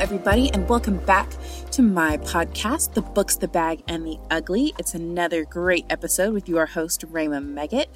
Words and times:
Everybody, 0.00 0.50
and 0.54 0.66
welcome 0.66 0.96
back 1.04 1.30
to 1.72 1.82
my 1.82 2.16
podcast, 2.16 2.94
The 2.94 3.02
Books, 3.02 3.36
the 3.36 3.46
Bag, 3.46 3.82
and 3.86 4.06
the 4.06 4.16
Ugly. 4.30 4.72
It's 4.78 4.94
another 4.94 5.44
great 5.44 5.84
episode 5.90 6.32
with 6.32 6.48
your 6.48 6.64
host, 6.64 7.04
Raymond 7.06 7.54
Megget. 7.54 7.88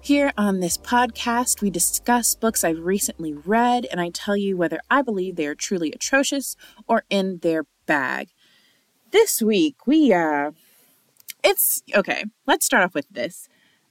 Here 0.00 0.32
on 0.38 0.60
this 0.60 0.78
podcast, 0.78 1.60
we 1.60 1.68
discuss 1.68 2.36
books 2.36 2.62
I've 2.62 2.78
recently 2.78 3.34
read, 3.34 3.84
and 3.90 4.00
I 4.00 4.10
tell 4.10 4.36
you 4.36 4.56
whether 4.56 4.78
I 4.88 5.02
believe 5.02 5.34
they 5.34 5.46
are 5.46 5.56
truly 5.56 5.90
atrocious 5.90 6.54
or 6.86 7.02
in 7.10 7.38
their 7.38 7.66
bag. 7.84 8.28
This 9.10 9.42
week, 9.42 9.88
we, 9.88 10.12
uh, 10.12 10.52
it's 11.42 11.82
okay. 11.96 12.26
Let's 12.46 12.64
start 12.64 12.84
off 12.84 12.94
with 12.94 13.08
this. 13.10 13.48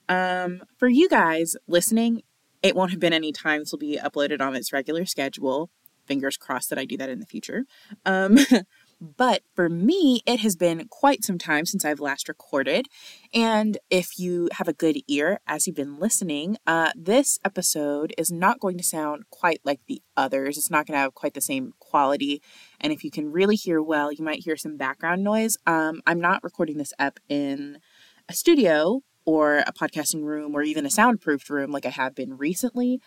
Um, 0.08 0.62
for 0.78 0.88
you 0.88 1.10
guys 1.10 1.58
listening, 1.68 2.24
it 2.64 2.74
won't 2.74 2.92
have 2.92 3.02
been 3.02 3.12
any 3.12 3.34
time 3.34 3.60
this 3.60 3.74
will 3.74 3.80
be 3.80 4.00
uploaded 4.02 4.40
on 4.40 4.56
its 4.56 4.72
regular 4.72 5.06
schedule. 5.06 5.70
Fingers 6.10 6.36
crossed 6.36 6.70
that 6.72 6.80
I 6.80 6.84
do 6.84 6.98
that 6.98 7.10
in 7.10 7.22
the 7.22 7.26
future. 7.26 7.64
Um, 8.06 8.38
But 9.02 9.44
for 9.56 9.70
me, 9.70 10.22
it 10.26 10.42
has 10.42 10.56
been 10.58 10.88
quite 10.90 11.24
some 11.24 11.38
time 11.38 11.66
since 11.66 11.86
I've 11.86 12.02
last 12.02 12.28
recorded. 12.28 12.88
And 13.34 13.78
if 13.90 14.20
you 14.20 14.50
have 14.54 14.68
a 14.68 14.74
good 14.74 14.98
ear 15.08 15.40
as 15.48 15.66
you've 15.66 15.76
been 15.76 16.00
listening, 16.00 16.58
uh, 16.68 16.92
this 16.96 17.40
episode 17.46 18.14
is 18.18 18.30
not 18.30 18.60
going 18.60 18.78
to 18.78 18.84
sound 18.84 19.24
quite 19.30 19.62
like 19.64 19.80
the 19.88 20.02
others. 20.18 20.58
It's 20.58 20.70
not 20.70 20.86
going 20.86 20.96
to 20.96 21.02
have 21.02 21.14
quite 21.14 21.34
the 21.34 21.42
same 21.42 21.74
quality. 21.80 22.42
And 22.82 22.92
if 22.92 23.06
you 23.06 23.12
can 23.12 23.32
really 23.32 23.56
hear 23.56 23.82
well, 23.82 24.12
you 24.12 24.24
might 24.24 24.44
hear 24.44 24.58
some 24.58 24.76
background 24.76 25.24
noise. 25.24 25.58
Um, 25.66 26.02
I'm 26.06 26.20
not 26.20 26.44
recording 26.44 26.78
this 26.78 26.94
up 27.00 27.22
in 27.30 27.80
a 28.28 28.34
studio 28.34 29.02
or 29.24 29.60
a 29.60 29.72
podcasting 29.72 30.24
room 30.24 30.56
or 30.56 30.62
even 30.62 30.86
a 30.86 30.90
soundproofed 30.90 31.50
room 31.50 31.72
like 31.72 31.86
I 31.86 31.90
have 31.90 32.16
been 32.16 32.38
recently. 32.38 33.00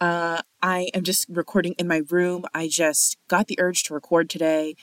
Uh, 0.00 0.42
I 0.62 0.88
am 0.94 1.02
just 1.02 1.26
recording 1.28 1.74
in 1.78 1.88
my 1.88 2.02
room. 2.10 2.44
I 2.52 2.68
just 2.68 3.16
got 3.28 3.46
the 3.46 3.58
urge 3.60 3.84
to 3.84 3.94
record 3.94 4.28
today 4.28 4.74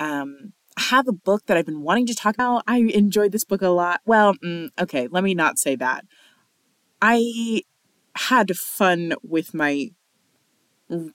um, 0.00 0.52
I 0.76 0.82
have 0.82 1.08
a 1.08 1.12
book 1.12 1.46
that 1.46 1.56
I've 1.56 1.66
been 1.66 1.82
wanting 1.82 2.06
to 2.06 2.14
talk 2.14 2.34
about. 2.34 2.62
I 2.66 2.78
enjoyed 2.78 3.32
this 3.32 3.44
book 3.44 3.62
a 3.62 3.68
lot. 3.68 4.00
Well, 4.04 4.34
mm, 4.34 4.68
okay, 4.78 5.08
let 5.10 5.24
me 5.24 5.34
not 5.34 5.58
say 5.58 5.76
that. 5.76 6.04
I 7.02 7.62
had 8.14 8.56
fun 8.56 9.14
with 9.22 9.54
my 9.54 9.90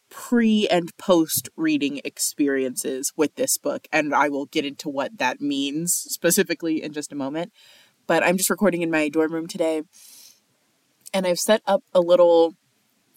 pre 0.09 0.67
and 0.67 0.95
post 0.97 1.49
reading 1.55 1.99
experiences 2.03 3.13
with 3.15 3.35
this 3.35 3.57
book, 3.57 3.87
and 3.91 4.13
I 4.13 4.29
will 4.29 4.45
get 4.45 4.65
into 4.65 4.89
what 4.89 5.17
that 5.17 5.41
means 5.41 5.93
specifically 5.93 6.83
in 6.83 6.93
just 6.93 7.11
a 7.11 7.15
moment. 7.15 7.51
But 8.05 8.21
I'm 8.21 8.37
just 8.37 8.49
recording 8.49 8.81
in 8.81 8.91
my 8.91 9.07
dorm 9.07 9.33
room 9.33 9.47
today, 9.47 9.83
and 11.13 11.25
I've 11.25 11.39
set 11.39 11.61
up 11.65 11.83
a 11.93 12.01
little 12.01 12.55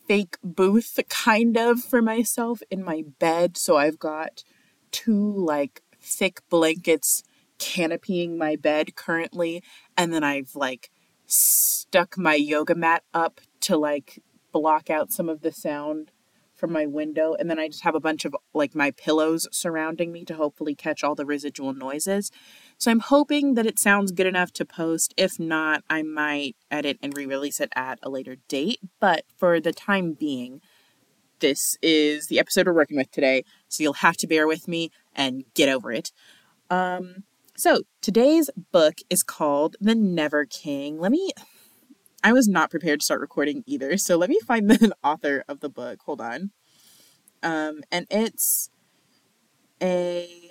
fake 0.06 0.36
booth 0.42 0.98
kind 1.08 1.56
of 1.56 1.80
for 1.80 2.00
myself 2.00 2.62
in 2.70 2.82
my 2.82 3.04
bed. 3.18 3.56
So 3.56 3.76
I've 3.76 3.98
got 3.98 4.44
two 4.92 5.32
like 5.32 5.82
thick 6.00 6.40
blankets 6.48 7.22
canopying 7.58 8.38
my 8.38 8.56
bed 8.56 8.94
currently 8.94 9.62
and 9.96 10.12
then 10.12 10.22
I've 10.22 10.54
like 10.54 10.90
stuck 11.26 12.16
my 12.16 12.34
yoga 12.34 12.74
mat 12.74 13.02
up 13.12 13.40
to 13.60 13.76
like 13.76 14.22
block 14.52 14.90
out 14.90 15.10
some 15.10 15.28
of 15.28 15.40
the 15.40 15.52
sound 15.52 16.12
from 16.54 16.72
my 16.72 16.86
window 16.86 17.34
and 17.34 17.50
then 17.50 17.58
I 17.58 17.68
just 17.68 17.84
have 17.84 17.94
a 17.94 18.00
bunch 18.00 18.24
of 18.24 18.34
like 18.54 18.74
my 18.74 18.90
pillows 18.92 19.46
surrounding 19.52 20.12
me 20.12 20.24
to 20.24 20.34
hopefully 20.34 20.74
catch 20.74 21.04
all 21.04 21.14
the 21.14 21.26
residual 21.26 21.74
noises. 21.74 22.30
So 22.78 22.90
I'm 22.90 23.00
hoping 23.00 23.54
that 23.54 23.66
it 23.66 23.78
sounds 23.78 24.12
good 24.12 24.26
enough 24.26 24.52
to 24.52 24.64
post. 24.64 25.14
If 25.16 25.40
not, 25.40 25.82
I 25.88 26.02
might 26.02 26.56
edit 26.70 26.98
and 27.02 27.16
re-release 27.16 27.58
it 27.60 27.72
at 27.74 27.98
a 28.02 28.10
later 28.10 28.36
date, 28.48 28.80
but 29.00 29.24
for 29.36 29.60
the 29.60 29.72
time 29.72 30.12
being, 30.12 30.60
this 31.40 31.76
is 31.82 32.26
the 32.26 32.38
episode 32.38 32.66
we're 32.66 32.74
working 32.74 32.96
with 32.96 33.10
today, 33.10 33.44
so 33.68 33.82
you'll 33.82 33.94
have 33.94 34.16
to 34.18 34.26
bear 34.26 34.46
with 34.46 34.68
me 34.68 34.90
and 35.14 35.44
get 35.54 35.68
over 35.68 35.92
it. 35.92 36.12
Um, 36.70 37.24
so 37.56 37.82
today's 38.02 38.50
book 38.72 38.96
is 39.08 39.22
called 39.22 39.76
The 39.80 39.94
Never 39.94 40.44
King. 40.44 40.98
Let 40.98 41.12
me. 41.12 41.32
I 42.22 42.32
was 42.32 42.48
not 42.48 42.70
prepared 42.70 43.00
to 43.00 43.04
start 43.04 43.20
recording 43.20 43.62
either, 43.66 43.96
so 43.96 44.16
let 44.16 44.28
me 44.28 44.40
find 44.46 44.68
the 44.70 44.94
author 45.02 45.44
of 45.48 45.60
the 45.60 45.68
book. 45.68 46.00
Hold 46.04 46.20
on. 46.20 46.50
Um, 47.42 47.82
and 47.90 48.06
it's 48.10 48.70
a. 49.82 50.50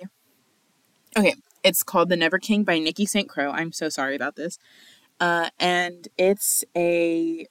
Okay, 1.16 1.34
it's 1.66 1.82
called 1.82 2.10
The 2.10 2.16
Never 2.16 2.38
King 2.38 2.62
by 2.62 2.78
Nikki 2.78 3.06
St. 3.06 3.28
Crowe. 3.28 3.50
I'm 3.50 3.72
so 3.72 3.88
sorry 3.88 4.14
about 4.14 4.36
this. 4.36 4.56
Uh, 5.18 5.50
and 5.58 6.06
it's 6.16 6.62
a 6.76 7.46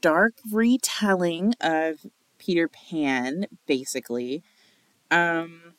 dark 0.00 0.34
retelling 0.50 1.54
of 1.60 2.04
Peter 2.38 2.66
Pan, 2.66 3.46
basically. 3.66 4.42
Um, 5.12 5.74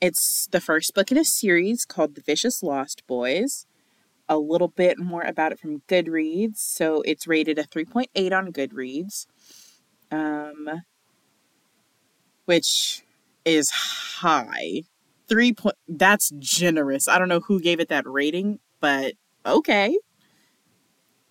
it's 0.00 0.48
the 0.50 0.60
first 0.60 0.92
book 0.92 1.12
in 1.12 1.18
a 1.18 1.24
series 1.24 1.84
called 1.84 2.16
The 2.16 2.20
Vicious 2.20 2.64
Lost 2.64 3.06
Boys. 3.06 3.64
A 4.28 4.36
little 4.36 4.66
bit 4.66 4.98
more 4.98 5.22
about 5.22 5.52
it 5.52 5.60
from 5.60 5.82
Goodreads. 5.86 6.56
So 6.56 7.00
it's 7.02 7.28
rated 7.28 7.60
a 7.60 7.64
3.8 7.64 8.32
on 8.32 8.52
Goodreads, 8.52 9.26
um, 10.10 10.82
which 12.46 13.04
is 13.44 13.70
high. 13.70 14.82
Three 15.30 15.52
point. 15.52 15.76
That's 15.88 16.32
generous. 16.40 17.06
I 17.06 17.18
don't 17.18 17.28
know 17.28 17.40
who 17.40 17.60
gave 17.60 17.78
it 17.78 17.88
that 17.88 18.04
rating, 18.06 18.58
but 18.80 19.14
okay. 19.46 19.96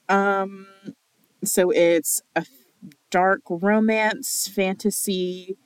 Um, 0.08 0.68
so 1.44 1.70
it's 1.70 2.22
a 2.36 2.46
dark 3.12 3.42
romance, 3.50 4.50
fantasy, 4.54 5.58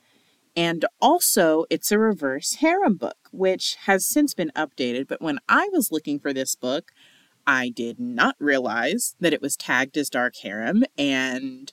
and 0.56 0.84
also 1.00 1.64
it's 1.70 1.92
a 1.92 1.98
reverse 1.98 2.54
harem 2.54 2.96
book, 2.96 3.28
which 3.30 3.76
has 3.84 4.04
since 4.04 4.34
been 4.34 4.50
updated. 4.56 5.06
But 5.06 5.22
when 5.22 5.38
I 5.48 5.68
was 5.72 5.92
looking 5.92 6.18
for 6.18 6.32
this 6.32 6.56
book, 6.56 6.90
I 7.46 7.68
did 7.68 8.00
not 8.00 8.34
realize 8.40 9.14
that 9.20 9.32
it 9.32 9.42
was 9.42 9.56
tagged 9.56 9.96
as 9.96 10.10
dark 10.10 10.34
harem, 10.42 10.84
and 10.98 11.72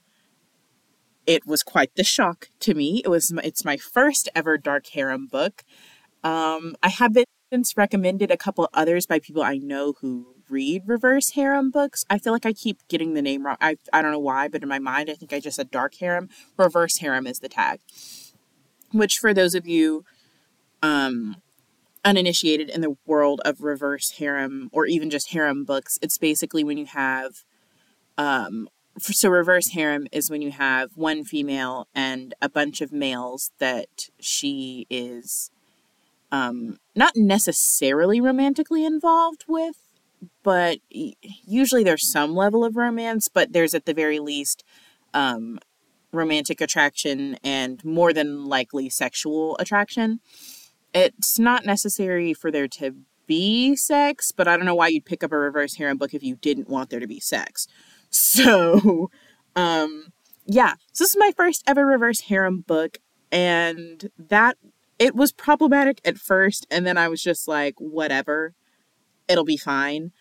it 1.26 1.46
was 1.46 1.64
quite 1.64 1.96
the 1.96 2.04
shock 2.04 2.50
to 2.60 2.74
me. 2.74 3.02
It 3.04 3.10
was 3.10 3.34
it's 3.44 3.66
my 3.66 3.78
first 3.78 4.30
ever 4.36 4.58
dark 4.58 4.88
harem 4.88 5.28
book. 5.28 5.64
Um, 6.24 6.76
I 6.84 6.90
have 6.90 7.14
been 7.14 7.26
recommended 7.76 8.32
a 8.32 8.38
couple 8.38 8.70
others 8.74 9.06
by 9.06 9.20
people 9.20 9.44
I 9.44 9.58
know 9.58 9.94
who 10.00 10.36
read 10.50 10.84
reverse 10.86 11.32
harem 11.32 11.72
books. 11.72 12.06
I 12.10 12.18
feel 12.18 12.34
like 12.34 12.46
I 12.46 12.54
keep 12.54 12.88
getting 12.88 13.14
the 13.14 13.22
name 13.22 13.46
wrong. 13.46 13.58
I, 13.60 13.78
I 13.92 14.02
don't 14.02 14.12
know 14.12 14.20
why, 14.20 14.48
but 14.48 14.64
in 14.64 14.70
my 14.70 14.80
mind, 14.80 15.10
I 15.10 15.14
think 15.14 15.34
I 15.34 15.40
just 15.40 15.56
said 15.56 15.72
dark 15.72 15.96
harem. 15.96 16.30
Reverse 16.58 16.98
harem 17.00 17.26
is 17.26 17.40
the 17.40 17.50
tag. 17.50 17.80
Which, 18.92 19.18
for 19.18 19.34
those 19.34 19.56
of 19.56 19.68
you 19.68 20.06
um, 20.84 21.38
uninitiated 22.04 22.70
in 22.70 22.82
the 22.82 22.98
world 23.06 23.42
of 23.46 23.62
reverse 23.62 24.12
harem 24.12 24.70
or 24.72 24.86
even 24.86 25.10
just 25.10 25.32
harem 25.32 25.64
books, 25.64 25.98
it's 26.02 26.18
basically 26.18 26.64
when 26.64 26.78
you 26.78 26.86
have. 26.86 27.44
Um, 28.18 28.68
so, 29.00 29.30
reverse 29.30 29.70
harem 29.70 30.08
is 30.12 30.30
when 30.30 30.42
you 30.42 30.52
have 30.52 30.92
one 30.96 31.24
female 31.24 31.88
and 31.96 32.34
a 32.42 32.50
bunch 32.50 32.82
of 32.82 32.92
males 32.92 33.52
that 33.60 34.10
she 34.20 34.86
is 34.90 35.50
um, 36.32 36.78
not 36.96 37.16
necessarily 37.16 38.22
romantically 38.22 38.86
involved 38.86 39.46
with, 39.48 39.78
but 40.44 40.80
usually 40.90 41.84
there's 41.84 42.10
some 42.10 42.36
level 42.36 42.64
of 42.64 42.76
romance, 42.76 43.28
but 43.28 43.54
there's 43.54 43.74
at 43.74 43.86
the 43.86 43.94
very 43.94 44.20
least 44.20 44.64
um, 45.14 45.60
romantic 46.12 46.62
attraction 46.62 47.38
and 47.44 47.84
more 47.84 48.14
than 48.14 48.46
likely 48.46 48.90
sexual 48.90 49.58
attraction. 49.60 50.20
It's 50.94 51.40
not 51.40 51.66
necessary 51.66 52.34
for 52.34 52.52
there 52.52 52.68
to 52.68 52.96
be 53.28 53.76
sex, 53.76 54.32
but 54.32 54.48
I 54.48 54.58
don't 54.58 54.66
know 54.66 54.76
why 54.76 54.90
you'd 54.90 55.06
pick 55.06 55.24
up 55.24 55.32
a 55.32 55.38
reverse 55.38 55.76
harem 55.76 55.98
book 55.98 56.14
if 56.14 56.24
you 56.24 56.36
didn't 56.36 56.70
want 56.70 56.90
there 56.90 57.00
to 57.00 57.08
be 57.08 57.20
sex. 57.20 57.68
So, 58.14 59.10
um, 59.56 60.08
yeah, 60.46 60.74
so 60.92 61.06
this 61.06 61.12
is 61.12 61.18
my 61.18 61.32
first 61.38 61.64
ever 61.66 61.86
reverse 61.86 62.20
harem 62.20 62.60
book, 62.60 62.98
and 63.32 64.10
that 64.18 64.58
it 65.02 65.16
was 65.16 65.32
problematic 65.32 66.00
at 66.06 66.20
first, 66.20 66.68
and 66.70 66.86
then 66.86 66.96
I 66.96 67.08
was 67.08 67.24
just 67.24 67.48
like, 67.48 67.74
whatever 67.80 68.54
it'll 69.28 69.44
be 69.44 69.58
fine. 69.58 70.12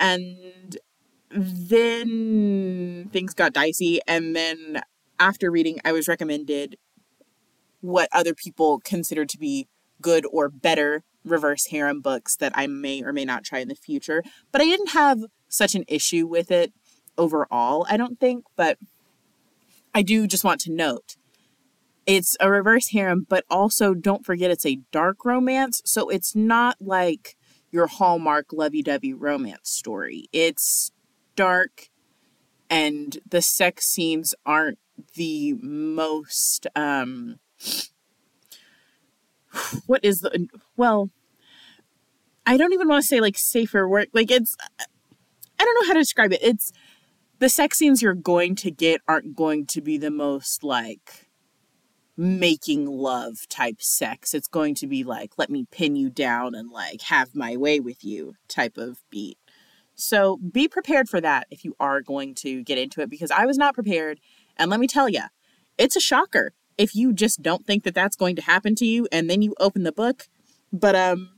And 0.00 0.76
then 1.30 3.08
things 3.12 3.34
got 3.34 3.52
dicey. 3.52 4.00
And 4.08 4.34
then 4.34 4.82
after 5.20 5.48
reading, 5.50 5.78
I 5.84 5.92
was 5.92 6.08
recommended 6.08 6.76
what 7.80 8.08
other 8.12 8.34
people 8.34 8.80
consider 8.80 9.24
to 9.26 9.38
be 9.38 9.68
good 10.00 10.26
or 10.32 10.48
better 10.48 11.04
reverse 11.24 11.66
harem 11.66 12.00
books 12.00 12.36
that 12.36 12.52
I 12.56 12.66
may 12.66 13.02
or 13.02 13.12
may 13.12 13.24
not 13.24 13.44
try 13.44 13.60
in 13.60 13.68
the 13.68 13.76
future. 13.76 14.24
But 14.50 14.60
I 14.60 14.64
didn't 14.64 14.90
have 14.90 15.20
such 15.48 15.76
an 15.76 15.84
issue 15.86 16.26
with 16.26 16.50
it 16.50 16.72
overall, 17.16 17.86
I 17.88 17.96
don't 17.96 18.18
think. 18.18 18.44
But 18.56 18.78
I 19.94 20.02
do 20.02 20.26
just 20.26 20.44
want 20.44 20.60
to 20.62 20.72
note 20.72 21.16
it's 22.06 22.36
a 22.40 22.50
reverse 22.50 22.90
harem, 22.90 23.26
but 23.28 23.44
also 23.50 23.94
don't 23.94 24.24
forget 24.24 24.50
it's 24.50 24.66
a 24.66 24.80
dark 24.92 25.24
romance. 25.24 25.82
So 25.84 26.08
it's 26.08 26.34
not 26.34 26.76
like 26.80 27.36
your 27.70 27.88
Hallmark 27.88 28.52
lovey 28.52 28.82
dovey 28.82 29.12
romance 29.12 29.70
story. 29.70 30.28
It's 30.32 30.92
dark 31.34 31.90
and 32.70 33.18
the 33.28 33.42
sex 33.42 33.86
scenes 33.86 34.34
aren't 34.44 34.78
the 35.14 35.54
most 35.60 36.66
um 36.74 37.38
what 39.86 40.04
is 40.04 40.20
the 40.20 40.48
well 40.76 41.10
I 42.46 42.56
don't 42.56 42.72
even 42.72 42.88
want 42.88 43.02
to 43.02 43.08
say 43.08 43.20
like 43.20 43.36
safer 43.36 43.88
work. 43.88 44.08
Like 44.12 44.30
it's 44.30 44.56
I 45.58 45.64
don't 45.64 45.74
know 45.80 45.88
how 45.88 45.94
to 45.94 46.00
describe 46.00 46.32
it. 46.32 46.40
It's 46.42 46.72
the 47.40 47.48
sex 47.48 47.78
scenes 47.78 48.02
you're 48.02 48.14
going 48.14 48.54
to 48.56 48.70
get 48.70 49.00
aren't 49.08 49.34
going 49.34 49.66
to 49.66 49.80
be 49.80 49.98
the 49.98 50.10
most 50.10 50.62
like 50.62 51.25
making 52.16 52.86
love 52.86 53.48
type 53.48 53.82
sex. 53.82 54.32
It's 54.34 54.48
going 54.48 54.74
to 54.76 54.86
be 54.86 55.04
like 55.04 55.32
let 55.36 55.50
me 55.50 55.66
pin 55.70 55.96
you 55.96 56.08
down 56.08 56.54
and 56.54 56.70
like 56.70 57.02
have 57.02 57.34
my 57.34 57.56
way 57.56 57.80
with 57.80 58.04
you 58.04 58.34
type 58.48 58.78
of 58.78 58.98
beat. 59.10 59.38
So 59.94 60.36
be 60.36 60.68
prepared 60.68 61.08
for 61.08 61.20
that 61.20 61.46
if 61.50 61.64
you 61.64 61.74
are 61.80 62.00
going 62.02 62.34
to 62.36 62.62
get 62.62 62.78
into 62.78 63.00
it 63.00 63.10
because 63.10 63.30
I 63.30 63.46
was 63.46 63.58
not 63.58 63.74
prepared 63.74 64.20
and 64.56 64.70
let 64.70 64.80
me 64.80 64.86
tell 64.86 65.08
you, 65.08 65.22
it's 65.78 65.96
a 65.96 66.00
shocker 66.00 66.52
if 66.78 66.94
you 66.94 67.12
just 67.12 67.42
don't 67.42 67.66
think 67.66 67.84
that 67.84 67.94
that's 67.94 68.16
going 68.16 68.36
to 68.36 68.42
happen 68.42 68.74
to 68.76 68.86
you 68.86 69.08
and 69.10 69.28
then 69.28 69.42
you 69.42 69.54
open 69.58 69.82
the 69.82 69.92
book. 69.92 70.28
But 70.72 70.94
um 70.96 71.30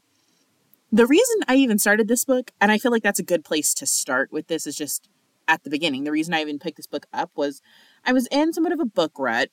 the 0.90 1.06
reason 1.06 1.36
I 1.46 1.56
even 1.56 1.78
started 1.78 2.08
this 2.08 2.24
book 2.24 2.50
and 2.60 2.72
I 2.72 2.78
feel 2.78 2.90
like 2.90 3.02
that's 3.02 3.18
a 3.18 3.24
good 3.24 3.44
place 3.44 3.74
to 3.74 3.86
start 3.86 4.32
with 4.32 4.46
this 4.46 4.66
is 4.66 4.74
just 4.74 5.08
at 5.46 5.64
the 5.64 5.70
beginning. 5.70 6.04
The 6.04 6.12
reason 6.12 6.34
I 6.34 6.40
even 6.40 6.58
picked 6.58 6.76
this 6.76 6.86
book 6.86 7.06
up 7.12 7.30
was 7.34 7.60
I 8.04 8.12
was 8.12 8.26
in 8.30 8.52
somewhat 8.52 8.72
of 8.72 8.80
a 8.80 8.86
book 8.86 9.12
rut 9.18 9.50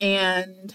and 0.00 0.74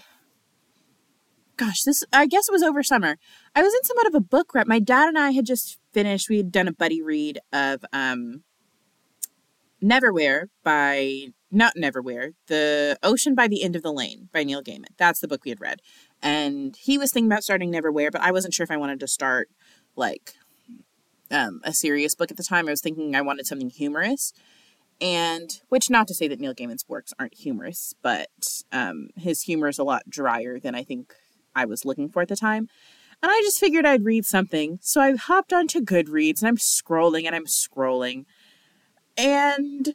gosh, 1.56 1.82
this 1.82 2.04
I 2.12 2.26
guess 2.26 2.48
it 2.48 2.52
was 2.52 2.62
over 2.62 2.82
summer. 2.82 3.16
I 3.54 3.62
was 3.62 3.74
in 3.74 3.84
somewhat 3.84 4.06
of 4.06 4.14
a 4.14 4.20
book 4.20 4.54
rut. 4.54 4.66
My 4.66 4.78
dad 4.78 5.08
and 5.08 5.18
I 5.18 5.30
had 5.30 5.46
just 5.46 5.78
finished, 5.92 6.28
we 6.28 6.38
had 6.38 6.52
done 6.52 6.68
a 6.68 6.72
buddy 6.72 7.02
read 7.02 7.38
of 7.52 7.84
um 7.92 8.42
Neverwhere 9.82 10.46
by 10.62 11.26
not 11.50 11.74
Neverwhere, 11.76 12.32
The 12.46 12.98
Ocean 13.02 13.34
by 13.34 13.48
the 13.48 13.62
End 13.62 13.76
of 13.76 13.82
the 13.82 13.92
Lane 13.92 14.28
by 14.32 14.42
Neil 14.42 14.62
Gaiman. 14.62 14.86
That's 14.96 15.20
the 15.20 15.28
book 15.28 15.44
we 15.44 15.50
had 15.50 15.60
read. 15.60 15.80
And 16.22 16.74
he 16.76 16.96
was 16.96 17.12
thinking 17.12 17.30
about 17.30 17.44
starting 17.44 17.70
Neverwhere, 17.70 18.10
but 18.10 18.22
I 18.22 18.32
wasn't 18.32 18.54
sure 18.54 18.64
if 18.64 18.70
I 18.70 18.76
wanted 18.76 18.98
to 19.00 19.06
start 19.06 19.48
like 19.94 20.32
um, 21.30 21.60
a 21.64 21.72
serious 21.72 22.14
book 22.14 22.30
at 22.30 22.36
the 22.36 22.42
time. 22.42 22.66
I 22.66 22.72
was 22.72 22.80
thinking 22.80 23.14
I 23.14 23.20
wanted 23.20 23.46
something 23.46 23.70
humorous. 23.70 24.32
And 25.00 25.60
which 25.68 25.90
not 25.90 26.08
to 26.08 26.14
say 26.14 26.28
that 26.28 26.40
Neil 26.40 26.54
Gaiman's 26.54 26.88
works 26.88 27.12
aren't 27.18 27.34
humorous, 27.34 27.94
but 28.02 28.62
um, 28.72 29.08
his 29.16 29.42
humor 29.42 29.68
is 29.68 29.78
a 29.78 29.84
lot 29.84 30.08
drier 30.08 30.58
than 30.58 30.74
I 30.74 30.82
think 30.82 31.14
I 31.54 31.64
was 31.64 31.84
looking 31.84 32.08
for 32.08 32.22
at 32.22 32.28
the 32.28 32.36
time. 32.36 32.68
And 33.22 33.30
I 33.30 33.40
just 33.42 33.58
figured 33.58 33.86
I'd 33.86 34.04
read 34.04 34.26
something. 34.26 34.78
So 34.82 35.00
I 35.00 35.16
hopped 35.16 35.52
onto 35.52 35.80
Goodreads 35.80 36.40
and 36.40 36.48
I'm 36.48 36.56
scrolling 36.56 37.26
and 37.26 37.34
I'm 37.34 37.46
scrolling. 37.46 38.24
And 39.16 39.94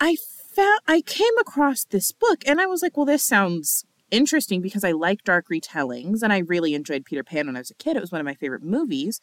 I 0.00 0.16
found 0.54 0.80
I 0.86 1.00
came 1.00 1.36
across 1.40 1.84
this 1.84 2.12
book 2.12 2.42
and 2.46 2.60
I 2.60 2.66
was 2.66 2.82
like, 2.82 2.96
well, 2.96 3.06
this 3.06 3.22
sounds 3.22 3.84
interesting 4.10 4.60
because 4.60 4.84
I 4.84 4.92
like 4.92 5.24
dark 5.24 5.48
retellings 5.48 6.22
and 6.22 6.32
I 6.32 6.38
really 6.38 6.74
enjoyed 6.74 7.04
Peter 7.04 7.24
Pan 7.24 7.46
when 7.46 7.56
I 7.56 7.60
was 7.60 7.70
a 7.70 7.74
kid. 7.74 7.96
It 7.96 8.00
was 8.00 8.12
one 8.12 8.20
of 8.20 8.24
my 8.24 8.34
favorite 8.34 8.62
movies. 8.62 9.20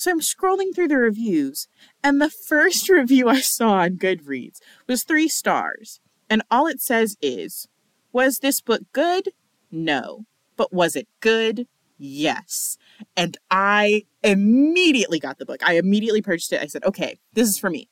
So 0.00 0.10
I'm 0.10 0.20
scrolling 0.20 0.74
through 0.74 0.88
the 0.88 0.96
reviews, 0.96 1.68
and 2.02 2.22
the 2.22 2.30
first 2.30 2.88
review 2.88 3.28
I 3.28 3.42
saw 3.42 3.72
on 3.80 3.98
Goodreads 3.98 4.58
was 4.86 5.04
three 5.04 5.28
stars. 5.28 6.00
And 6.30 6.40
all 6.50 6.66
it 6.66 6.80
says 6.80 7.18
is, 7.20 7.68
Was 8.10 8.38
this 8.38 8.62
book 8.62 8.80
good? 8.94 9.34
No. 9.70 10.24
But 10.56 10.72
was 10.72 10.96
it 10.96 11.06
good? 11.20 11.66
Yes. 11.98 12.78
And 13.14 13.36
I 13.50 14.04
immediately 14.24 15.20
got 15.20 15.36
the 15.36 15.44
book. 15.44 15.60
I 15.62 15.74
immediately 15.74 16.22
purchased 16.22 16.54
it. 16.54 16.62
I 16.62 16.66
said, 16.66 16.82
okay, 16.84 17.18
this 17.34 17.46
is 17.46 17.58
for 17.58 17.68
me. 17.68 17.90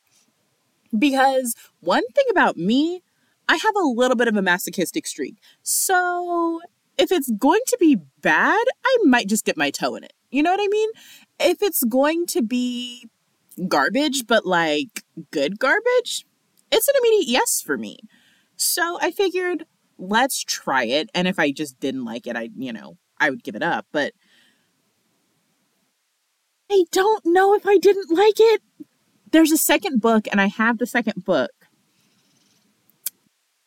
Because 0.99 1.55
one 1.81 2.07
thing 2.15 2.25
about 2.31 2.57
me, 2.57 3.03
I 3.51 3.57
have 3.57 3.77
a 3.77 3.87
little 3.87 4.17
bit 4.17 4.29
of 4.29 4.37
a 4.37 4.41
masochistic 4.41 5.07
streak. 5.07 5.37
So 5.63 6.63
if 6.97 7.13
it's 7.13 7.31
going 7.39 7.61
to 7.67 7.77
be 7.79 7.99
bad, 8.23 8.65
I 8.87 8.97
might 9.05 9.29
just 9.29 9.45
dip 9.45 9.59
my 9.59 9.71
toe 9.71 9.95
in 9.95 10.05
it. 10.05 10.15
You 10.31 10.43
know 10.43 10.51
what 10.51 10.61
I 10.63 10.69
mean? 10.69 10.91
If 11.41 11.63
it's 11.63 11.85
going 11.85 12.27
to 12.27 12.43
be 12.43 13.09
garbage, 13.69 14.27
but 14.27 14.47
like 14.47 15.03
good 15.31 15.59
garbage, 15.59 16.27
it's 16.71 16.89
an 16.89 16.95
immediate 17.01 17.29
yes 17.29 17.63
for 17.65 17.79
me. 17.79 17.99
So 18.57 18.99
I 19.01 19.11
figured, 19.11 19.65
let's 19.99 20.43
try 20.43 20.85
it. 20.85 21.11
And 21.15 21.29
if 21.29 21.39
I 21.39 21.53
just 21.53 21.81
didn't 21.81 22.05
like 22.05 22.27
it, 22.27 22.37
I, 22.37 22.51
you 22.57 22.73
know, 22.73 22.97
I 23.19 23.31
would 23.31 23.43
give 23.43 23.55
it 23.55 23.63
up. 23.63 23.87
But 23.93 24.13
I 26.71 26.85
don't 26.93 27.25
know 27.25 27.55
if 27.55 27.67
I 27.67 27.79
didn't 27.79 28.11
like 28.11 28.39
it 28.39 28.63
there's 29.33 29.53
a 29.53 29.59
second 29.59 30.01
book 30.01 30.27
and 30.31 30.41
I 30.41 30.47
have 30.47 30.79
the 30.79 30.87
second 30.87 31.25
book. 31.25 31.51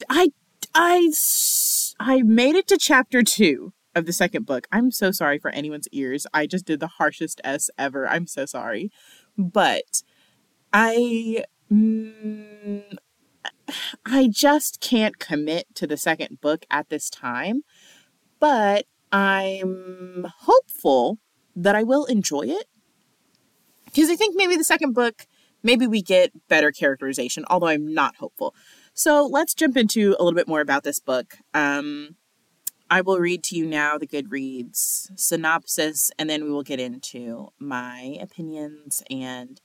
I 0.10 0.32
I 0.74 1.12
I 2.00 2.22
made 2.24 2.56
it 2.56 2.68
to 2.68 2.78
chapter 2.78 3.24
2 3.24 3.74
of 3.96 4.06
the 4.06 4.14
second 4.14 4.46
book. 4.46 4.68
I'm 4.72 4.92
so 4.92 5.12
sorry 5.12 5.38
for 5.38 5.52
anyone's 5.52 5.88
ears. 5.92 6.26
I 6.34 6.48
just 6.48 6.66
did 6.66 6.80
the 6.80 6.88
harshest 6.88 7.42
S 7.44 7.70
ever. 7.78 8.08
I'm 8.08 8.28
so 8.28 8.46
sorry. 8.46 8.92
But 9.38 10.04
I 10.74 11.44
mm, 11.72 12.98
I 14.06 14.30
just 14.32 14.80
can't 14.80 15.20
commit 15.20 15.68
to 15.76 15.88
the 15.88 15.98
second 15.98 16.42
book 16.42 16.66
at 16.70 16.90
this 16.90 17.10
time. 17.10 17.64
But 18.40 18.86
I'm 19.12 20.28
hopeful 20.40 21.20
that 21.56 21.76
I 21.76 21.84
will 21.84 22.06
enjoy 22.06 22.44
it. 22.44 22.66
Because 23.86 24.10
I 24.10 24.16
think 24.16 24.36
maybe 24.38 24.56
the 24.56 24.64
second 24.64 24.94
book 24.94 25.28
maybe 25.64 25.88
we 25.88 26.02
get 26.02 26.32
better 26.48 26.72
characterization, 26.72 27.46
although 27.50 27.68
I'm 27.68 27.94
not 27.94 28.16
hopeful. 28.18 28.56
So 28.94 29.26
let's 29.26 29.54
jump 29.54 29.78
into 29.78 30.16
a 30.20 30.24
little 30.24 30.36
bit 30.36 30.48
more 30.48 30.62
about 30.62 30.84
this 30.84 31.00
book. 31.00 31.36
Um, 31.54 32.16
I 32.92 33.00
will 33.00 33.20
read 33.20 33.42
to 33.46 33.56
you 33.56 33.66
now 33.66 33.98
the 33.98 34.06
Goodreads 34.06 35.18
synopsis, 35.18 36.12
and 36.20 36.30
then 36.30 36.44
we 36.44 36.52
will 36.52 36.62
get 36.62 36.82
into 36.82 37.54
my 37.58 38.18
opinions. 38.20 39.02
And 39.10 39.62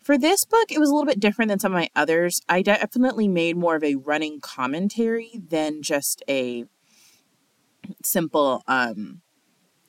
for 0.00 0.16
this 0.16 0.44
book, 0.44 0.70
it 0.70 0.78
was 0.78 0.88
a 0.88 0.94
little 0.94 1.04
bit 1.04 1.18
different 1.18 1.48
than 1.48 1.58
some 1.58 1.72
of 1.72 1.80
my 1.80 1.90
others. 1.96 2.40
I 2.48 2.62
definitely 2.62 3.26
made 3.26 3.56
more 3.56 3.74
of 3.74 3.82
a 3.82 3.96
running 3.96 4.40
commentary 4.40 5.32
than 5.34 5.82
just 5.82 6.22
a 6.28 6.66
simple 8.04 8.62
um, 8.68 9.22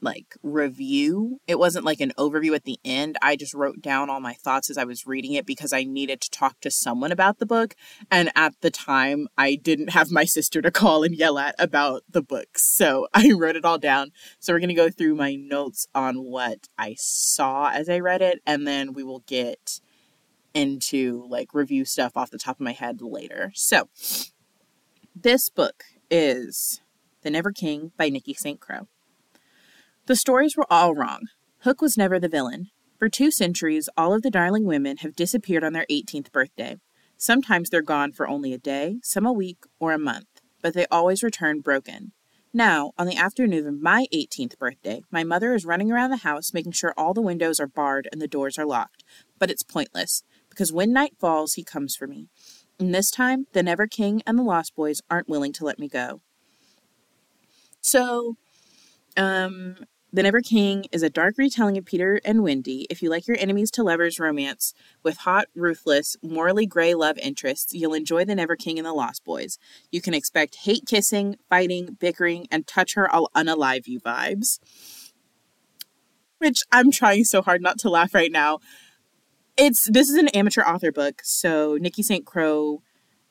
like 0.01 0.36
review. 0.44 1.39
It 1.48 1.60
wasn't 1.60 1.86
like 1.86 2.00
an 2.00 2.13
overview 2.18 2.56
at 2.56 2.63
the 2.63 2.79
end. 2.86 3.18
I 3.22 3.36
just 3.36 3.53
wrote 3.53 3.82
down 3.82 4.10
all 4.10 4.20
my 4.20 4.34
thoughts 4.34 4.70
as 4.70 4.77
I 4.77 4.84
was 4.84 5.06
reading 5.06 5.34
it 5.34 5.46
because 5.46 5.74
I 5.74 5.84
needed 5.84 6.22
to 6.22 6.29
talk 6.29 6.60
to 6.62 6.72
someone 6.72 7.12
about 7.12 7.39
the 7.39 7.46
book. 7.46 7.75
And 8.10 8.32
at 8.36 8.53
the 8.62 8.72
time, 8.72 9.27
I 9.38 9.56
didn't 9.56 9.91
have 9.91 10.12
my 10.12 10.25
sister 10.25 10.62
to 10.62 10.72
call 10.72 11.03
and 11.03 11.15
yell 11.15 11.38
at 11.38 11.56
about 11.60 12.03
the 12.10 12.22
book. 12.22 12.58
So 12.58 13.08
I 13.13 13.32
wrote 13.36 13.56
it 13.56 13.65
all 13.65 13.77
down. 13.77 14.12
So 14.39 14.53
we're 14.53 14.60
going 14.60 14.70
to 14.70 14.75
go 14.75 14.89
through 14.89 15.15
my 15.15 15.36
notes 15.36 15.88
on 15.94 16.24
what 16.24 16.68
I 16.77 16.96
saw 16.98 17.70
as 17.70 17.89
I 17.89 18.00
read 18.00 18.22
it. 18.22 18.39
And 18.46 18.68
then 18.68 18.94
we 18.94 19.03
will 19.03 19.24
get 19.27 19.79
into 20.53 21.25
like 21.29 21.53
review 21.53 21.86
stuff 21.86 22.18
off 22.18 22.32
the 22.32 22.38
top 22.38 22.58
of 22.58 22.62
my 22.62 22.72
head 22.72 23.01
later. 23.01 23.51
So 23.53 23.89
this 25.15 25.50
book 25.50 25.84
is 26.10 26.82
The 27.22 27.29
Never 27.29 27.51
King 27.51 27.91
by 27.98 28.10
Nikki 28.10 28.34
St. 28.34 28.60
Crowe. 28.60 28.88
The 30.10 30.16
stories 30.16 30.58
were 30.58 30.66
all 30.72 30.96
wrong. 30.96 31.28
Hook 31.60 31.84
was 31.84 31.96
never 31.96 32.20
the 32.20 32.28
villain. 32.28 32.72
For 32.98 33.10
two 33.10 33.30
centuries, 33.30 33.89
all 33.96 34.12
of 34.12 34.24
the 34.24 34.32
darling 34.32 34.66
women 34.66 34.98
have 34.98 35.16
disappeared 35.16 35.63
on 35.63 35.74
their 35.74 35.86
18th 35.88 36.32
birthday. 36.32 36.78
Sometimes 37.16 37.70
they're 37.70 37.84
gone 37.84 38.12
for 38.12 38.28
only 38.28 38.51
a 38.51 38.58
day, 38.58 38.98
some 39.04 39.28
a 39.28 39.32
week, 39.32 39.60
or 39.80 39.94
a 39.94 40.00
month, 40.00 40.25
but 40.63 40.74
they 40.74 40.88
always 40.88 41.22
return 41.22 41.60
broken. 41.60 42.13
Now, 42.51 42.92
on 42.98 43.06
the 43.06 43.18
afternoon 43.18 43.68
of 43.68 43.80
my 43.84 44.08
18th 44.12 44.58
birthday, 44.58 45.04
my 45.12 45.24
mother 45.24 45.54
is 45.54 45.63
running 45.63 45.92
around 45.92 46.10
the 46.10 46.18
house 46.18 46.56
making 46.56 46.72
sure 46.72 46.92
all 46.98 47.13
the 47.13 47.22
windows 47.22 47.60
are 47.60 47.68
barred 47.68 48.10
and 48.12 48.20
the 48.20 48.28
doors 48.28 48.58
are 48.58 48.66
locked. 48.66 49.04
But 49.38 49.51
it's 49.51 49.62
pointless, 49.62 50.24
because 50.50 50.74
when 50.74 50.92
night 50.92 51.13
falls, 51.20 51.54
he 51.54 51.63
comes 51.63 51.96
for 51.96 52.08
me. 52.08 52.30
And 52.80 52.96
this 52.96 53.12
time, 53.12 53.46
the 53.54 53.62
Never 53.62 53.86
King 53.86 54.24
and 54.25 54.39
the 54.39 54.44
Lost 54.44 54.75
Boys 54.75 55.04
aren't 55.08 55.30
willing 55.30 55.54
to 55.54 55.66
let 55.66 55.78
me 55.78 55.88
go. 55.88 56.22
So, 57.80 58.38
um, 59.16 59.75
the 60.12 60.24
Never 60.24 60.42
King 60.42 60.86
is 60.92 61.04
a 61.04 61.10
dark 61.10 61.36
retelling 61.38 61.78
of 61.78 61.86
Peter 61.86 62.20
and 62.25 62.42
Wendy. 62.42 62.88
If 62.89 63.04
you 63.04 63.12
like 63.12 63.28
your 63.28 63.38
enemies 63.39 63.70
to 63.72 63.84
lovers 63.84 64.20
romance 64.20 64.74
with 65.04 65.18
hot, 65.18 65.46
ruthless, 65.54 66.18
morally 66.24 66.66
gray 66.66 66.96
love 66.96 67.20
interests, 67.20 67.75
you'll 67.75 67.94
enjoy 67.94 68.25
The 68.25 68.34
Never 68.34 68.56
King 68.56 68.80
and 68.80 68.88
the 68.88 68.94
Lost 68.94 69.24
Boys. 69.24 69.60
You 69.92 70.01
can 70.01 70.16
expect 70.16 70.56
hate 70.63 70.86
kissing, 70.88 71.36
fighting, 71.48 71.96
bickering, 72.00 72.48
and 72.50 72.66
touch 72.66 72.96
her 72.96 73.13
I'll 73.13 73.30
unalive 73.36 73.88
you 73.88 74.00
vibes. 74.00 74.60
Which 76.39 76.63
I'm 76.72 76.89
trying 76.89 77.25
so 77.25 77.44
hard 77.44 77.62
not 77.62 77.78
to 77.80 77.89
laugh 77.89 78.16
right 78.16 78.32
now. 78.32 78.60
It's 79.58 79.88
this 79.92 80.10
is 80.10 80.16
an 80.16 80.30
amateur 80.30 80.62
author 80.62 80.92
book, 80.92 81.22
so 81.24 81.78
Nikki 81.80 82.01
St. 82.01 82.25
Crowe, 82.25 82.82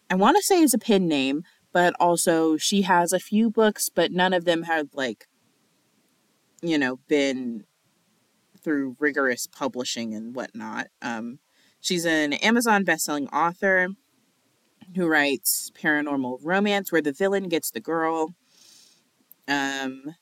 I 0.08 0.14
want 0.14 0.36
to 0.36 0.42
say 0.44 0.62
is 0.62 0.74
a 0.74 0.78
pen 0.78 1.08
name, 1.08 1.42
but 1.72 1.94
also 1.98 2.56
she 2.56 2.82
has 2.82 3.12
a 3.12 3.18
few 3.18 3.50
books, 3.50 3.88
but 3.88 4.12
none 4.12 4.32
of 4.32 4.44
them 4.44 4.64
have 4.64 4.88
like 4.92 5.26
you 6.62 6.78
know, 6.78 6.98
been 7.08 7.64
through 8.62 8.96
rigorous 8.98 9.46
publishing 9.46 10.14
and 10.14 10.34
whatnot. 10.34 10.88
Um, 11.00 11.38
she's 11.80 12.04
an 12.04 12.32
Amazon 12.34 12.84
bestselling 12.84 13.32
author 13.32 13.88
who 14.96 15.06
writes 15.06 15.70
paranormal 15.80 16.38
romance 16.42 16.90
where 16.90 17.02
the 17.02 17.12
villain 17.12 17.48
gets 17.48 17.70
the 17.70 17.80
girl. 17.80 18.34
Um, 19.46 20.14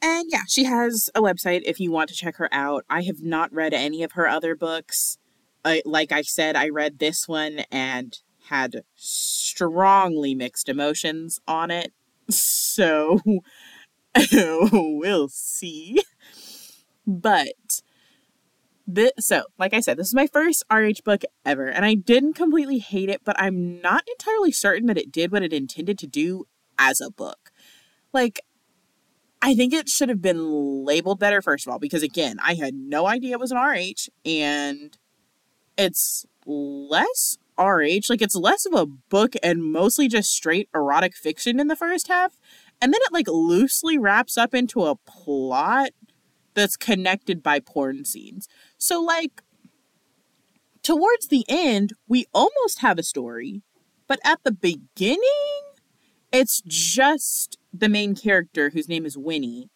And 0.00 0.26
yeah, 0.30 0.42
she 0.48 0.64
has 0.64 1.10
a 1.14 1.20
website 1.20 1.62
if 1.64 1.78
you 1.78 1.92
want 1.92 2.08
to 2.08 2.14
check 2.14 2.36
her 2.36 2.48
out. 2.52 2.84
I 2.90 3.02
have 3.02 3.22
not 3.22 3.52
read 3.52 3.72
any 3.72 4.02
of 4.02 4.12
her 4.12 4.26
other 4.26 4.56
books. 4.56 5.18
I, 5.64 5.82
like 5.84 6.10
I 6.10 6.22
said, 6.22 6.56
I 6.56 6.68
read 6.68 6.98
this 6.98 7.28
one 7.28 7.60
and 7.70 8.18
had 8.48 8.82
strongly 8.96 10.34
mixed 10.34 10.68
emotions 10.68 11.40
on 11.46 11.70
it. 11.70 11.92
So 12.30 13.20
we'll 14.32 15.28
see. 15.28 16.02
But 17.06 17.82
this, 18.86 19.12
so, 19.18 19.44
like 19.58 19.74
I 19.74 19.80
said, 19.80 19.96
this 19.96 20.08
is 20.08 20.14
my 20.14 20.26
first 20.26 20.64
RH 20.70 21.02
book 21.04 21.22
ever, 21.44 21.68
and 21.68 21.84
I 21.84 21.94
didn't 21.94 22.34
completely 22.34 22.78
hate 22.78 23.08
it, 23.08 23.22
but 23.24 23.40
I'm 23.40 23.80
not 23.80 24.04
entirely 24.08 24.52
certain 24.52 24.86
that 24.86 24.98
it 24.98 25.12
did 25.12 25.32
what 25.32 25.42
it 25.42 25.52
intended 25.52 25.98
to 26.00 26.06
do 26.06 26.46
as 26.78 27.00
a 27.00 27.10
book. 27.10 27.50
Like, 28.12 28.40
I 29.40 29.54
think 29.54 29.72
it 29.72 29.88
should 29.88 30.08
have 30.08 30.22
been 30.22 30.84
labeled 30.84 31.18
better, 31.18 31.42
first 31.42 31.66
of 31.66 31.72
all, 31.72 31.78
because 31.78 32.02
again, 32.02 32.36
I 32.42 32.54
had 32.54 32.74
no 32.74 33.06
idea 33.06 33.32
it 33.32 33.40
was 33.40 33.52
an 33.52 33.58
RH, 33.58 34.08
and 34.24 34.96
it's 35.76 36.26
less 36.46 37.36
RH. 37.58 38.08
Like, 38.08 38.22
it's 38.22 38.36
less 38.36 38.66
of 38.66 38.74
a 38.74 38.86
book 38.86 39.34
and 39.42 39.64
mostly 39.64 40.08
just 40.08 40.30
straight 40.30 40.68
erotic 40.74 41.16
fiction 41.16 41.58
in 41.58 41.68
the 41.68 41.76
first 41.76 42.08
half. 42.08 42.36
And 42.82 42.92
then 42.92 43.00
it, 43.02 43.12
like, 43.12 43.28
loosely 43.28 43.96
wraps 43.96 44.36
up 44.36 44.54
into 44.54 44.84
a 44.84 44.96
plot 44.96 45.90
that's 46.54 46.76
connected 46.76 47.42
by 47.42 47.60
porn 47.60 48.04
scenes. 48.04 48.48
So, 48.76 49.00
like, 49.00 49.42
towards 50.82 51.28
the 51.28 51.44
end, 51.48 51.92
we 52.08 52.26
almost 52.34 52.80
have 52.80 52.98
a 52.98 53.04
story, 53.04 53.62
but 54.08 54.18
at 54.24 54.40
the 54.42 54.52
beginning, 54.52 55.62
it's 56.32 56.60
just 56.66 57.56
the 57.72 57.88
main 57.88 58.16
character, 58.16 58.70
whose 58.70 58.88
name 58.88 59.06
is 59.06 59.16
Winnie, 59.16 59.70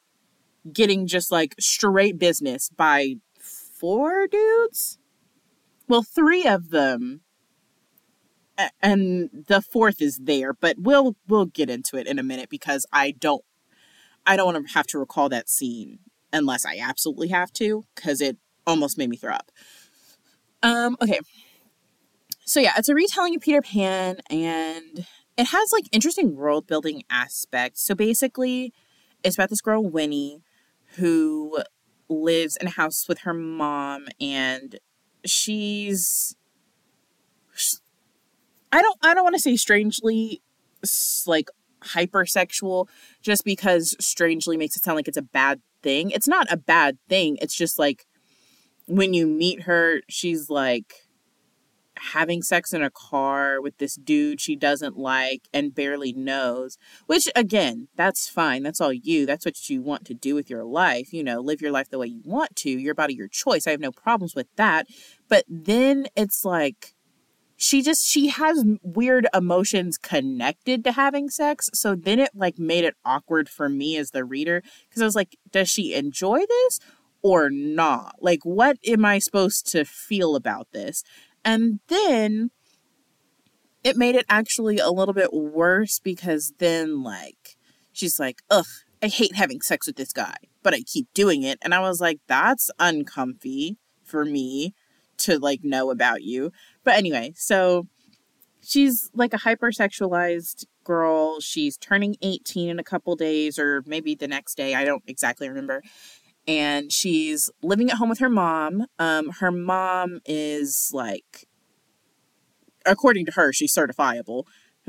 getting 0.73 1.07
just 1.07 1.31
like 1.31 1.55
straight 1.61 2.19
business 2.19 2.71
by 2.71 3.15
four 3.41 4.27
dudes. 4.27 4.99
Well, 5.89 6.03
three 6.03 6.45
of 6.45 6.71
them, 6.71 7.21
and 8.83 9.31
the 9.49 9.61
fourth 9.61 10.01
is 10.01 10.19
there, 10.19 10.53
but 10.53 10.77
we'll 10.79 11.17
we'll 11.29 11.47
get 11.47 11.71
into 11.71 11.97
it 11.97 12.07
in 12.07 12.19
a 12.19 12.23
minute 12.23 12.49
because 12.49 12.87
I 12.93 13.13
don't 13.13 13.45
I 14.27 14.37
don't 14.37 14.53
want 14.53 14.67
to 14.67 14.73
have 14.75 14.87
to 14.89 14.99
recall 14.99 15.29
that 15.29 15.49
scene 15.49 15.99
unless 16.33 16.65
I 16.65 16.79
absolutely 16.79 17.29
have 17.29 17.53
to 17.55 17.85
because 17.95 18.21
it 18.21 18.37
almost 18.67 18.99
made 18.99 19.11
me 19.11 19.17
throw 19.17 19.35
up. 19.35 19.51
Um, 20.63 20.97
okay. 21.01 21.21
So 22.45 22.61
yeah, 22.61 22.75
it's 22.77 22.89
a 22.89 22.95
retelling 22.95 23.37
of 23.37 23.43
Peter 23.43 23.63
Pan 23.63 24.19
and 24.31 25.07
it 25.37 25.49
has 25.49 25.73
like 25.73 25.85
interesting 25.93 26.35
world 26.35 26.67
building 26.67 27.03
aspects. 27.11 27.83
So 27.83 27.95
basically, 27.95 28.73
it's 29.23 29.37
about 29.37 29.51
this 29.51 29.61
girl 29.61 29.85
Winnie 29.85 30.43
who 30.97 31.63
lives 32.09 32.57
in 32.57 32.69
a 32.69 32.71
house 32.71 33.07
with 33.09 33.21
her 33.21 33.35
mom 33.35 34.07
and 34.21 34.79
she's 35.25 36.37
I 38.77 38.83
don't 38.83 38.99
I 39.03 39.15
don't 39.15 39.25
want 39.25 39.37
to 39.37 39.41
say 39.41 39.57
strangely 39.57 40.43
like 41.27 41.49
hypersexual 41.83 42.89
just 43.23 43.43
because 43.43 43.97
strangely 43.99 44.59
makes 44.59 44.77
it 44.77 44.83
sound 44.83 44.97
like 44.97 45.09
it's 45.09 45.17
a 45.17 45.23
bad 45.23 45.63
thing. 45.83 46.11
It's 46.11 46.29
not 46.29 46.47
a 46.53 46.59
bad 46.59 46.99
thing. 47.09 47.39
It's 47.41 47.57
just 47.57 47.79
like 47.79 48.07
when 48.87 49.15
you 49.15 49.27
meet 49.27 49.63
her, 49.63 50.03
she's 50.11 50.51
like 50.51 50.93
having 52.13 52.43
sex 52.43 52.75
in 52.75 52.83
a 52.83 52.91
car 52.91 53.63
with 53.63 53.79
this 53.79 53.95
dude 53.95 54.43
she 54.43 54.55
doesn't 54.55 54.99
like 54.99 55.49
and 55.55 55.75
barely 55.75 56.13
knows. 56.13 56.77
Which, 57.07 57.29
again, 57.35 57.89
that's 57.97 58.29
fine. 58.29 58.63
That's 58.63 58.81
all 58.83 58.93
you. 58.93 59.25
That's 59.25 59.47
what 59.47 59.71
you 59.71 59.81
want 59.81 60.05
to 60.07 60.15
do 60.15 60.35
with 60.35 60.51
your 60.51 60.65
life. 60.65 61.15
You 61.15 61.25
know, 61.25 61.41
live 61.41 61.63
your 61.63 61.73
life 61.73 61.89
the 61.89 61.99
way 61.99 62.09
you 62.09 62.21
want 62.27 62.55
to. 62.57 62.71
Your 62.71 62.95
body, 62.95 63.15
your 63.15 63.29
choice. 63.29 63.67
I 63.67 63.71
have 63.71 63.81
no 63.81 63.93
problems 63.93 64.35
with 64.35 64.49
that. 64.57 64.87
But 65.29 65.45
then 65.49 66.09
it's 66.15 66.45
like, 66.45 66.96
she 67.57 67.83
just 67.83 68.07
she 68.07 68.29
has 68.29 68.65
weird 68.83 69.27
emotions 69.35 69.97
connected 69.97 70.85
to 70.85 70.93
having 70.93 71.31
sex 71.31 71.71
so 71.73 71.95
then 71.95 72.19
it 72.19 72.31
like 72.35 72.59
made 72.59 72.85
it 72.85 72.95
awkward 73.05 73.49
for 73.49 73.69
me 73.69 73.97
as 73.97 74.11
the 74.11 74.25
reader 74.25 74.63
because 74.89 75.03
i 75.03 75.05
was 75.05 75.17
like 75.17 75.37
does 75.51 75.69
she 75.69 75.95
enjoy 75.95 76.41
this 76.49 76.79
or 77.23 77.49
not 77.51 78.17
like 78.21 78.41
what 78.45 78.77
am 78.87 79.05
i 79.05 79.19
supposed 79.19 79.67
to 79.67 79.85
feel 79.85 80.37
about 80.37 80.69
this 80.73 81.03
and 81.45 81.81
then 81.89 82.51
it 83.87 83.97
made 83.97 84.17
it 84.17 84.27
actually 84.29 84.79
a 84.79 84.91
little 84.91 85.15
bit 85.15 85.33
worse 85.33 86.01
because 86.01 86.55
then, 86.59 87.05
like, 87.05 87.57
she's 87.93 88.19
like, 88.19 88.43
ugh, 88.51 88.67
I 89.01 89.07
hate 89.07 89.37
having 89.37 89.61
sex 89.61 89.87
with 89.87 89.95
this 89.95 90.13
guy, 90.13 90.35
but 90.65 90.75
I 90.75 90.81
keep 90.81 91.07
doing 91.15 91.45
it. 91.45 91.59
And 91.63 91.73
I 91.73 91.79
was 91.79 92.01
like, 92.01 92.19
that's 92.27 92.69
uncomfy 92.81 93.77
for 94.03 94.25
me 94.25 94.75
to, 95.19 95.39
like, 95.39 95.61
know 95.63 95.93
about 95.93 96.25
you. 96.25 96.51
But 96.87 96.97
anyway, 96.97 97.35
so 97.37 97.87
she's 98.63 99.11
like 99.13 99.35
a 99.35 99.39
hypersexualized 99.39 100.65
girl. 100.85 101.41
She's 101.41 101.77
turning 101.77 102.17
18 102.23 102.71
in 102.71 102.79
a 102.79 102.85
couple 102.85 103.15
days, 103.15 103.59
or 103.59 103.83
maybe 103.85 104.15
the 104.15 104.29
next 104.29 104.55
day. 104.57 104.75
I 104.75 104.87
don't 104.87 105.03
exactly 105.07 105.51
remember 105.51 105.83
and 106.47 106.93
she's 106.93 107.51
living 107.63 107.91
at 107.91 107.97
home 107.97 108.09
with 108.09 108.21
her 108.21 108.29
mom. 108.29 108.87
Um, 108.99 109.31
her 109.41 109.51
mom 109.51 110.21
is 110.25 110.91
like, 110.93 111.49
according 112.85 113.27
to 113.27 113.33
her, 113.33 113.53
she's 113.53 113.75
certifiable. 113.75 114.45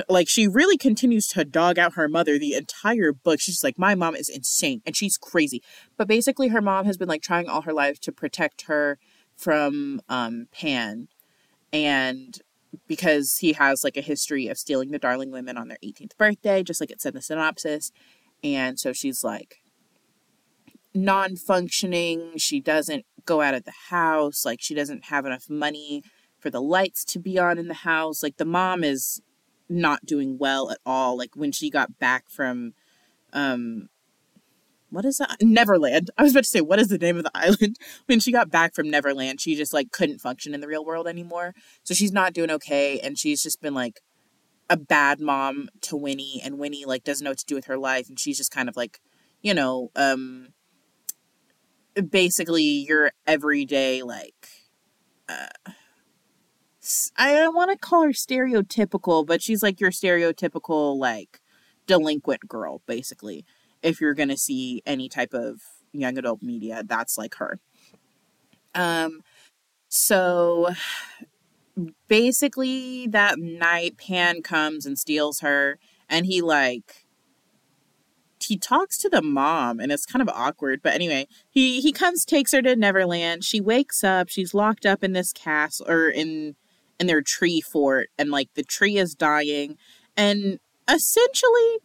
Like, 0.08 0.30
she 0.30 0.48
really 0.48 0.78
continues 0.78 1.26
to 1.30 1.44
dog 1.44 1.80
out 1.80 1.94
her 1.96 2.08
mother 2.08 2.38
the 2.38 2.54
entire 2.54 3.12
book. 3.12 3.40
She's 3.40 3.64
like, 3.64 3.80
My 3.80 3.96
mom 3.96 4.16
is 4.16 4.30
insane 4.30 4.82
and 4.86 4.96
she's 4.96 5.18
crazy. 5.18 5.64
But 5.98 6.08
basically, 6.08 6.50
her 6.50 6.62
mom 6.62 6.86
has 6.86 6.98
been 6.98 7.10
like 7.10 7.24
trying 7.24 7.48
all 7.48 7.62
her 7.64 7.74
life 7.74 8.00
to 8.02 8.12
protect 8.12 8.64
her 8.64 9.00
from 9.36 10.02
um, 10.08 10.48
Pan. 10.52 11.08
And 11.74 12.40
because 12.88 13.38
he 13.38 13.54
has 13.54 13.84
like 13.84 13.98
a 13.98 14.02
history 14.02 14.48
of 14.48 14.58
stealing 14.58 14.92
the 14.92 15.00
darling 15.00 15.32
women 15.32 15.58
on 15.58 15.68
their 15.68 15.78
18th 15.84 16.18
birthday, 16.18 16.64
just 16.64 16.80
like 16.80 16.92
it 16.92 17.02
said 17.02 17.14
in 17.14 17.16
the 17.16 17.22
synopsis. 17.22 17.92
And 18.44 18.80
so 18.80 18.94
she's 18.94 19.24
like, 19.24 19.62
non 20.94 21.36
functioning. 21.36 22.38
She 22.38 22.60
doesn't 22.60 23.06
go 23.26 23.42
out 23.42 23.54
of 23.54 23.64
the 23.64 23.74
house. 23.90 24.46
Like, 24.46 24.62
she 24.62 24.74
doesn't 24.74 25.06
have 25.06 25.26
enough 25.26 25.50
money 25.50 26.04
for 26.40 26.50
the 26.50 26.62
lights 26.62 27.04
to 27.06 27.20
be 27.20 27.38
on 27.40 27.58
in 27.58 27.68
the 27.68 27.74
house. 27.74 28.24
Like, 28.24 28.38
the 28.38 28.46
mom 28.46 28.84
is 28.84 29.22
not 29.70 30.06
doing 30.06 30.38
well 30.38 30.72
at 30.72 30.80
all. 30.86 31.18
Like, 31.18 31.36
when 31.36 31.52
she 31.52 31.70
got 31.70 32.00
back 32.00 32.30
from, 32.30 32.74
um, 33.34 33.90
what 34.90 35.06
is 35.06 35.18
that? 35.18 35.38
Neverland. 35.42 36.10
I 36.18 36.24
was 36.24 36.32
about 36.32 36.44
to 36.44 36.50
say, 36.50 36.62
what 36.62 36.80
is 36.80 36.88
the 36.88 36.98
name 36.98 37.18
of 37.18 37.24
the 37.24 37.32
island? 37.36 37.78
When 38.06 38.20
she 38.20 38.32
got 38.32 38.50
back 38.50 38.74
from 38.74 38.90
Neverland, 38.90 39.42
she 39.42 39.56
just 39.56 39.74
like 39.74 39.92
couldn't 39.92 40.20
function 40.20 40.54
in 40.54 40.62
the 40.62 40.68
real 40.68 40.86
world 40.86 41.08
anymore. 41.08 41.54
So 41.84 41.94
she's 41.94 42.12
not 42.12 42.34
doing 42.34 42.52
okay. 42.52 43.00
And 43.00 43.18
she's 43.18 43.44
just 43.44 43.62
been 43.62 43.74
like 43.74 44.02
a 44.70 44.78
bad 44.78 45.20
mom 45.20 45.70
to 45.82 45.98
Winnie. 45.98 46.42
And 46.44 46.58
Winnie 46.58 46.86
like 46.86 47.04
doesn't 47.04 47.24
know 47.24 47.32
what 47.32 47.40
to 47.40 47.46
do 47.46 47.56
with 47.56 47.66
her 47.66 47.78
life. 47.78 48.10
And 48.10 48.20
she's 48.20 48.38
just 48.38 48.52
kind 48.52 48.70
of 48.70 48.78
like, 48.78 49.00
you 49.42 49.54
know, 49.54 49.92
um, 49.96 50.50
basically 52.02 52.64
your 52.64 53.12
everyday 53.26 54.04
like 54.04 54.48
uh, 55.30 55.48
I 57.18 57.34
don't 57.34 57.56
want 57.56 57.72
to 57.72 57.78
call 57.78 58.04
her 58.04 58.12
stereotypical, 58.12 59.26
but 59.26 59.42
she's 59.42 59.62
like 59.62 59.82
your 59.82 59.92
stereotypical 59.92 60.98
like 60.98 61.42
delinquent 61.86 62.48
girl 62.48 62.82
basically. 62.86 63.46
If 63.88 64.02
you're 64.02 64.14
going 64.14 64.30
to 64.30 64.38
see 64.38 64.82
any 64.86 65.08
type 65.08 65.34
of 65.34 65.62
young 65.94 66.18
adult 66.18 66.42
media, 66.44 66.84
that's 66.86 67.18
like 67.18 67.36
her. 67.36 67.60
Um 68.76 69.22
so 69.88 70.70
basically 72.08 73.08
that 73.08 73.38
night 73.40 73.98
Pan 73.98 74.42
comes 74.42 74.86
and 74.86 74.98
steals 74.98 75.40
her 75.42 75.80
and 76.10 76.26
he 76.26 76.42
like 76.42 77.06
he 78.42 78.58
talks 78.58 78.98
to 78.98 79.10
the 79.10 79.22
mom 79.22 79.80
and 79.80 79.92
it's 79.92 80.06
kind 80.06 80.22
of 80.22 80.30
awkward 80.30 80.82
but 80.82 80.94
anyway 80.94 81.28
he 81.50 81.82
he 81.82 81.92
comes 81.92 82.26
takes 82.26 82.52
her 82.54 82.62
to 82.62 82.76
neverland. 82.76 83.44
She 83.44 83.60
wakes 83.62 84.04
up. 84.04 84.30
She's 84.30 84.54
locked 84.54 84.86
up 84.86 85.04
in 85.04 85.14
this 85.14 85.34
castle 85.34 85.86
or 85.90 86.10
in 86.10 86.56
in 87.00 87.08
their 87.08 87.22
tree 87.22 87.62
fort 87.62 88.10
and 88.18 88.32
like 88.32 88.50
the 88.56 88.64
tree 88.64 88.98
is 88.98 89.16
dying. 89.16 89.78
And 90.16 90.60
essentially 90.90 91.80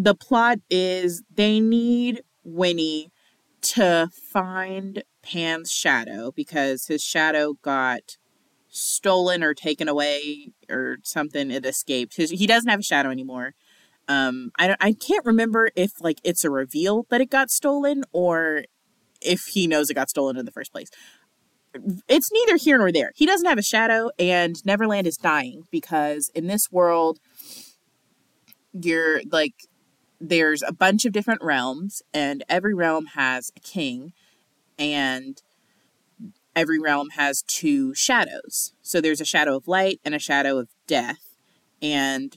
the 0.00 0.14
plot 0.14 0.58
is 0.70 1.24
they 1.34 1.58
need 1.58 2.22
winnie 2.44 3.10
to 3.60 4.08
find 4.32 5.02
pan's 5.22 5.72
shadow 5.72 6.30
because 6.30 6.86
his 6.86 7.02
shadow 7.02 7.54
got 7.62 8.16
stolen 8.68 9.42
or 9.42 9.54
taken 9.54 9.88
away 9.88 10.52
or 10.70 10.98
something 11.02 11.50
it 11.50 11.66
escaped 11.66 12.16
his, 12.16 12.30
he 12.30 12.46
doesn't 12.46 12.70
have 12.70 12.78
a 12.78 12.84
shadow 12.84 13.10
anymore 13.10 13.54
um, 14.06 14.52
I 14.58 14.74
I 14.80 14.92
can't 14.92 15.26
remember 15.26 15.70
if 15.76 16.00
like 16.00 16.18
it's 16.24 16.44
a 16.44 16.50
reveal 16.50 17.06
that 17.10 17.20
it 17.20 17.30
got 17.30 17.50
stolen 17.50 18.04
or 18.12 18.64
if 19.20 19.42
he 19.52 19.66
knows 19.66 19.90
it 19.90 19.94
got 19.94 20.08
stolen 20.08 20.36
in 20.36 20.46
the 20.46 20.52
first 20.52 20.72
place. 20.72 20.88
It's 22.08 22.32
neither 22.32 22.56
here 22.56 22.78
nor 22.78 22.90
there. 22.90 23.12
He 23.14 23.26
doesn't 23.26 23.46
have 23.46 23.58
a 23.58 23.62
shadow, 23.62 24.10
and 24.18 24.64
Neverland 24.64 25.06
is 25.06 25.18
dying 25.18 25.64
because 25.70 26.30
in 26.34 26.46
this 26.46 26.72
world, 26.72 27.18
you're 28.72 29.20
like 29.30 29.52
there's 30.20 30.62
a 30.62 30.72
bunch 30.72 31.04
of 31.04 31.12
different 31.12 31.42
realms, 31.42 32.02
and 32.12 32.44
every 32.48 32.74
realm 32.74 33.06
has 33.14 33.52
a 33.56 33.60
king, 33.60 34.12
and 34.78 35.42
every 36.54 36.78
realm 36.78 37.10
has 37.10 37.42
two 37.42 37.94
shadows. 37.94 38.72
So 38.82 39.00
there's 39.00 39.20
a 39.20 39.24
shadow 39.24 39.56
of 39.56 39.68
light 39.68 40.00
and 40.04 40.14
a 40.14 40.18
shadow 40.18 40.58
of 40.58 40.68
death. 40.88 41.36
And 41.80 42.36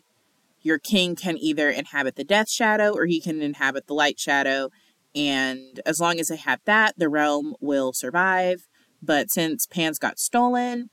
your 0.61 0.77
king 0.77 1.15
can 1.15 1.38
either 1.39 1.71
inhabit 1.71 2.15
the 2.15 2.23
death 2.23 2.50
shadow 2.50 2.93
or 2.93 3.07
he 3.07 3.19
can 3.19 3.41
inhabit 3.41 3.88
the 3.88 3.95
light 3.95 4.19
shadow. 4.19 4.69
And 5.15 5.79
as 5.88 6.00
long 6.00 6.19
as 6.19 6.27
they 6.27 6.38
have 6.38 6.59
that, 6.65 6.93
the 6.97 7.09
realm 7.09 7.55
will 7.59 7.93
survive. 7.93 8.67
But 9.01 9.31
since 9.31 9.65
Pan's 9.65 9.97
got 9.97 10.19
stolen, 10.19 10.91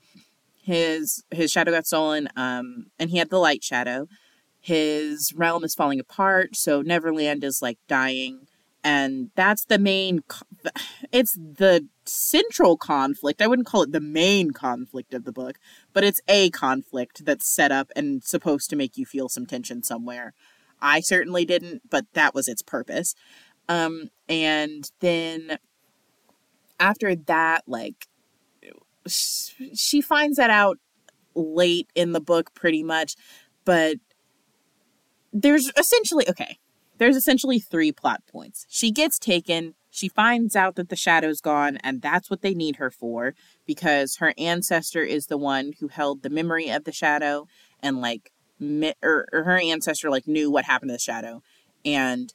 his 0.63 1.23
his 1.31 1.51
shadow 1.51 1.71
got 1.71 1.85
stolen, 1.85 2.29
um, 2.35 2.87
and 2.97 3.11
he 3.11 3.17
had 3.17 3.29
the 3.29 3.37
light 3.37 3.63
shadow. 3.63 4.07
His 4.69 5.33
realm 5.33 5.63
is 5.63 5.73
falling 5.73 5.99
apart, 5.99 6.55
so 6.55 6.83
Neverland 6.83 7.43
is 7.43 7.59
like 7.59 7.79
dying, 7.87 8.45
and 8.83 9.31
that's 9.35 9.65
the 9.65 9.79
main. 9.79 10.21
It's 11.11 11.33
the 11.33 11.87
central 12.05 12.77
conflict. 12.77 13.41
I 13.41 13.47
wouldn't 13.47 13.67
call 13.67 13.81
it 13.81 13.93
the 13.93 13.99
main 13.99 14.51
conflict 14.51 15.15
of 15.15 15.23
the 15.23 15.31
book, 15.31 15.57
but 15.91 16.03
it's 16.03 16.21
a 16.27 16.51
conflict 16.51 17.25
that's 17.25 17.49
set 17.49 17.71
up 17.71 17.91
and 17.95 18.23
supposed 18.23 18.69
to 18.69 18.75
make 18.75 18.95
you 18.95 19.07
feel 19.07 19.27
some 19.27 19.47
tension 19.47 19.81
somewhere. 19.81 20.35
I 20.79 20.99
certainly 20.99 21.45
didn't, 21.45 21.89
but 21.89 22.05
that 22.13 22.35
was 22.35 22.47
its 22.47 22.61
purpose. 22.61 23.15
Um, 23.67 24.11
and 24.27 24.91
then 24.99 25.57
after 26.79 27.15
that, 27.15 27.63
like, 27.65 28.07
she 29.07 29.99
finds 30.01 30.37
that 30.37 30.51
out 30.51 30.77
late 31.33 31.87
in 31.95 32.11
the 32.11 32.21
book 32.21 32.53
pretty 32.53 32.83
much, 32.83 33.15
but 33.65 33.95
there's 35.33 35.71
essentially, 35.77 36.27
okay, 36.29 36.57
there's 36.97 37.15
essentially 37.15 37.59
three 37.59 37.91
plot 37.91 38.23
points. 38.31 38.65
She 38.69 38.91
gets 38.91 39.17
taken, 39.17 39.75
she 39.89 40.09
finds 40.09 40.55
out 40.55 40.75
that 40.75 40.89
the 40.89 40.95
shadow's 40.95 41.41
gone, 41.41 41.77
and 41.77 42.01
that's 42.01 42.29
what 42.29 42.41
they 42.41 42.53
need 42.53 42.75
her 42.75 42.91
for 42.91 43.33
because 43.65 44.17
her 44.17 44.33
ancestor 44.37 45.03
is 45.03 45.27
the 45.27 45.37
one 45.37 45.73
who 45.79 45.87
held 45.87 46.21
the 46.21 46.29
memory 46.29 46.69
of 46.69 46.83
the 46.83 46.91
shadow 46.91 47.47
and 47.81 48.01
like, 48.01 48.31
or, 49.01 49.27
or 49.31 49.43
her 49.43 49.57
ancestor 49.57 50.09
like 50.09 50.27
knew 50.27 50.51
what 50.51 50.65
happened 50.65 50.89
to 50.89 50.93
the 50.93 50.99
shadow. 50.99 51.41
And 51.85 52.33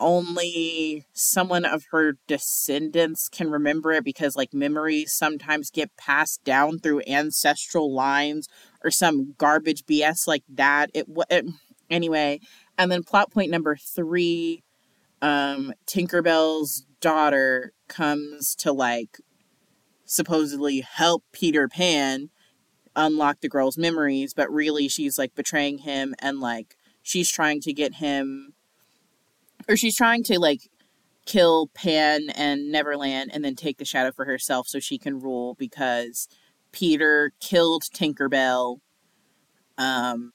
only 0.00 1.06
someone 1.12 1.64
of 1.64 1.84
her 1.90 2.14
descendants 2.26 3.28
can 3.28 3.50
remember 3.50 3.92
it 3.92 4.02
because 4.02 4.34
like 4.34 4.54
memories 4.54 5.12
sometimes 5.12 5.70
get 5.70 5.94
passed 5.96 6.42
down 6.42 6.78
through 6.78 7.02
ancestral 7.06 7.94
lines 7.94 8.48
or 8.82 8.90
some 8.90 9.34
garbage 9.36 9.84
BS 9.84 10.26
like 10.26 10.42
that. 10.48 10.90
It, 10.94 11.06
it 11.28 11.44
anyway, 11.90 12.40
and 12.78 12.90
then 12.90 13.02
plot 13.02 13.30
point 13.30 13.50
number 13.50 13.76
3 13.76 14.62
um 15.22 15.72
Tinkerbell's 15.86 16.86
daughter 17.00 17.72
comes 17.88 18.54
to 18.54 18.72
like 18.72 19.18
supposedly 20.04 20.80
help 20.80 21.24
Peter 21.32 21.68
Pan 21.68 22.30
unlock 22.96 23.40
the 23.40 23.48
girl's 23.48 23.78
memories, 23.78 24.34
but 24.34 24.50
really 24.50 24.88
she's 24.88 25.18
like 25.18 25.34
betraying 25.34 25.78
him 25.78 26.14
and 26.18 26.40
like 26.40 26.76
she's 27.02 27.30
trying 27.30 27.60
to 27.60 27.72
get 27.72 27.94
him 27.94 28.54
or 29.68 29.76
she's 29.76 29.96
trying 29.96 30.22
to 30.24 30.38
like 30.38 30.68
kill 31.26 31.68
Pan 31.74 32.30
and 32.34 32.72
Neverland 32.72 33.30
and 33.32 33.44
then 33.44 33.54
take 33.54 33.78
the 33.78 33.84
shadow 33.84 34.10
for 34.10 34.24
herself 34.24 34.66
so 34.66 34.80
she 34.80 34.98
can 34.98 35.20
rule 35.20 35.54
because 35.54 36.28
Peter 36.72 37.32
killed 37.40 37.84
Tinkerbell 37.84 38.78
um 39.78 40.32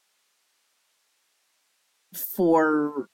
for 2.16 3.10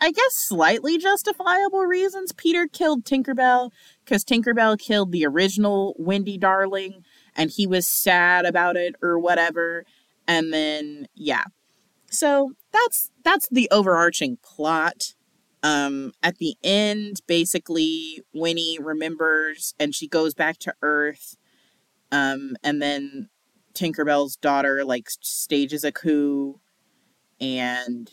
I 0.00 0.10
guess 0.10 0.32
slightly 0.32 0.98
justifiable 0.98 1.84
reasons. 1.84 2.32
Peter 2.32 2.66
killed 2.66 3.04
Tinkerbell 3.04 3.70
because 4.04 4.24
Tinkerbell 4.24 4.78
killed 4.78 5.12
the 5.12 5.26
original 5.26 5.94
Wendy 5.98 6.38
Darling 6.38 7.04
and 7.34 7.50
he 7.50 7.66
was 7.66 7.86
sad 7.86 8.46
about 8.46 8.76
it 8.76 8.94
or 9.02 9.18
whatever. 9.18 9.84
And 10.26 10.52
then 10.52 11.06
yeah. 11.14 11.44
So 12.10 12.52
that's 12.72 13.10
that's 13.24 13.48
the 13.50 13.68
overarching 13.70 14.38
plot. 14.42 15.14
Um, 15.62 16.12
at 16.22 16.38
the 16.38 16.54
end, 16.62 17.22
basically, 17.26 18.22
Winnie 18.32 18.78
remembers 18.80 19.74
and 19.80 19.94
she 19.94 20.06
goes 20.06 20.32
back 20.32 20.58
to 20.58 20.74
Earth. 20.80 21.36
Um, 22.12 22.56
and 22.62 22.80
then 22.80 23.28
Tinkerbell's 23.74 24.36
daughter 24.36 24.84
like 24.84 25.10
stages 25.20 25.84
a 25.84 25.92
coup, 25.92 26.60
and 27.40 28.10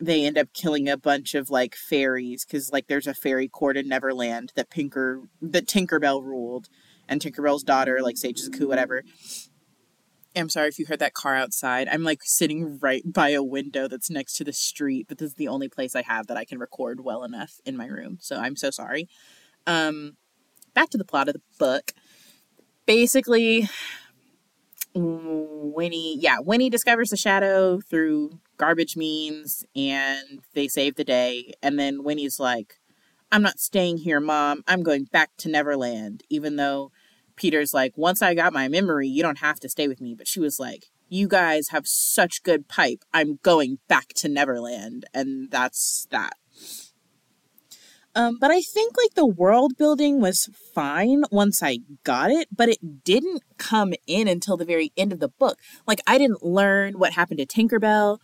they 0.00 0.24
end 0.24 0.38
up 0.38 0.52
killing 0.52 0.88
a 0.88 0.96
bunch 0.96 1.34
of 1.34 1.50
like 1.50 1.74
fairies 1.74 2.44
because 2.44 2.70
like 2.72 2.86
there's 2.86 3.06
a 3.06 3.14
fairy 3.14 3.48
court 3.48 3.76
in 3.76 3.88
Neverland 3.88 4.52
that 4.54 4.70
Pinker 4.70 5.22
that 5.42 5.66
Tinkerbell 5.66 6.22
ruled, 6.22 6.68
and 7.08 7.20
Tinkerbell's 7.20 7.64
daughter 7.64 7.98
like 8.02 8.16
stages 8.16 8.46
a 8.46 8.50
coup, 8.50 8.68
whatever. 8.68 9.02
I'm 10.36 10.48
sorry 10.48 10.68
if 10.68 10.78
you 10.78 10.86
heard 10.86 11.00
that 11.00 11.14
car 11.14 11.34
outside. 11.34 11.88
I'm 11.88 12.04
like 12.04 12.20
sitting 12.22 12.78
right 12.80 13.02
by 13.04 13.30
a 13.30 13.42
window 13.42 13.88
that's 13.88 14.10
next 14.10 14.34
to 14.34 14.44
the 14.44 14.52
street, 14.52 15.06
but 15.08 15.18
this 15.18 15.30
is 15.30 15.36
the 15.36 15.48
only 15.48 15.68
place 15.68 15.96
I 15.96 16.02
have 16.02 16.28
that 16.28 16.36
I 16.36 16.44
can 16.44 16.58
record 16.58 17.00
well 17.02 17.24
enough 17.24 17.54
in 17.64 17.76
my 17.76 17.86
room. 17.86 18.18
So 18.20 18.36
I'm 18.36 18.54
so 18.54 18.70
sorry. 18.70 19.08
Um, 19.66 20.16
back 20.74 20.90
to 20.90 20.98
the 20.98 21.04
plot 21.04 21.28
of 21.28 21.34
the 21.34 21.42
book. 21.58 21.92
Basically, 22.86 23.68
Winnie, 24.94 26.18
yeah, 26.18 26.38
Winnie 26.40 26.70
discovers 26.70 27.10
the 27.10 27.16
shadow 27.16 27.80
through 27.80 28.38
garbage 28.58 28.96
means 28.96 29.64
and 29.74 30.40
they 30.54 30.68
save 30.68 30.96
the 30.96 31.04
day. 31.04 31.54
And 31.62 31.78
then 31.78 32.04
Winnie's 32.04 32.38
like, 32.38 32.74
I'm 33.30 33.42
not 33.42 33.58
staying 33.58 33.98
here, 33.98 34.20
mom. 34.20 34.62
I'm 34.66 34.82
going 34.82 35.04
back 35.04 35.30
to 35.38 35.48
Neverland, 35.48 36.22
even 36.28 36.56
though 36.56 36.90
Peter's 37.36 37.72
like, 37.72 37.92
once 37.96 38.20
I 38.20 38.34
got 38.34 38.52
my 38.52 38.68
memory, 38.68 39.08
you 39.08 39.22
don't 39.22 39.38
have 39.38 39.60
to 39.60 39.68
stay 39.68 39.88
with 39.88 40.00
me. 40.00 40.14
But 40.14 40.28
she 40.28 40.40
was 40.40 40.58
like, 40.58 40.86
you 41.08 41.28
guys 41.28 41.68
have 41.68 41.86
such 41.86 42.42
good 42.42 42.68
pipe. 42.68 43.04
I'm 43.14 43.38
going 43.42 43.78
back 43.88 44.08
to 44.16 44.28
Neverland. 44.28 45.04
And 45.14 45.50
that's 45.50 46.06
that. 46.10 46.34
Um, 48.14 48.38
but 48.40 48.50
I 48.50 48.60
think 48.60 48.96
like 48.96 49.14
the 49.14 49.26
world 49.26 49.76
building 49.78 50.20
was 50.20 50.48
fine 50.74 51.22
once 51.30 51.62
I 51.62 51.78
got 52.02 52.30
it, 52.30 52.48
but 52.54 52.68
it 52.68 53.04
didn't 53.04 53.42
come 53.58 53.94
in 54.06 54.26
until 54.26 54.56
the 54.56 54.64
very 54.64 54.92
end 54.96 55.12
of 55.12 55.20
the 55.20 55.28
book. 55.28 55.58
Like 55.86 56.00
I 56.06 56.18
didn't 56.18 56.42
learn 56.42 56.98
what 56.98 57.12
happened 57.12 57.38
to 57.38 57.46
Tinkerbell 57.46 58.18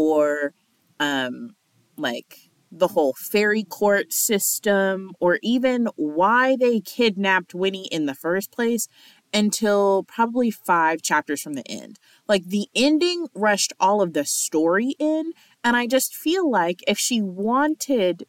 or 0.00 0.54
um 0.98 1.54
like 1.96 2.50
the 2.72 2.88
whole 2.88 3.14
fairy 3.14 3.64
court 3.64 4.12
system 4.12 5.12
or 5.18 5.38
even 5.42 5.88
why 5.96 6.56
they 6.56 6.80
kidnapped 6.80 7.54
Winnie 7.54 7.88
in 7.90 8.06
the 8.06 8.14
first 8.14 8.52
place 8.52 8.86
until 9.32 10.04
probably 10.04 10.50
five 10.50 11.02
chapters 11.02 11.40
from 11.40 11.54
the 11.54 11.68
end. 11.68 11.98
Like 12.28 12.46
the 12.46 12.68
ending 12.74 13.26
rushed 13.34 13.72
all 13.80 14.00
of 14.02 14.12
the 14.12 14.24
story 14.24 14.94
in, 14.98 15.32
and 15.64 15.76
I 15.76 15.86
just 15.86 16.14
feel 16.14 16.48
like 16.50 16.80
if 16.86 16.98
she 16.98 17.20
wanted 17.20 18.24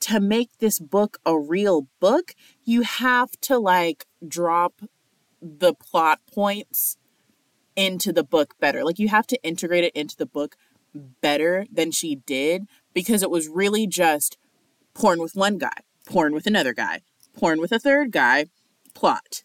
to 0.00 0.20
make 0.20 0.58
this 0.58 0.78
book 0.78 1.18
a 1.24 1.38
real 1.38 1.86
book, 2.00 2.34
you 2.64 2.82
have 2.82 3.30
to 3.42 3.58
like 3.58 4.06
drop 4.26 4.80
the 5.40 5.74
plot 5.74 6.20
points 6.32 6.96
into 7.76 8.12
the 8.12 8.24
book 8.24 8.54
better. 8.60 8.84
Like 8.84 8.98
you 8.98 9.08
have 9.08 9.26
to 9.28 9.42
integrate 9.42 9.84
it 9.84 9.94
into 9.94 10.16
the 10.16 10.26
book 10.26 10.56
better 10.94 11.66
than 11.72 11.90
she 11.90 12.16
did 12.16 12.66
because 12.94 13.22
it 13.22 13.30
was 13.30 13.48
really 13.48 13.86
just 13.86 14.36
porn 14.94 15.20
with 15.20 15.34
one 15.34 15.58
guy, 15.58 15.78
porn 16.06 16.34
with 16.34 16.46
another 16.46 16.72
guy, 16.72 17.00
porn 17.38 17.60
with 17.60 17.72
a 17.72 17.78
third 17.78 18.12
guy, 18.12 18.46
plot. 18.94 19.42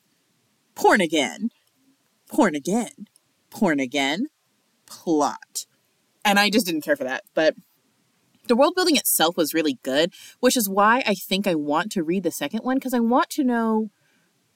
Porn 0.75 1.01
again, 1.01 1.49
porn 2.29 2.55
again, 2.55 3.07
porn 3.49 3.79
again, 3.79 4.27
plot. 4.85 5.65
And 6.23 6.37
I 6.37 6.49
just 6.49 6.65
didn't 6.65 6.81
care 6.81 6.95
for 6.95 7.03
that. 7.03 7.23
But 7.33 7.55
the 8.47 8.55
world 8.55 8.75
building 8.75 8.95
itself 8.95 9.37
was 9.37 9.53
really 9.53 9.79
good, 9.83 10.13
which 10.39 10.57
is 10.57 10.69
why 10.69 11.03
I 11.05 11.15
think 11.15 11.47
I 11.47 11.55
want 11.55 11.91
to 11.93 12.03
read 12.03 12.23
the 12.23 12.31
second 12.31 12.61
one 12.61 12.75
because 12.77 12.93
I 12.93 12.99
want 12.99 13.29
to 13.31 13.43
know 13.43 13.89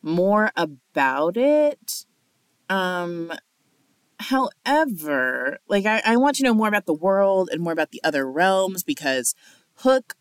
more 0.02 0.52
about 0.56 1.38
it. 1.38 2.06
Um, 2.70 3.34
However, 4.22 5.60
like 5.68 5.86
I, 5.86 6.02
I 6.06 6.16
want 6.18 6.36
to 6.38 6.44
know 6.44 6.54
more 6.54 6.68
about 6.68 6.86
the 6.86 6.94
world 6.94 7.50
and 7.52 7.62
more 7.62 7.74
about 7.74 7.92
the 7.92 8.02
other 8.04 8.30
realms 8.30 8.84
because 8.84 9.34
Hook 9.78 10.14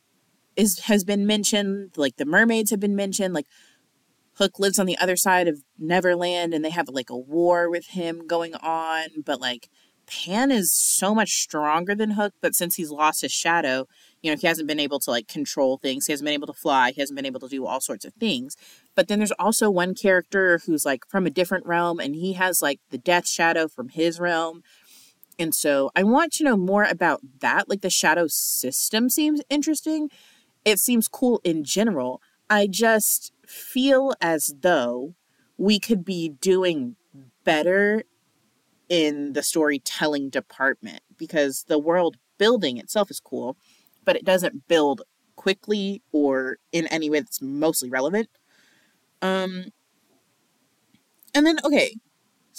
is 0.56 0.80
has 0.80 1.04
been 1.04 1.26
mentioned, 1.26 1.92
like 1.96 2.16
the 2.16 2.24
mermaids 2.24 2.70
have 2.70 2.80
been 2.80 2.96
mentioned, 2.96 3.34
like 3.34 3.46
Hook 4.34 4.58
lives 4.58 4.78
on 4.78 4.86
the 4.86 4.98
other 4.98 5.16
side 5.16 5.48
of 5.48 5.62
Neverland 5.78 6.54
and 6.54 6.64
they 6.64 6.70
have 6.70 6.88
like 6.88 7.10
a 7.10 7.16
war 7.16 7.68
with 7.68 7.88
him 7.88 8.26
going 8.26 8.54
on, 8.54 9.08
but 9.24 9.40
like 9.40 9.68
Pan 10.06 10.50
is 10.50 10.72
so 10.72 11.14
much 11.14 11.42
stronger 11.42 11.94
than 11.94 12.12
Hook, 12.12 12.34
but 12.40 12.54
since 12.54 12.76
he's 12.76 12.90
lost 12.90 13.20
his 13.20 13.32
shadow, 13.32 13.86
you 14.22 14.30
know, 14.30 14.37
he 14.38 14.46
hasn't 14.46 14.68
been 14.68 14.80
able 14.80 14.98
to 15.00 15.11
like 15.11 15.28
control 15.28 15.78
things. 15.78 16.06
He 16.06 16.12
hasn't 16.12 16.26
been 16.26 16.35
able 16.35 16.46
to 16.46 16.52
fly. 16.52 16.92
He 16.92 17.00
hasn't 17.00 17.16
been 17.16 17.26
able 17.26 17.40
to 17.40 17.48
do 17.48 17.66
all 17.66 17.80
sorts 17.80 18.04
of 18.04 18.12
things. 18.14 18.56
But 18.94 19.09
then 19.09 19.18
there's 19.18 19.33
also 19.33 19.70
one 19.70 19.94
character 19.94 20.61
who's 20.66 20.85
like 20.85 21.06
from 21.06 21.26
a 21.26 21.30
different 21.30 21.66
realm 21.66 22.00
and 22.00 22.14
he 22.14 22.35
has 22.35 22.61
like 22.61 22.80
the 22.90 22.98
death 22.98 23.26
shadow 23.26 23.68
from 23.68 23.88
his 23.88 24.20
realm. 24.20 24.62
And 25.38 25.54
so 25.54 25.90
I 25.96 26.02
want 26.02 26.33
to 26.35 26.44
know 26.44 26.56
more 26.56 26.85
about 26.85 27.20
that. 27.40 27.68
Like 27.68 27.80
the 27.80 27.90
shadow 27.90 28.26
system 28.28 29.09
seems 29.09 29.40
interesting. 29.48 30.11
It 30.64 30.78
seems 30.78 31.09
cool 31.09 31.40
in 31.42 31.64
general. 31.64 32.20
I 32.50 32.66
just 32.66 33.33
feel 33.46 34.12
as 34.20 34.54
though 34.61 35.14
we 35.56 35.78
could 35.78 36.04
be 36.04 36.28
doing 36.28 36.96
better 37.44 38.02
in 38.88 39.33
the 39.33 39.42
storytelling 39.42 40.28
department 40.28 41.02
because 41.16 41.64
the 41.68 41.78
world 41.78 42.16
building 42.38 42.76
itself 42.76 43.11
is 43.11 43.20
cool, 43.20 43.56
but 44.04 44.16
it 44.16 44.24
doesn't 44.24 44.68
build 44.68 45.02
quickly 45.36 46.02
or 46.12 46.58
in 46.72 46.86
any 46.88 47.08
way 47.08 47.20
that's 47.20 47.40
mostly 47.40 47.88
relevant. 47.90 48.28
Um 49.22 49.66
and 51.34 51.46
then 51.46 51.58
okay, 51.64 51.94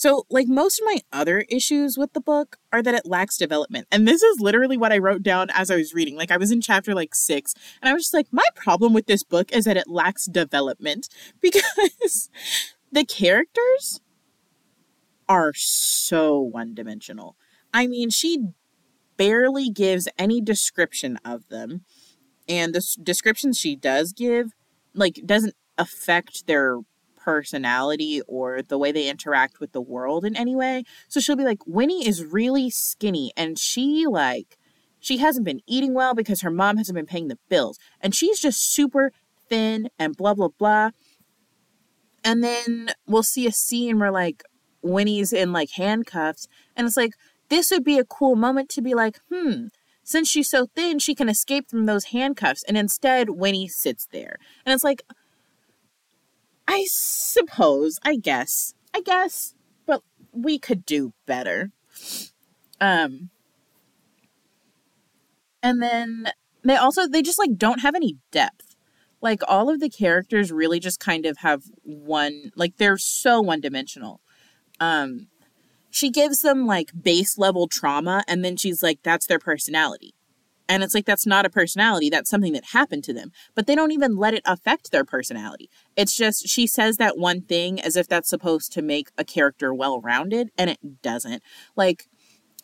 so, 0.01 0.25
like 0.31 0.47
most 0.47 0.79
of 0.79 0.85
my 0.85 0.97
other 1.13 1.45
issues 1.47 1.95
with 1.95 2.13
the 2.13 2.21
book 2.21 2.57
are 2.73 2.81
that 2.81 2.95
it 2.95 3.05
lacks 3.05 3.37
development. 3.37 3.87
And 3.91 4.07
this 4.07 4.23
is 4.23 4.39
literally 4.39 4.75
what 4.75 4.91
I 4.91 4.97
wrote 4.97 5.21
down 5.21 5.49
as 5.53 5.69
I 5.69 5.75
was 5.75 5.93
reading. 5.93 6.15
Like, 6.15 6.31
I 6.31 6.37
was 6.37 6.49
in 6.49 6.59
chapter 6.59 6.95
like 6.95 7.13
six, 7.13 7.53
and 7.81 7.89
I 7.89 7.93
was 7.93 8.05
just 8.05 8.13
like, 8.15 8.25
my 8.31 8.45
problem 8.55 8.93
with 8.93 9.05
this 9.05 9.21
book 9.21 9.51
is 9.51 9.65
that 9.65 9.77
it 9.77 9.87
lacks 9.87 10.25
development 10.25 11.07
because 11.41 12.31
the 12.91 13.05
characters 13.05 14.01
are 15.29 15.53
so 15.53 16.39
one 16.39 16.73
dimensional. 16.73 17.35
I 17.71 17.85
mean, 17.85 18.09
she 18.09 18.47
barely 19.21 19.69
gives 19.69 20.07
any 20.17 20.41
description 20.41 21.19
of 21.23 21.47
them. 21.49 21.85
And 22.49 22.73
the 22.73 22.83
descriptions 23.03 23.59
she 23.59 23.75
does 23.75 24.13
give, 24.13 24.47
like, 24.95 25.21
doesn't 25.23 25.53
affect 25.77 26.47
their 26.47 26.79
personality 27.15 28.19
or 28.27 28.63
the 28.63 28.79
way 28.79 28.91
they 28.91 29.07
interact 29.07 29.59
with 29.59 29.73
the 29.73 29.81
world 29.81 30.25
in 30.25 30.35
any 30.35 30.55
way. 30.55 30.83
So 31.07 31.19
she'll 31.19 31.35
be 31.35 31.43
like, 31.43 31.59
Winnie 31.67 32.07
is 32.07 32.25
really 32.25 32.71
skinny 32.71 33.31
and 33.37 33.59
she 33.59 34.07
like 34.07 34.57
she 34.99 35.17
hasn't 35.17 35.45
been 35.45 35.61
eating 35.67 35.93
well 35.93 36.15
because 36.15 36.41
her 36.41 36.49
mom 36.49 36.77
hasn't 36.77 36.95
been 36.95 37.05
paying 37.05 37.27
the 37.27 37.37
bills. 37.47 37.77
And 38.01 38.15
she's 38.15 38.39
just 38.39 38.73
super 38.73 39.11
thin 39.47 39.89
and 39.99 40.17
blah 40.17 40.33
blah 40.33 40.49
blah. 40.57 40.89
And 42.23 42.43
then 42.43 42.89
we'll 43.05 43.21
see 43.21 43.45
a 43.45 43.51
scene 43.51 43.99
where 43.99 44.11
like 44.11 44.41
Winnie's 44.81 45.31
in 45.31 45.53
like 45.53 45.69
handcuffs 45.75 46.47
and 46.75 46.87
it's 46.87 46.97
like 46.97 47.13
this 47.51 47.69
would 47.69 47.83
be 47.83 47.99
a 47.99 48.05
cool 48.05 48.37
moment 48.37 48.69
to 48.69 48.81
be 48.81 48.95
like, 48.95 49.19
hmm, 49.29 49.65
since 50.03 50.29
she's 50.29 50.49
so 50.49 50.67
thin, 50.73 50.99
she 50.99 51.13
can 51.13 51.27
escape 51.27 51.69
from 51.69 51.85
those 51.85 52.05
handcuffs. 52.05 52.63
And 52.63 52.77
instead, 52.77 53.31
Winnie 53.31 53.67
sits 53.67 54.07
there. 54.11 54.37
And 54.65 54.73
it's 54.73 54.85
like, 54.85 55.03
I 56.65 56.85
suppose, 56.87 57.99
I 58.03 58.15
guess, 58.15 58.73
I 58.93 59.01
guess, 59.01 59.53
but 59.85 60.01
we 60.31 60.57
could 60.59 60.85
do 60.85 61.11
better. 61.25 61.71
Um, 62.79 63.29
and 65.61 65.83
then 65.83 66.31
they 66.63 66.77
also 66.77 67.05
they 67.05 67.21
just 67.21 67.37
like 67.37 67.57
don't 67.57 67.81
have 67.81 67.95
any 67.95 68.15
depth. 68.31 68.77
Like 69.19 69.41
all 69.45 69.69
of 69.69 69.81
the 69.81 69.89
characters 69.89 70.53
really 70.53 70.79
just 70.79 71.01
kind 71.01 71.25
of 71.25 71.39
have 71.39 71.63
one 71.83 72.53
like 72.55 72.77
they're 72.77 72.97
so 72.97 73.41
one 73.41 73.59
dimensional. 73.59 74.21
Um, 74.79 75.27
she 75.91 76.09
gives 76.09 76.41
them 76.41 76.65
like 76.65 76.91
base 76.99 77.37
level 77.37 77.67
trauma 77.67 78.23
and 78.27 78.43
then 78.43 78.57
she's 78.57 78.81
like 78.81 79.03
that's 79.03 79.27
their 79.27 79.39
personality. 79.39 80.15
And 80.71 80.83
it's 80.83 80.95
like, 80.95 81.05
that's 81.05 81.25
not 81.25 81.45
a 81.45 81.49
personality. 81.49 82.09
That's 82.09 82.29
something 82.29 82.53
that 82.53 82.67
happened 82.71 83.03
to 83.03 83.13
them. 83.13 83.33
But 83.55 83.67
they 83.67 83.75
don't 83.75 83.91
even 83.91 84.15
let 84.15 84.33
it 84.33 84.41
affect 84.45 84.91
their 84.91 85.03
personality. 85.03 85.69
It's 85.97 86.15
just, 86.15 86.47
she 86.47 86.65
says 86.65 86.95
that 86.95 87.17
one 87.17 87.41
thing 87.41 87.81
as 87.81 87.97
if 87.97 88.07
that's 88.07 88.29
supposed 88.29 88.71
to 88.71 88.81
make 88.81 89.09
a 89.17 89.25
character 89.25 89.73
well 89.73 89.99
rounded, 89.99 90.49
and 90.57 90.69
it 90.69 91.01
doesn't. 91.01 91.43
Like, 91.75 92.07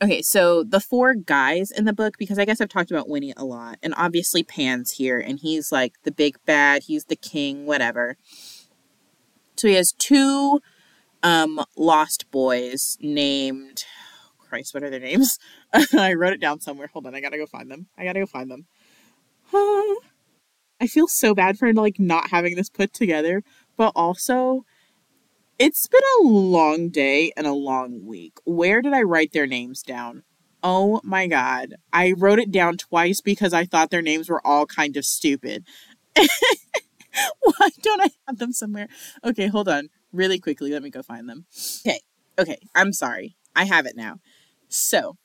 okay, 0.02 0.22
so 0.22 0.64
the 0.64 0.80
four 0.80 1.16
guys 1.16 1.70
in 1.70 1.84
the 1.84 1.92
book, 1.92 2.18
because 2.18 2.40
I 2.40 2.46
guess 2.46 2.62
I've 2.62 2.70
talked 2.70 2.92
about 2.92 3.10
Winnie 3.10 3.34
a 3.36 3.44
lot, 3.44 3.78
and 3.84 3.94
obviously 3.98 4.42
Pan's 4.42 4.92
here, 4.92 5.20
and 5.20 5.38
he's 5.40 5.74
like 5.74 5.96
the 6.04 6.12
big 6.12 6.38
bad, 6.46 6.84
he's 6.84 7.06
the 7.06 7.18
king, 7.18 7.66
whatever. 7.66 8.16
So 9.58 9.68
he 9.68 9.74
has 9.74 9.92
two 9.92 10.62
um 11.24 11.64
lost 11.76 12.30
boys 12.32 12.98
named 13.02 13.86
Christ, 14.38 14.74
what 14.74 14.84
are 14.84 14.90
their 14.90 15.00
names? 15.00 15.40
I 15.98 16.14
wrote 16.14 16.34
it 16.34 16.40
down 16.40 16.62
somewhere. 16.62 16.88
Hold 16.94 17.08
on, 17.08 17.16
I 17.16 17.22
gotta 17.22 17.38
go 17.38 17.46
find 17.46 17.70
them. 17.70 17.88
I 17.98 18.06
gotta 18.06 18.20
go 18.20 18.26
find 18.26 18.50
them. 18.50 18.66
I 20.80 20.88
feel 20.88 21.08
so 21.08 21.34
bad 21.34 21.58
for 21.58 21.74
like 21.74 22.00
not 22.00 22.30
having 22.30 22.56
this 22.56 22.70
put 22.70 22.94
together, 22.94 23.44
but 23.76 23.92
also 23.96 24.66
it's 25.60 25.88
been 25.88 26.02
a 26.22 26.28
long 26.28 26.90
day 26.90 27.32
and 27.36 27.48
a 27.48 27.54
long 27.54 28.06
week. 28.06 28.38
Where 28.46 28.82
did 28.82 28.94
I 28.94 29.02
write 29.02 29.34
their 29.34 29.48
names 29.48 29.82
down? 29.82 30.24
Oh 30.64 31.02
my 31.04 31.28
god. 31.28 31.76
I 31.92 32.14
wrote 32.14 32.40
it 32.40 32.52
down 32.52 32.78
twice 32.78 33.22
because 33.22 33.54
I 33.54 33.66
thought 33.66 33.90
their 33.90 34.02
names 34.02 34.30
were 34.30 34.46
all 34.46 34.66
kind 34.66 34.96
of 34.98 35.06
stupid. 35.06 35.66
Why 36.16 37.70
don't 37.82 38.02
I 38.02 38.10
have 38.28 38.38
them 38.38 38.52
somewhere? 38.52 38.88
Okay, 39.24 39.48
hold 39.48 39.68
on. 39.68 39.90
Really 40.12 40.40
quickly, 40.40 40.72
let 40.72 40.84
me 40.84 40.90
go 40.90 41.02
find 41.02 41.30
them. 41.30 41.46
Okay. 41.86 42.00
Okay, 42.40 42.58
I'm 42.76 42.94
sorry. 42.94 43.36
I 43.56 43.66
have 43.66 43.86
it 43.88 43.96
now. 43.96 44.18
So, 44.70 45.18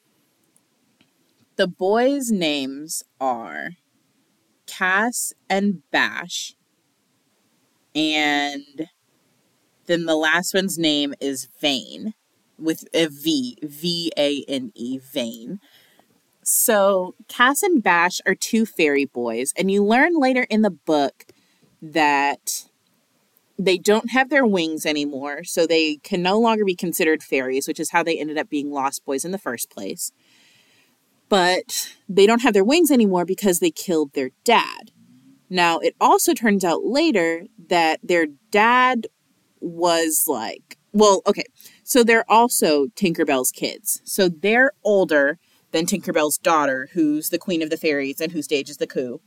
the 1.57 1.69
boys' 1.69 2.31
names 2.31 3.03
are 3.21 3.73
Cass 4.67 5.35
and 5.51 5.83
Bash. 5.91 6.55
And 7.95 8.89
then 9.87 10.07
the 10.07 10.17
last 10.17 10.55
one's 10.55 10.79
name 10.79 11.13
is 11.21 11.49
Vane 11.61 12.15
with 12.59 12.85
a 12.95 13.09
V, 13.09 13.59
V 13.63 14.13
A 14.17 14.45
N 14.49 14.73
E, 14.75 14.99
Vane. 14.99 15.61
So, 16.43 17.15
Cass 17.29 17.63
and 17.63 17.83
Bash 17.83 18.21
are 18.27 18.35
two 18.35 18.65
fairy 18.65 19.05
boys, 19.05 19.53
and 19.57 19.71
you 19.71 19.85
learn 19.85 20.15
later 20.19 20.47
in 20.49 20.63
the 20.63 20.71
book 20.71 21.27
that 21.81 22.65
they 23.65 23.79
don't 23.79 24.11
have 24.11 24.29
their 24.29 24.47
wings 24.47 24.85
anymore, 24.85 25.45
so 25.45 25.67
they 25.67 25.97
can 25.97 26.23
no 26.23 26.39
longer 26.39 26.65
be 26.65 26.75
considered 26.75 27.23
fairies, 27.23 27.69
which 27.69 27.81
is 27.81 27.91
how 27.91 28.03
they 28.03 28.19
ended 28.19 28.39
up 28.39 28.49
being 28.49 28.71
lost 28.71 29.05
boys 29.05 29.25
in 29.25 29.31
the 29.31 29.39
first 29.39 29.71
place. 29.71 30.13
But 31.29 31.95
they 32.09 32.27
don't 32.27 32.43
have 32.43 32.55
their 32.55 32.65
wings 32.65 32.91
anymore 32.91 33.25
because 33.25 33.59
they 33.61 33.71
killed 33.71 34.13
their 34.13 34.31
dad. 34.45 34.91
Now, 35.49 35.79
it 35.79 35.95
also 36.01 36.35
turns 36.35 36.65
out 36.65 36.85
later 36.85 37.45
that 37.69 38.01
their 38.03 38.27
dad 38.51 39.07
was 39.61 40.25
like, 40.27 40.79
well, 40.93 41.23
okay, 41.27 41.45
so 41.85 42.03
they're 42.03 42.31
also 42.31 42.89
Tinkerbell's 42.97 43.51
kids. 43.51 44.03
So 44.05 44.29
they're 44.29 44.73
older 44.85 45.39
than 45.71 45.87
Tinkerbell's 45.87 46.37
daughter, 46.37 46.89
who's 46.93 47.31
the 47.31 47.39
queen 47.39 47.63
of 47.63 47.71
the 47.71 47.77
fairies 47.77 48.21
and 48.21 48.33
who 48.33 48.43
stages 48.43 48.77
the 48.77 48.87
coup. 48.87 49.21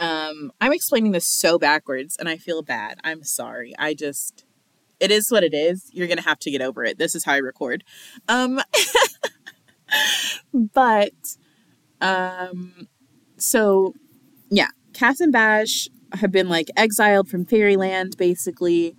Um, 0.00 0.50
I'm 0.60 0.72
explaining 0.72 1.12
this 1.12 1.26
so 1.26 1.58
backwards 1.58 2.16
and 2.18 2.28
I 2.28 2.38
feel 2.38 2.62
bad. 2.62 2.98
I'm 3.04 3.22
sorry. 3.22 3.74
I 3.78 3.94
just 3.94 4.44
it 4.98 5.10
is 5.10 5.30
what 5.30 5.44
it 5.44 5.54
is. 5.54 5.90
You're 5.92 6.08
gonna 6.08 6.22
have 6.22 6.38
to 6.40 6.50
get 6.50 6.62
over 6.62 6.84
it. 6.84 6.98
This 6.98 7.14
is 7.14 7.24
how 7.24 7.34
I 7.34 7.38
record. 7.38 7.84
Um 8.28 8.60
but 10.54 11.12
um 12.00 12.88
so 13.36 13.94
yeah, 14.50 14.68
Cass 14.94 15.20
and 15.20 15.32
Bash 15.32 15.88
have 16.14 16.32
been 16.32 16.48
like 16.48 16.68
exiled 16.76 17.28
from 17.28 17.44
fairyland 17.44 18.16
basically 18.16 18.96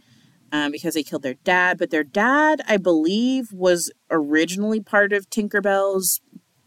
um, 0.52 0.72
because 0.72 0.94
they 0.94 1.04
killed 1.04 1.24
their 1.24 1.36
dad. 1.44 1.78
But 1.78 1.90
their 1.90 2.04
dad, 2.04 2.62
I 2.68 2.78
believe, 2.78 3.52
was 3.52 3.92
originally 4.10 4.82
part 4.82 5.14
of 5.14 5.30
Tinkerbell's 5.30 6.22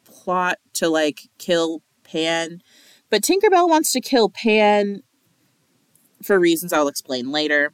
plot 0.04 0.58
to 0.74 0.88
like 0.88 1.28
kill 1.38 1.82
Pan 2.02 2.60
but 3.14 3.22
Tinkerbell 3.22 3.68
wants 3.68 3.92
to 3.92 4.00
kill 4.00 4.28
Pan 4.28 5.04
for 6.20 6.36
reasons 6.36 6.72
I'll 6.72 6.88
explain 6.88 7.30
later. 7.30 7.72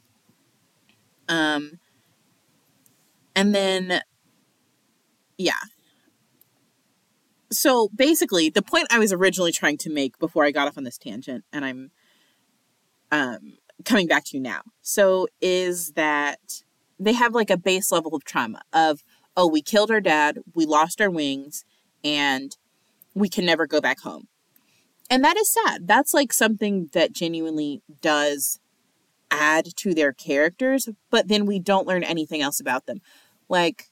Um, 1.27 1.79
and 3.35 3.55
then, 3.55 4.03
yeah. 5.39 5.53
So 7.51 7.89
basically, 7.95 8.51
the 8.51 8.61
point 8.61 8.85
I 8.91 8.99
was 8.99 9.11
originally 9.11 9.51
trying 9.51 9.79
to 9.79 9.89
make 9.89 10.19
before 10.19 10.45
I 10.45 10.51
got 10.51 10.67
off 10.67 10.77
on 10.77 10.83
this 10.83 10.99
tangent, 10.99 11.43
and 11.51 11.65
I'm 11.65 11.89
um, 13.11 13.57
coming 13.83 14.05
back 14.05 14.25
to 14.25 14.37
you 14.37 14.43
now, 14.43 14.61
so 14.83 15.27
is 15.41 15.93
that 15.93 16.61
they 16.99 17.13
have 17.13 17.33
like 17.33 17.49
a 17.49 17.57
base 17.57 17.91
level 17.91 18.13
of 18.13 18.23
trauma 18.25 18.61
of, 18.73 19.01
oh, 19.35 19.47
we 19.47 19.63
killed 19.63 19.89
our 19.89 20.01
dad, 20.01 20.37
we 20.53 20.67
lost 20.67 21.01
our 21.01 21.09
wings, 21.09 21.65
and 22.03 22.55
we 23.15 23.27
can 23.27 23.43
never 23.43 23.65
go 23.65 23.81
back 23.81 24.01
home 24.01 24.27
and 25.11 25.23
that 25.25 25.37
is 25.37 25.51
sad. 25.51 25.87
That's 25.87 26.13
like 26.13 26.31
something 26.31 26.89
that 26.93 27.11
genuinely 27.11 27.83
does 28.01 28.59
add 29.29 29.65
to 29.75 29.93
their 29.93 30.13
characters, 30.13 30.87
but 31.09 31.27
then 31.27 31.45
we 31.45 31.59
don't 31.59 31.85
learn 31.85 32.03
anything 32.03 32.41
else 32.41 32.59
about 32.61 32.85
them. 32.85 33.01
Like, 33.49 33.91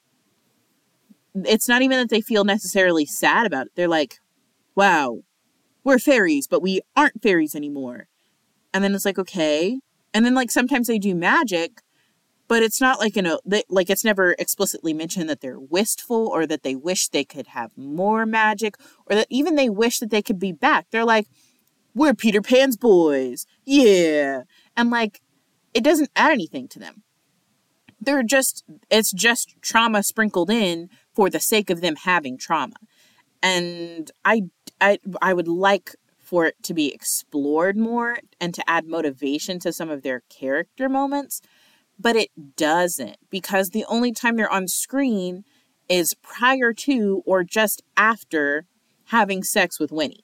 it's 1.36 1.68
not 1.68 1.82
even 1.82 1.98
that 1.98 2.10
they 2.10 2.22
feel 2.22 2.46
necessarily 2.46 3.06
sad 3.06 3.46
about 3.46 3.68
it. 3.68 3.74
They're 3.76 3.88
like, 3.88 4.20
wow, 4.76 5.20
we're 5.84 6.00
fairies, 6.00 6.48
but 6.48 6.62
we 6.62 6.82
aren't 6.96 7.22
fairies 7.22 7.54
anymore. 7.54 8.08
And 8.74 8.82
then 8.84 8.96
it's 8.96 9.06
like, 9.06 9.20
okay. 9.20 9.80
And 10.14 10.26
then, 10.26 10.36
like, 10.36 10.52
sometimes 10.52 10.88
they 10.88 11.00
do 11.00 11.16
magic, 11.16 11.82
but 12.50 12.64
it's 12.64 12.82
not 12.82 13.00
like 13.00 13.16
you 13.16 13.22
know 13.22 13.40
like 13.70 13.90
it's 13.90 14.04
never 14.04 14.36
explicitly 14.40 14.92
mentioned 14.92 15.30
that 15.30 15.40
they're 15.40 15.60
wistful 15.60 16.28
or 16.28 16.46
that 16.48 16.64
they 16.64 16.76
wish 16.76 17.08
they 17.08 17.24
could 17.24 17.48
have 17.48 17.78
more 17.78 18.26
magic 18.26 18.76
or 19.06 19.16
that 19.16 19.28
even 19.30 19.56
they 19.56 19.70
wish 19.70 20.00
that 20.00 20.10
they 20.10 20.24
could 20.24 20.40
be 20.40 20.52
back. 20.52 20.88
They're 20.92 21.06
like 21.06 21.28
we're 21.94 22.16
peter 22.16 22.42
pan's 22.42 22.76
boys. 22.76 23.46
Yeah. 23.66 24.42
And 24.76 24.90
like 24.90 25.22
it 25.74 25.84
doesn't 25.84 26.10
add 26.16 26.32
anything 26.32 26.68
to 26.70 26.80
them. 26.80 27.04
They're 28.02 28.24
just 28.24 28.66
it's 28.90 29.14
just 29.14 29.56
trauma 29.62 30.02
sprinkled 30.02 30.50
in 30.50 30.90
for 31.14 31.30
the 31.30 31.40
sake 31.40 31.70
of 31.70 31.82
them 31.82 31.96
having 31.98 32.38
trauma. 32.38 32.76
And 33.44 34.10
i 34.26 34.42
i, 34.82 34.98
I 35.22 35.34
would 35.34 35.48
like 35.48 35.96
for 36.18 36.48
it 36.48 36.56
to 36.64 36.74
be 36.74 36.92
explored 36.94 37.78
more 37.78 38.18
and 38.42 38.56
to 38.56 38.68
add 38.68 38.88
motivation 38.88 39.60
to 39.60 39.72
some 39.72 39.90
of 39.92 40.02
their 40.02 40.24
character 40.30 40.90
moments 40.90 41.42
but 42.00 42.16
it 42.16 42.30
doesn't 42.56 43.18
because 43.30 43.70
the 43.70 43.86
only 43.90 44.12
time 44.14 44.38
they're 44.38 44.52
on 44.52 44.68
screen 44.68 45.44
is 45.90 46.14
prior 46.14 46.72
to 46.72 47.22
or 47.26 47.44
just 47.44 47.82
after 47.98 48.66
having 49.06 49.44
sex 49.44 49.80
with 49.80 49.92
Winnie. 49.92 50.24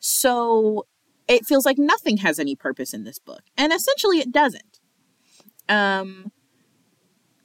So 0.00 0.86
it 1.28 1.46
feels 1.46 1.64
like 1.64 1.78
nothing 1.78 2.18
has 2.18 2.38
any 2.38 2.56
purpose 2.56 2.92
in 2.92 3.04
this 3.04 3.18
book, 3.18 3.42
and 3.56 3.72
essentially 3.72 4.18
it 4.18 4.32
doesn't. 4.32 4.80
Um, 5.68 6.32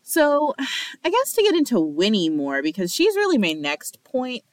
so 0.02 0.56
I 1.04 1.10
guess 1.10 1.34
to 1.34 1.44
get 1.44 1.56
into 1.56 1.80
Winnie 1.80 2.30
more 2.30 2.64
because 2.64 2.94
she's 2.94 3.16
really 3.16 3.38
my 3.38 3.54
next 3.54 4.04
point. 4.04 4.44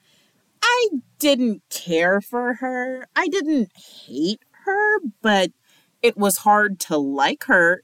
I 0.62 0.88
didn't 1.18 1.62
care 1.70 2.20
for 2.20 2.54
her. 2.54 3.06
I 3.14 3.28
didn't 3.28 3.70
hate 4.06 4.40
her, 4.64 4.98
but 5.22 5.52
it 6.02 6.16
was 6.16 6.38
hard 6.38 6.80
to 6.80 6.96
like 6.96 7.44
her 7.44 7.82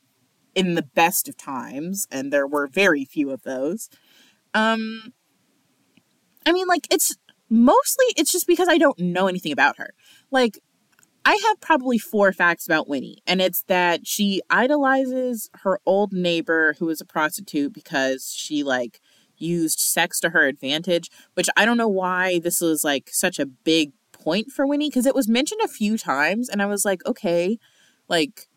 in 0.55 0.75
the 0.75 0.83
best 0.83 1.29
of 1.29 1.37
times, 1.37 2.07
and 2.11 2.33
there 2.33 2.47
were 2.47 2.67
very 2.67 3.05
few 3.05 3.31
of 3.31 3.43
those. 3.43 3.89
Um, 4.55 5.13
I 6.47 6.53
mean, 6.53 6.67
like, 6.67 6.87
it's 6.91 7.17
mostly 7.49 8.07
it's 8.17 8.33
just 8.33 8.47
because 8.47 8.69
I 8.69 8.79
don't 8.79 8.99
know 8.99 9.27
anything 9.27 9.53
about 9.53 9.79
her. 9.79 9.95
Like, 10.31 10.59
I 11.25 11.39
have 11.49 11.61
probably 11.61 11.99
four 11.99 12.33
facts 12.33 12.67
about 12.67 12.89
Winnie, 12.89 13.19
and 13.27 13.41
it's 13.41 13.63
that 13.65 14.07
she 14.07 14.41
idolizes 14.49 15.51
her 15.63 15.79
old 15.85 16.13
neighbor 16.13 16.75
who 16.79 16.89
is 16.89 17.01
a 17.01 17.05
prostitute 17.05 17.73
because 17.73 18.33
she, 18.35 18.63
like, 18.63 19.01
used 19.37 19.81
sex 19.81 20.19
to 20.21 20.31
her 20.31 20.47
advantage, 20.47 21.11
which 21.35 21.49
I 21.57 21.65
don't 21.65 21.77
know 21.77 21.89
why 21.89 22.39
this 22.39 22.61
was, 22.61 22.85
like, 22.85 23.11
such 23.13 23.39
a 23.39 23.47
big 23.47 23.93
point 24.13 24.51
for 24.51 24.67
Winnie 24.67 24.89
because 24.89 25.07
it 25.07 25.15
was 25.15 25.29
mentioned 25.29 25.61
a 25.63 25.69
few 25.69 25.97
times, 25.99 26.49
and 26.49 26.63
I 26.63 26.67
was 26.67 26.85
like, 26.85 27.05
okay, 27.07 27.59
like, 28.09 28.49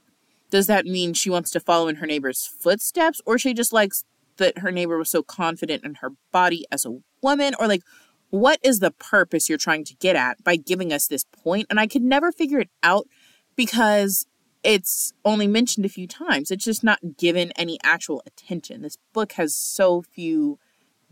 does 0.53 0.67
that 0.67 0.85
mean 0.85 1.15
she 1.15 1.31
wants 1.31 1.49
to 1.49 1.59
follow 1.59 1.87
in 1.87 1.95
her 1.95 2.05
neighbor's 2.05 2.45
footsteps 2.45 3.19
or 3.25 3.39
she 3.39 3.55
just 3.55 3.73
likes 3.73 4.05
that 4.37 4.59
her 4.59 4.71
neighbor 4.71 4.99
was 4.99 5.09
so 5.09 5.23
confident 5.23 5.83
in 5.83 5.95
her 5.95 6.11
body 6.31 6.63
as 6.71 6.85
a 6.85 6.99
woman? 7.23 7.55
Or 7.59 7.67
like 7.67 7.81
what 8.29 8.59
is 8.61 8.77
the 8.77 8.91
purpose 8.91 9.49
you're 9.49 9.57
trying 9.57 9.83
to 9.85 9.95
get 9.95 10.15
at 10.15 10.43
by 10.43 10.55
giving 10.55 10.93
us 10.93 11.07
this 11.07 11.23
point? 11.23 11.65
And 11.71 11.79
i 11.79 11.87
could 11.87 12.03
never 12.03 12.31
figure 12.31 12.59
it 12.59 12.69
out 12.83 13.07
because 13.55 14.27
it's 14.61 15.11
only 15.25 15.47
mentioned 15.47 15.87
a 15.87 15.89
few 15.89 16.05
times. 16.07 16.51
It's 16.51 16.65
just 16.65 16.83
not 16.83 17.17
given 17.17 17.51
any 17.55 17.79
actual 17.83 18.21
attention. 18.27 18.83
This 18.83 18.99
book 19.11 19.31
has 19.31 19.55
so 19.55 20.03
few 20.03 20.59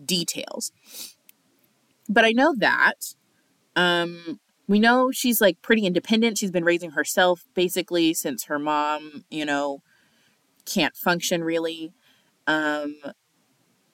details. 0.06 0.72
But 2.08 2.26
i 2.26 2.32
know 2.32 2.54
that 2.56 3.16
um 3.76 4.40
we 4.72 4.80
know 4.80 5.12
she's 5.12 5.42
like 5.42 5.62
pretty 5.62 5.86
independent. 5.86 6.38
She's 6.38 6.50
been 6.50 6.64
raising 6.64 6.92
herself 6.92 7.46
basically 7.54 8.14
since 8.14 8.46
her 8.46 8.58
mom, 8.58 9.26
you 9.30 9.46
know, 9.46 9.82
can't 10.66 10.96
function 10.96 11.44
really. 11.44 11.94
Um, 12.48 12.96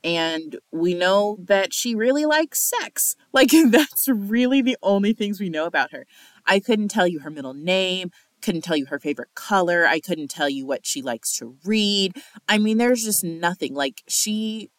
and 0.04 0.58
we 0.72 0.94
know 0.94 1.38
that 1.40 1.74
she 1.74 1.96
really 1.96 2.26
likes 2.26 2.62
sex. 2.62 3.16
Like, 3.34 3.52
that's 3.52 4.08
really 4.08 4.64
the 4.64 4.78
only 4.82 5.14
things 5.14 5.40
we 5.40 5.50
know 5.50 5.66
about 5.66 5.92
her. 5.92 6.08
I 6.48 6.60
couldn't 6.60 6.88
tell 6.88 7.08
you 7.08 7.20
her 7.20 7.30
middle 7.30 7.54
name, 7.54 8.10
couldn't 8.42 8.64
tell 8.64 8.76
you 8.76 8.88
her 8.88 9.00
favorite 9.00 9.36
color, 9.36 9.86
I 9.86 10.00
couldn't 10.00 10.30
tell 10.30 10.50
you 10.50 10.66
what 10.66 10.88
she 10.88 11.04
likes 11.04 11.38
to 11.38 11.56
read. 11.64 12.14
I 12.50 12.58
mean, 12.58 12.80
there's 12.80 13.04
just 13.04 13.24
nothing. 13.24 13.76
Like, 13.76 14.02
she 14.08 14.72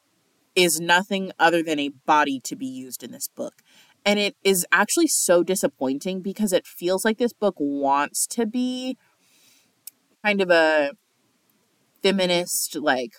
is 0.56 0.80
nothing 0.80 1.30
other 1.38 1.62
than 1.62 1.78
a 1.78 1.90
body 2.04 2.40
to 2.40 2.56
be 2.56 2.66
used 2.66 3.04
in 3.04 3.12
this 3.12 3.28
book. 3.28 3.62
And 4.08 4.18
it 4.18 4.36
is 4.42 4.64
actually 4.72 5.08
so 5.08 5.42
disappointing 5.42 6.22
because 6.22 6.54
it 6.54 6.66
feels 6.66 7.04
like 7.04 7.18
this 7.18 7.34
book 7.34 7.56
wants 7.58 8.26
to 8.28 8.46
be 8.46 8.96
kind 10.24 10.40
of 10.40 10.50
a 10.50 10.92
feminist, 12.02 12.74
like, 12.76 13.12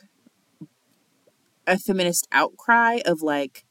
a 1.68 1.78
feminist 1.78 2.28
outcry 2.32 3.02
of 3.06 3.22
like, 3.22 3.66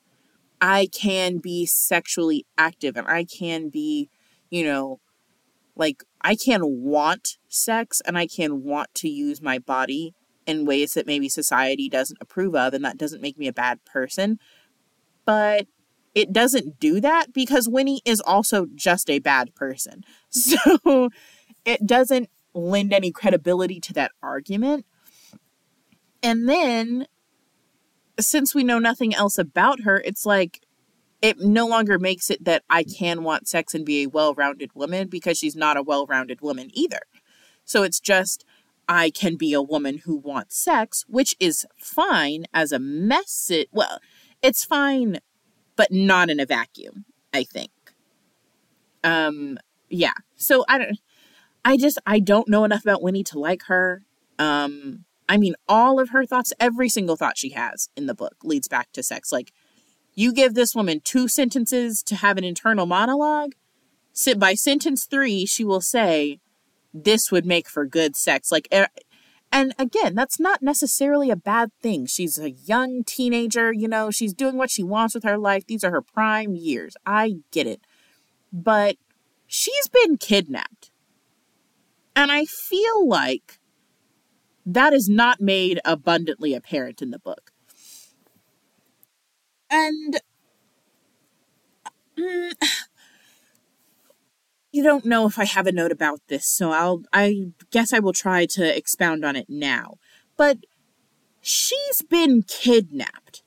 I 0.60 0.86
can 0.94 1.38
be 1.38 1.66
sexually 1.66 2.46
active 2.56 2.96
and 2.96 3.08
I 3.08 3.24
can 3.24 3.68
be, 3.68 4.08
you 4.48 4.62
know, 4.62 5.00
like, 5.74 6.04
I 6.20 6.36
can 6.36 6.60
want 6.64 7.38
sex 7.48 8.00
and 8.06 8.16
I 8.16 8.28
can 8.28 8.62
want 8.62 8.94
to 8.94 9.08
use 9.08 9.42
my 9.42 9.58
body 9.58 10.14
in 10.46 10.66
ways 10.66 10.94
that 10.94 11.08
maybe 11.08 11.28
society 11.28 11.88
doesn't 11.88 12.18
approve 12.20 12.54
of, 12.54 12.74
and 12.74 12.84
that 12.84 12.96
doesn't 12.96 13.22
make 13.22 13.36
me 13.36 13.48
a 13.48 13.52
bad 13.52 13.84
person. 13.84 14.38
But 15.24 15.66
it 16.14 16.32
doesn't 16.32 16.80
do 16.80 17.00
that 17.00 17.32
because 17.32 17.68
Winnie 17.68 18.00
is 18.04 18.20
also 18.20 18.66
just 18.74 19.08
a 19.10 19.18
bad 19.18 19.54
person. 19.54 20.04
So 20.30 21.10
it 21.64 21.86
doesn't 21.86 22.28
lend 22.54 22.92
any 22.92 23.10
credibility 23.10 23.80
to 23.80 23.92
that 23.94 24.12
argument. 24.22 24.84
And 26.22 26.48
then, 26.48 27.06
since 28.20 28.54
we 28.54 28.64
know 28.64 28.78
nothing 28.78 29.14
else 29.14 29.38
about 29.38 29.82
her, 29.82 30.02
it's 30.04 30.26
like 30.26 30.60
it 31.22 31.40
no 31.40 31.66
longer 31.66 31.98
makes 31.98 32.30
it 32.30 32.44
that 32.44 32.62
I 32.68 32.84
can 32.84 33.22
want 33.22 33.48
sex 33.48 33.74
and 33.74 33.84
be 33.84 34.04
a 34.04 34.08
well 34.08 34.34
rounded 34.34 34.70
woman 34.74 35.08
because 35.08 35.38
she's 35.38 35.56
not 35.56 35.76
a 35.76 35.82
well 35.82 36.06
rounded 36.06 36.40
woman 36.40 36.70
either. 36.72 37.00
So 37.64 37.82
it's 37.82 38.00
just 38.00 38.44
I 38.88 39.10
can 39.10 39.36
be 39.36 39.52
a 39.52 39.62
woman 39.62 39.98
who 40.04 40.16
wants 40.16 40.58
sex, 40.58 41.04
which 41.08 41.36
is 41.38 41.66
fine 41.76 42.46
as 42.54 42.72
a 42.72 42.78
message. 42.78 43.68
Well, 43.72 44.00
it's 44.42 44.64
fine 44.64 45.18
but 45.78 45.92
not 45.92 46.28
in 46.28 46.40
a 46.40 46.44
vacuum, 46.44 47.06
I 47.32 47.44
think. 47.44 47.70
Um 49.04 49.58
yeah. 49.88 50.12
So 50.36 50.64
I 50.68 50.76
don't 50.76 50.98
I 51.64 51.78
just 51.78 51.98
I 52.04 52.18
don't 52.18 52.48
know 52.48 52.64
enough 52.64 52.82
about 52.82 53.00
Winnie 53.00 53.24
to 53.24 53.38
like 53.38 53.62
her. 53.68 54.02
Um 54.38 55.04
I 55.28 55.38
mean 55.38 55.54
all 55.68 56.00
of 56.00 56.10
her 56.10 56.26
thoughts, 56.26 56.52
every 56.60 56.88
single 56.88 57.16
thought 57.16 57.38
she 57.38 57.50
has 57.50 57.88
in 57.96 58.06
the 58.06 58.14
book 58.14 58.34
leads 58.42 58.68
back 58.68 58.92
to 58.92 59.02
sex. 59.02 59.32
Like 59.32 59.52
you 60.14 60.32
give 60.32 60.54
this 60.54 60.74
woman 60.74 61.00
two 61.02 61.28
sentences 61.28 62.02
to 62.02 62.16
have 62.16 62.36
an 62.36 62.44
internal 62.44 62.86
monologue, 62.86 63.52
sit 64.12 64.38
by 64.38 64.54
sentence 64.54 65.06
3 65.06 65.46
she 65.46 65.64
will 65.64 65.80
say 65.80 66.40
this 66.92 67.30
would 67.30 67.46
make 67.46 67.68
for 67.68 67.86
good 67.86 68.16
sex. 68.16 68.50
Like 68.50 68.66
and 69.50 69.72
again, 69.78 70.14
that's 70.14 70.38
not 70.38 70.62
necessarily 70.62 71.30
a 71.30 71.36
bad 71.36 71.70
thing. 71.80 72.06
She's 72.06 72.38
a 72.38 72.50
young 72.50 73.02
teenager, 73.04 73.72
you 73.72 73.88
know, 73.88 74.10
she's 74.10 74.34
doing 74.34 74.56
what 74.56 74.70
she 74.70 74.82
wants 74.82 75.14
with 75.14 75.24
her 75.24 75.38
life. 75.38 75.66
These 75.66 75.84
are 75.84 75.90
her 75.90 76.02
prime 76.02 76.54
years. 76.54 76.96
I 77.06 77.36
get 77.50 77.66
it. 77.66 77.80
But 78.52 78.96
she's 79.46 79.88
been 79.88 80.16
kidnapped. 80.18 80.90
And 82.14 82.30
I 82.32 82.44
feel 82.44 83.08
like 83.08 83.58
that 84.66 84.92
is 84.92 85.08
not 85.08 85.40
made 85.40 85.80
abundantly 85.84 86.52
apparent 86.54 87.00
in 87.00 87.10
the 87.10 87.18
book. 87.18 87.52
And 89.70 90.20
mm, 92.18 92.52
you 94.70 94.82
don't 94.82 95.04
know 95.04 95.26
if 95.26 95.38
I 95.38 95.44
have 95.44 95.66
a 95.66 95.72
note 95.72 95.92
about 95.92 96.20
this, 96.28 96.46
so 96.46 96.70
I'll 96.70 97.02
I 97.12 97.52
guess 97.70 97.92
I 97.92 97.98
will 97.98 98.12
try 98.12 98.46
to 98.46 98.76
expound 98.76 99.24
on 99.24 99.36
it 99.36 99.46
now. 99.48 99.94
But 100.36 100.58
she's 101.40 102.02
been 102.02 102.42
kidnapped. 102.42 103.42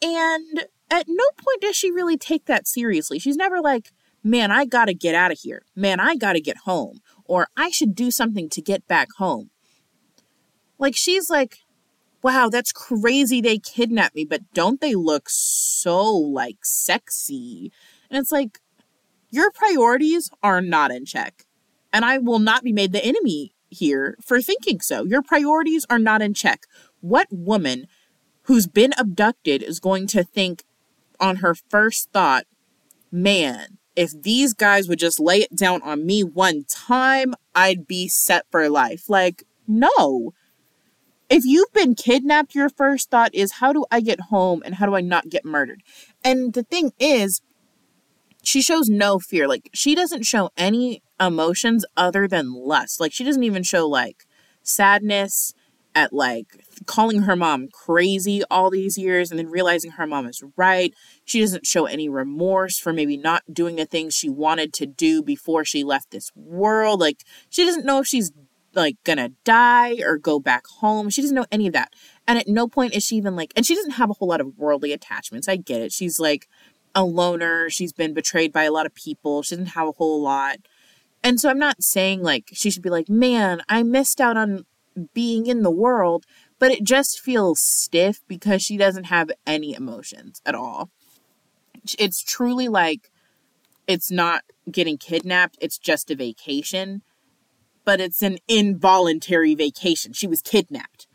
And 0.00 0.66
at 0.90 1.06
no 1.08 1.24
point 1.36 1.60
does 1.60 1.76
she 1.76 1.90
really 1.90 2.16
take 2.16 2.46
that 2.46 2.68
seriously. 2.68 3.18
She's 3.18 3.36
never 3.36 3.60
like, 3.60 3.92
man, 4.22 4.50
I 4.50 4.64
gotta 4.64 4.94
get 4.94 5.14
out 5.14 5.32
of 5.32 5.38
here. 5.40 5.62
Man, 5.74 6.00
I 6.00 6.16
gotta 6.16 6.40
get 6.40 6.58
home. 6.58 7.00
Or 7.24 7.48
I 7.56 7.70
should 7.70 7.94
do 7.94 8.10
something 8.10 8.48
to 8.50 8.60
get 8.60 8.86
back 8.86 9.08
home. 9.18 9.50
Like, 10.78 10.94
she's 10.96 11.30
like, 11.30 11.58
wow, 12.22 12.48
that's 12.50 12.72
crazy 12.72 13.40
they 13.40 13.58
kidnapped 13.58 14.14
me, 14.14 14.24
but 14.24 14.52
don't 14.52 14.80
they 14.80 14.94
look 14.94 15.28
so, 15.28 16.10
like, 16.10 16.64
sexy? 16.64 17.72
And 18.10 18.18
it's 18.18 18.32
like, 18.32 18.60
your 19.34 19.50
priorities 19.50 20.30
are 20.42 20.60
not 20.60 20.90
in 20.90 21.04
check. 21.04 21.44
And 21.92 22.04
I 22.04 22.18
will 22.18 22.38
not 22.38 22.62
be 22.62 22.72
made 22.72 22.92
the 22.92 23.04
enemy 23.04 23.54
here 23.68 24.16
for 24.20 24.40
thinking 24.40 24.80
so. 24.80 25.04
Your 25.04 25.22
priorities 25.22 25.84
are 25.90 25.98
not 25.98 26.22
in 26.22 26.34
check. 26.34 26.66
What 27.00 27.26
woman 27.30 27.86
who's 28.42 28.66
been 28.66 28.92
abducted 28.96 29.62
is 29.62 29.80
going 29.80 30.06
to 30.08 30.22
think 30.22 30.64
on 31.20 31.36
her 31.36 31.54
first 31.54 32.10
thought, 32.12 32.46
man, 33.10 33.78
if 33.96 34.10
these 34.22 34.54
guys 34.54 34.88
would 34.88 34.98
just 34.98 35.20
lay 35.20 35.38
it 35.38 35.54
down 35.54 35.82
on 35.82 36.06
me 36.06 36.22
one 36.22 36.64
time, 36.68 37.34
I'd 37.54 37.86
be 37.86 38.08
set 38.08 38.44
for 38.50 38.68
life? 38.68 39.08
Like, 39.08 39.44
no. 39.66 40.32
If 41.30 41.44
you've 41.44 41.72
been 41.72 41.94
kidnapped, 41.94 42.54
your 42.54 42.68
first 42.68 43.10
thought 43.10 43.34
is, 43.34 43.52
how 43.52 43.72
do 43.72 43.84
I 43.90 44.00
get 44.00 44.20
home 44.20 44.62
and 44.64 44.74
how 44.76 44.86
do 44.86 44.94
I 44.94 45.00
not 45.00 45.28
get 45.28 45.44
murdered? 45.44 45.82
And 46.22 46.52
the 46.52 46.64
thing 46.64 46.92
is, 46.98 47.40
she 48.46 48.62
shows 48.62 48.88
no 48.88 49.18
fear. 49.18 49.48
Like, 49.48 49.70
she 49.72 49.94
doesn't 49.94 50.24
show 50.24 50.50
any 50.56 51.02
emotions 51.20 51.84
other 51.96 52.26
than 52.28 52.52
lust. 52.52 53.00
Like, 53.00 53.12
she 53.12 53.24
doesn't 53.24 53.42
even 53.44 53.62
show, 53.62 53.88
like, 53.88 54.24
sadness 54.62 55.54
at, 55.94 56.12
like, 56.12 56.46
calling 56.86 57.22
her 57.22 57.36
mom 57.36 57.68
crazy 57.72 58.42
all 58.50 58.70
these 58.70 58.98
years 58.98 59.30
and 59.30 59.38
then 59.38 59.48
realizing 59.48 59.92
her 59.92 60.06
mom 60.06 60.26
is 60.26 60.42
right. 60.56 60.92
She 61.24 61.40
doesn't 61.40 61.66
show 61.66 61.86
any 61.86 62.08
remorse 62.08 62.78
for 62.78 62.92
maybe 62.92 63.16
not 63.16 63.42
doing 63.52 63.76
the 63.76 63.86
things 63.86 64.14
she 64.14 64.28
wanted 64.28 64.72
to 64.74 64.86
do 64.86 65.22
before 65.22 65.64
she 65.64 65.84
left 65.84 66.10
this 66.10 66.30
world. 66.34 67.00
Like, 67.00 67.22
she 67.48 67.64
doesn't 67.64 67.86
know 67.86 68.00
if 68.00 68.06
she's 68.06 68.32
like 68.76 68.96
gonna 69.04 69.30
die 69.44 69.96
or 70.02 70.18
go 70.18 70.40
back 70.40 70.66
home. 70.80 71.10
She 71.10 71.22
doesn't 71.22 71.34
know 71.34 71.46
any 71.50 71.66
of 71.66 71.72
that. 71.72 71.92
And 72.26 72.38
at 72.38 72.48
no 72.48 72.66
point 72.68 72.94
is 72.94 73.04
she 73.04 73.16
even 73.16 73.36
like, 73.36 73.52
and 73.56 73.64
she 73.64 73.74
doesn't 73.74 73.92
have 73.92 74.10
a 74.10 74.14
whole 74.14 74.28
lot 74.28 74.40
of 74.40 74.56
worldly 74.56 74.92
attachments. 74.92 75.48
I 75.48 75.56
get 75.56 75.80
it. 75.80 75.92
She's 75.92 76.18
like 76.18 76.48
a 76.94 77.04
loner. 77.04 77.68
She's 77.70 77.92
been 77.92 78.14
betrayed 78.14 78.52
by 78.52 78.64
a 78.64 78.72
lot 78.72 78.86
of 78.86 78.94
people. 78.94 79.42
She 79.42 79.54
doesn't 79.54 79.72
have 79.72 79.88
a 79.88 79.92
whole 79.92 80.22
lot. 80.22 80.58
And 81.22 81.40
so 81.40 81.48
I'm 81.48 81.58
not 81.58 81.82
saying 81.82 82.22
like 82.22 82.50
she 82.52 82.70
should 82.70 82.82
be 82.82 82.90
like, 82.90 83.08
man, 83.08 83.62
I 83.68 83.82
missed 83.82 84.20
out 84.20 84.36
on 84.36 84.64
being 85.12 85.46
in 85.46 85.62
the 85.62 85.70
world, 85.70 86.24
but 86.58 86.70
it 86.70 86.84
just 86.84 87.20
feels 87.20 87.60
stiff 87.60 88.20
because 88.28 88.62
she 88.62 88.76
doesn't 88.76 89.04
have 89.04 89.30
any 89.46 89.74
emotions 89.74 90.40
at 90.46 90.54
all. 90.54 90.90
It's 91.98 92.22
truly 92.22 92.68
like 92.68 93.10
it's 93.86 94.10
not 94.10 94.42
getting 94.70 94.96
kidnapped, 94.96 95.58
it's 95.60 95.78
just 95.78 96.10
a 96.10 96.14
vacation, 96.14 97.02
but 97.84 98.00
it's 98.00 98.22
an 98.22 98.38
involuntary 98.48 99.54
vacation. 99.54 100.12
She 100.12 100.26
was 100.26 100.40
kidnapped. 100.40 101.06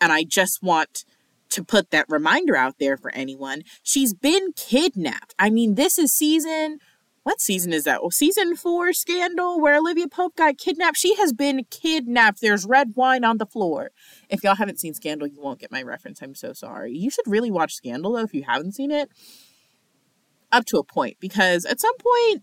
And 0.00 0.12
I 0.12 0.24
just 0.24 0.62
want 0.62 1.04
to 1.50 1.64
put 1.64 1.90
that 1.90 2.06
reminder 2.08 2.56
out 2.56 2.76
there 2.78 2.96
for 2.96 3.10
anyone. 3.12 3.62
She's 3.82 4.14
been 4.14 4.52
kidnapped. 4.54 5.34
I 5.38 5.50
mean, 5.50 5.74
this 5.74 5.98
is 5.98 6.12
season 6.14 6.78
what 7.22 7.40
season 7.40 7.72
is 7.72 7.84
that? 7.84 8.00
Well, 8.00 8.10
season 8.10 8.56
four 8.56 8.92
scandal 8.92 9.60
where 9.60 9.76
Olivia 9.76 10.08
Pope 10.08 10.36
got 10.36 10.56
kidnapped. 10.56 10.96
She 10.96 11.14
has 11.16 11.32
been 11.32 11.64
kidnapped. 11.70 12.40
There's 12.40 12.64
red 12.64 12.94
wine 12.96 13.24
on 13.24 13.36
the 13.36 13.46
floor. 13.46 13.90
If 14.30 14.42
y'all 14.42 14.54
haven't 14.54 14.80
seen 14.80 14.94
Scandal, 14.94 15.28
you 15.28 15.40
won't 15.40 15.60
get 15.60 15.70
my 15.70 15.82
reference. 15.82 16.22
I'm 16.22 16.34
so 16.34 16.52
sorry. 16.54 16.92
You 16.92 17.10
should 17.10 17.26
really 17.26 17.50
watch 17.50 17.74
Scandal 17.74 18.12
though 18.12 18.24
if 18.24 18.32
you 18.32 18.44
haven't 18.44 18.72
seen 18.72 18.90
it. 18.90 19.10
Up 20.50 20.64
to 20.66 20.78
a 20.78 20.84
point, 20.84 21.18
because 21.20 21.64
at 21.66 21.78
some 21.78 21.96
point 21.98 22.42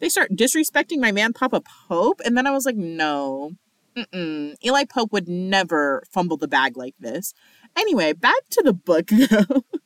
they 0.00 0.08
start 0.08 0.32
disrespecting 0.32 0.98
my 0.98 1.12
man 1.12 1.32
Papa 1.32 1.62
Pope, 1.88 2.20
and 2.24 2.36
then 2.36 2.46
I 2.46 2.50
was 2.50 2.64
like, 2.66 2.76
no, 2.76 3.52
Mm-mm. 3.96 4.54
Eli 4.64 4.84
Pope 4.84 5.12
would 5.12 5.28
never 5.28 6.02
fumble 6.10 6.36
the 6.36 6.48
bag 6.48 6.76
like 6.76 6.94
this. 6.98 7.32
Anyway, 7.76 8.12
back 8.12 8.48
to 8.50 8.62
the 8.62 8.72
book 8.72 9.10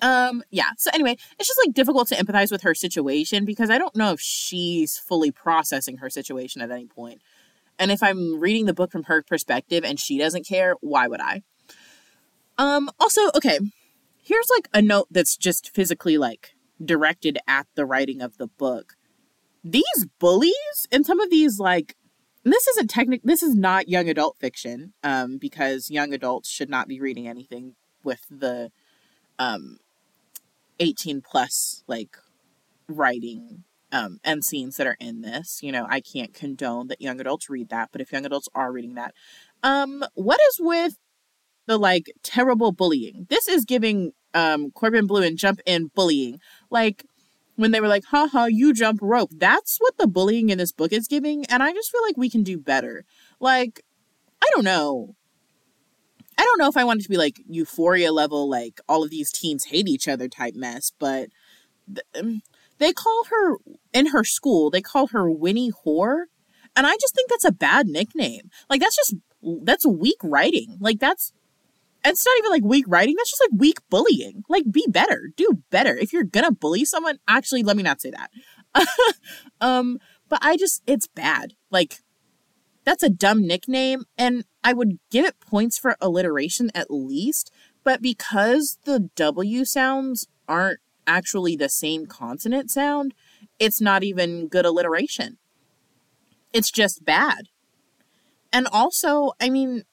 um, 0.00 0.42
yeah. 0.50 0.70
So 0.76 0.90
anyway, 0.94 1.16
it's 1.38 1.48
just 1.48 1.60
like 1.64 1.74
difficult 1.74 2.08
to 2.08 2.14
empathize 2.14 2.50
with 2.50 2.62
her 2.62 2.74
situation 2.74 3.44
because 3.44 3.70
I 3.70 3.78
don't 3.78 3.96
know 3.96 4.12
if 4.12 4.20
she's 4.20 4.98
fully 4.98 5.30
processing 5.30 5.98
her 5.98 6.10
situation 6.10 6.62
at 6.62 6.70
any 6.70 6.86
point. 6.86 7.20
And 7.78 7.90
if 7.90 8.02
I'm 8.02 8.40
reading 8.40 8.66
the 8.66 8.74
book 8.74 8.90
from 8.90 9.04
her 9.04 9.22
perspective 9.22 9.84
and 9.84 9.98
she 10.00 10.18
doesn't 10.18 10.46
care, 10.46 10.74
why 10.80 11.06
would 11.06 11.20
I? 11.20 11.42
Um, 12.56 12.90
also, 12.98 13.20
okay, 13.36 13.58
here's 14.22 14.48
like 14.50 14.68
a 14.72 14.82
note 14.82 15.06
that's 15.10 15.36
just 15.36 15.74
physically 15.74 16.18
like 16.18 16.54
directed 16.84 17.38
at 17.46 17.66
the 17.74 17.86
writing 17.86 18.20
of 18.20 18.36
the 18.38 18.48
book. 18.48 18.94
These 19.64 20.06
bullies 20.18 20.86
and 20.90 21.06
some 21.06 21.20
of 21.20 21.30
these 21.30 21.58
like 21.58 21.96
this 22.44 22.66
isn't 22.68 22.88
technic 22.88 23.20
this 23.24 23.42
is 23.42 23.54
not 23.54 23.88
young 23.88 24.08
adult 24.08 24.36
fiction 24.38 24.92
um 25.02 25.38
because 25.38 25.90
young 25.90 26.12
adults 26.12 26.48
should 26.48 26.70
not 26.70 26.88
be 26.88 27.00
reading 27.00 27.28
anything 27.28 27.74
with 28.04 28.24
the 28.30 28.70
um 29.38 29.78
18 30.80 31.20
plus 31.20 31.82
like 31.86 32.16
writing 32.88 33.64
um 33.92 34.18
and 34.24 34.44
scenes 34.44 34.76
that 34.76 34.86
are 34.86 34.96
in 35.00 35.22
this. 35.22 35.60
You 35.62 35.72
know 35.72 35.86
i 35.88 36.00
can't 36.00 36.32
condone 36.34 36.88
that 36.88 37.00
young 37.00 37.20
adults 37.20 37.50
read 37.50 37.68
that 37.70 37.90
but 37.92 38.00
if 38.00 38.12
young 38.12 38.24
adults 38.24 38.48
are 38.54 38.72
reading 38.72 38.94
that 38.94 39.14
um 39.62 40.04
what 40.14 40.40
is 40.50 40.56
with 40.60 40.98
the 41.68 41.78
like 41.78 42.10
terrible 42.24 42.72
bullying? 42.72 43.26
This 43.28 43.46
is 43.46 43.64
giving 43.64 44.12
um 44.34 44.72
Corbin 44.72 45.06
Bleu 45.06 45.22
and 45.22 45.38
jump 45.38 45.60
in 45.66 45.90
bullying. 45.94 46.40
Like 46.70 47.04
when 47.58 47.72
they 47.72 47.80
were 47.80 47.88
like, 47.88 48.04
haha, 48.04 48.44
you 48.44 48.72
jump 48.72 49.00
rope. 49.02 49.30
That's 49.34 49.78
what 49.78 49.98
the 49.98 50.06
bullying 50.06 50.48
in 50.48 50.58
this 50.58 50.70
book 50.70 50.92
is 50.92 51.08
giving. 51.08 51.44
And 51.46 51.60
I 51.60 51.72
just 51.72 51.90
feel 51.90 52.02
like 52.02 52.16
we 52.16 52.30
can 52.30 52.44
do 52.44 52.56
better. 52.56 53.04
Like, 53.40 53.84
I 54.40 54.46
don't 54.54 54.64
know. 54.64 55.16
I 56.38 56.44
don't 56.44 56.58
know 56.60 56.68
if 56.68 56.76
I 56.76 56.84
want 56.84 57.00
it 57.00 57.02
to 57.02 57.08
be 57.08 57.16
like 57.16 57.40
euphoria 57.48 58.12
level, 58.12 58.48
like 58.48 58.80
all 58.88 59.02
of 59.02 59.10
these 59.10 59.32
teens 59.32 59.64
hate 59.64 59.88
each 59.88 60.06
other 60.06 60.28
type 60.28 60.54
mess, 60.54 60.92
but 61.00 61.30
th- 61.92 62.06
um, 62.16 62.42
they 62.78 62.92
call 62.92 63.24
her 63.28 63.56
in 63.92 64.06
her 64.06 64.22
school, 64.22 64.70
they 64.70 64.80
call 64.80 65.08
her 65.08 65.28
Winnie 65.28 65.72
Whore. 65.84 66.26
And 66.76 66.86
I 66.86 66.94
just 67.00 67.16
think 67.16 67.28
that's 67.28 67.44
a 67.44 67.50
bad 67.50 67.88
nickname. 67.88 68.50
Like, 68.70 68.80
that's 68.80 68.94
just, 68.94 69.16
that's 69.64 69.84
weak 69.84 70.18
writing. 70.22 70.76
Like, 70.78 71.00
that's, 71.00 71.32
it's 72.04 72.24
not 72.24 72.38
even 72.38 72.50
like 72.50 72.64
weak 72.64 72.84
writing. 72.88 73.14
That's 73.16 73.30
just 73.30 73.42
like 73.42 73.60
weak 73.60 73.78
bullying. 73.90 74.44
Like, 74.48 74.70
be 74.70 74.86
better. 74.88 75.30
Do 75.36 75.62
better. 75.70 75.96
If 75.96 76.12
you're 76.12 76.24
gonna 76.24 76.52
bully 76.52 76.84
someone, 76.84 77.18
actually, 77.26 77.62
let 77.62 77.76
me 77.76 77.82
not 77.82 78.00
say 78.00 78.10
that. 78.10 78.30
um, 79.60 79.98
but 80.28 80.38
I 80.42 80.56
just, 80.56 80.82
it's 80.86 81.06
bad. 81.06 81.54
Like, 81.70 82.00
that's 82.84 83.02
a 83.02 83.10
dumb 83.10 83.46
nickname, 83.46 84.04
and 84.16 84.44
I 84.64 84.72
would 84.72 84.98
give 85.10 85.24
it 85.24 85.40
points 85.40 85.78
for 85.78 85.96
alliteration 86.00 86.70
at 86.74 86.90
least. 86.90 87.52
But 87.84 88.00
because 88.02 88.78
the 88.84 89.10
W 89.14 89.64
sounds 89.64 90.26
aren't 90.48 90.80
actually 91.06 91.56
the 91.56 91.68
same 91.68 92.06
consonant 92.06 92.70
sound, 92.70 93.14
it's 93.58 93.80
not 93.80 94.04
even 94.04 94.48
good 94.48 94.64
alliteration. 94.64 95.38
It's 96.52 96.70
just 96.70 97.04
bad. 97.04 97.48
And 98.52 98.66
also, 98.72 99.32
I 99.40 99.50
mean, 99.50 99.84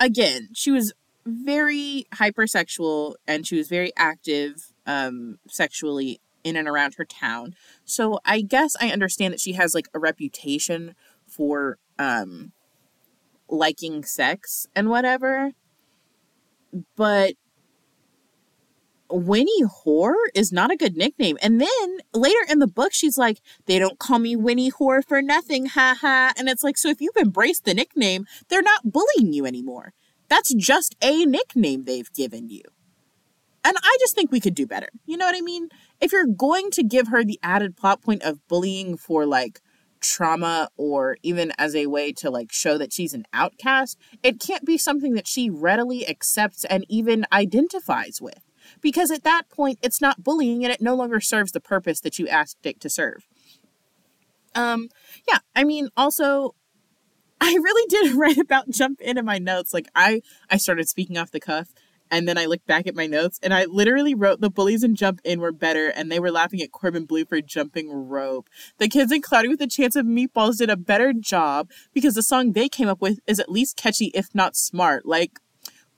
again, 0.00 0.48
she 0.54 0.70
was 0.70 0.92
very 1.26 2.06
hypersexual 2.14 3.14
and 3.26 3.46
she 3.46 3.56
was 3.56 3.68
very 3.68 3.92
active 3.96 4.72
um, 4.86 5.38
sexually 5.48 6.20
in 6.42 6.56
and 6.56 6.68
around 6.68 6.94
her 6.94 7.04
town. 7.04 7.54
So 7.84 8.20
I 8.24 8.42
guess 8.42 8.76
I 8.80 8.90
understand 8.90 9.32
that 9.32 9.40
she 9.40 9.52
has 9.52 9.74
like 9.74 9.88
a 9.94 9.98
reputation 9.98 10.94
for 11.26 11.78
um, 11.98 12.52
liking 13.48 14.04
sex 14.04 14.68
and 14.76 14.90
whatever. 14.90 15.52
But 16.96 17.34
Winnie 19.10 19.62
Whore 19.62 20.14
is 20.34 20.52
not 20.52 20.70
a 20.70 20.76
good 20.76 20.96
nickname. 20.96 21.36
And 21.42 21.60
then 21.60 21.98
later 22.12 22.38
in 22.48 22.58
the 22.58 22.66
book, 22.66 22.92
she's 22.92 23.18
like, 23.18 23.40
they 23.66 23.78
don't 23.78 23.98
call 23.98 24.18
me 24.18 24.36
Winnie 24.36 24.70
Whore 24.70 25.06
for 25.06 25.20
nothing, 25.20 25.66
ha 25.66 25.96
ha. 26.00 26.32
And 26.36 26.48
it's 26.48 26.62
like, 26.62 26.78
so 26.78 26.88
if 26.88 27.00
you've 27.00 27.16
embraced 27.16 27.64
the 27.64 27.74
nickname, 27.74 28.26
they're 28.48 28.62
not 28.62 28.90
bullying 28.90 29.32
you 29.32 29.46
anymore. 29.46 29.92
That's 30.28 30.54
just 30.54 30.96
a 31.02 31.24
nickname 31.26 31.84
they've 31.84 32.12
given 32.12 32.48
you. 32.48 32.62
And 33.62 33.76
I 33.82 33.96
just 34.00 34.14
think 34.14 34.30
we 34.30 34.40
could 34.40 34.54
do 34.54 34.66
better. 34.66 34.88
You 35.06 35.16
know 35.16 35.26
what 35.26 35.36
I 35.36 35.40
mean? 35.40 35.68
If 36.00 36.12
you're 36.12 36.26
going 36.26 36.70
to 36.72 36.82
give 36.82 37.08
her 37.08 37.24
the 37.24 37.38
added 37.42 37.76
plot 37.76 38.02
point 38.02 38.22
of 38.22 38.46
bullying 38.46 38.96
for 38.96 39.24
like 39.26 39.60
trauma 40.00 40.68
or 40.76 41.16
even 41.22 41.50
as 41.56 41.74
a 41.74 41.86
way 41.86 42.12
to 42.12 42.30
like 42.30 42.52
show 42.52 42.76
that 42.76 42.92
she's 42.92 43.14
an 43.14 43.24
outcast, 43.32 43.98
it 44.22 44.38
can't 44.38 44.66
be 44.66 44.76
something 44.76 45.14
that 45.14 45.26
she 45.26 45.48
readily 45.48 46.06
accepts 46.06 46.64
and 46.64 46.84
even 46.88 47.24
identifies 47.32 48.20
with 48.20 48.40
because 48.80 49.10
at 49.10 49.24
that 49.24 49.48
point 49.48 49.78
it's 49.82 50.00
not 50.00 50.22
bullying 50.22 50.64
and 50.64 50.72
it 50.72 50.80
no 50.80 50.94
longer 50.94 51.20
serves 51.20 51.52
the 51.52 51.60
purpose 51.60 52.00
that 52.00 52.18
you 52.18 52.28
asked 52.28 52.64
it 52.64 52.80
to 52.80 52.90
serve. 52.90 53.26
Um, 54.54 54.88
yeah, 55.28 55.38
I 55.54 55.64
mean, 55.64 55.88
also, 55.96 56.54
I 57.40 57.52
really 57.52 57.86
did 57.88 58.14
write 58.16 58.38
about 58.38 58.70
jump 58.70 59.00
in 59.00 59.18
in 59.18 59.24
my 59.24 59.38
notes. 59.38 59.74
Like 59.74 59.88
I, 59.94 60.22
I 60.50 60.56
started 60.56 60.88
speaking 60.88 61.18
off 61.18 61.30
the 61.30 61.40
cuff, 61.40 61.68
and 62.10 62.28
then 62.28 62.38
I 62.38 62.46
looked 62.46 62.66
back 62.66 62.86
at 62.86 62.94
my 62.94 63.06
notes, 63.06 63.40
and 63.42 63.52
I 63.52 63.64
literally 63.64 64.14
wrote 64.14 64.40
the 64.40 64.50
bullies 64.50 64.82
and 64.82 64.96
jump 64.96 65.20
in 65.24 65.40
were 65.40 65.52
better, 65.52 65.88
and 65.88 66.10
they 66.10 66.20
were 66.20 66.30
laughing 66.30 66.60
at 66.62 66.72
Corbin 66.72 67.06
Bleu 67.06 67.24
for 67.24 67.40
jumping 67.40 67.90
rope. 67.90 68.48
The 68.78 68.88
kids 68.88 69.10
in 69.10 69.22
Cloudy 69.22 69.48
with 69.48 69.60
a 69.60 69.66
Chance 69.66 69.96
of 69.96 70.06
Meatballs 70.06 70.58
did 70.58 70.70
a 70.70 70.76
better 70.76 71.12
job 71.12 71.70
because 71.92 72.14
the 72.14 72.22
song 72.22 72.52
they 72.52 72.68
came 72.68 72.88
up 72.88 73.00
with 73.00 73.18
is 73.26 73.40
at 73.40 73.50
least 73.50 73.76
catchy, 73.76 74.12
if 74.14 74.34
not 74.34 74.56
smart. 74.56 75.06
Like 75.06 75.40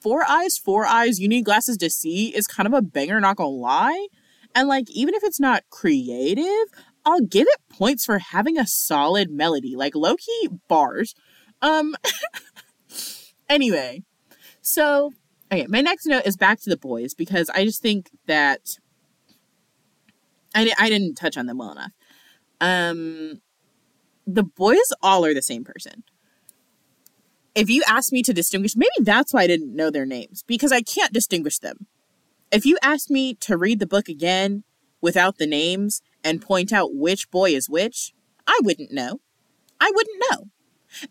Four 0.07 0.25
Eyes, 0.31 0.57
Four 0.57 0.87
Eyes, 0.87 1.19
You 1.19 1.27
Need 1.27 1.47
Glasses 1.47 1.77
to 1.79 1.91
See 1.91 2.29
is 2.29 2.47
kind 2.47 2.69
of 2.69 2.73
a 2.73 2.81
banger, 2.81 3.19
not 3.19 3.39
gonna 3.39 3.49
lie. 3.49 4.07
And 4.55 4.69
like, 4.69 4.89
even 4.89 5.15
if 5.15 5.25
it's 5.25 5.41
not 5.41 5.65
creative, 5.69 6.69
I'll 7.05 7.23
give 7.23 7.49
it 7.49 7.61
points 7.69 8.05
for 8.05 8.21
having 8.21 8.57
a 8.57 8.69
solid 8.69 9.33
melody, 9.33 9.75
like 9.75 9.97
low 9.97 10.15
key 10.15 10.49
bars. 10.69 11.17
Um, 11.61 11.97
anyway, 13.49 14.05
so 14.63 15.11
okay, 15.51 15.67
my 15.67 15.81
next 15.81 16.07
note 16.07 16.25
is 16.25 16.37
back 16.37 16.61
to 16.61 16.71
the 16.71 16.77
boys 16.77 17.13
because 17.13 17.51
I 17.51 17.65
just 17.65 17.83
think 17.83 18.11
that 18.27 18.79
I, 20.55 20.73
I 20.79 20.89
didn't 20.89 21.17
touch 21.17 21.37
on 21.37 21.47
them 21.47 21.59
well 21.59 21.73
enough. 21.73 21.93
Um, 22.61 23.41
the 24.25 24.45
boys 24.45 24.93
all 25.03 25.25
are 25.25 25.35
the 25.35 25.43
same 25.43 25.65
person 25.65 26.05
if 27.57 27.71
you 27.71 27.83
ask 27.89 28.13
me 28.13 28.23
to 28.23 28.35
distinguish, 28.35 28.77
maybe 28.77 28.91
that's 29.01 29.33
why 29.33 29.43
I 29.43 29.47
didn't 29.47 29.75
know 29.75 29.91
their 29.91 30.05
names 30.05 30.45
because 30.47 30.71
I 30.71 30.83
can't 30.83 31.13
distinguish 31.13 31.59
them. 31.59 31.87
If 32.53 32.67
you 32.67 32.77
asked 32.83 33.11
me 33.11 33.35
to 33.35 33.57
read 33.57 33.81
the 33.81 33.87
book 33.87 34.09
again 34.09 34.63
without 35.01 35.39
the 35.39 35.47
names 35.47 36.03
and 36.23 36.43
point 36.43 36.71
out 36.71 36.95
which 36.95 37.31
boy 37.31 37.51
is 37.51 37.69
which, 37.69 38.13
I 38.47 38.61
wouldn't 38.63 38.93
know. 38.93 39.21
I 39.81 39.91
wouldn't 39.95 40.23
know. 40.31 40.51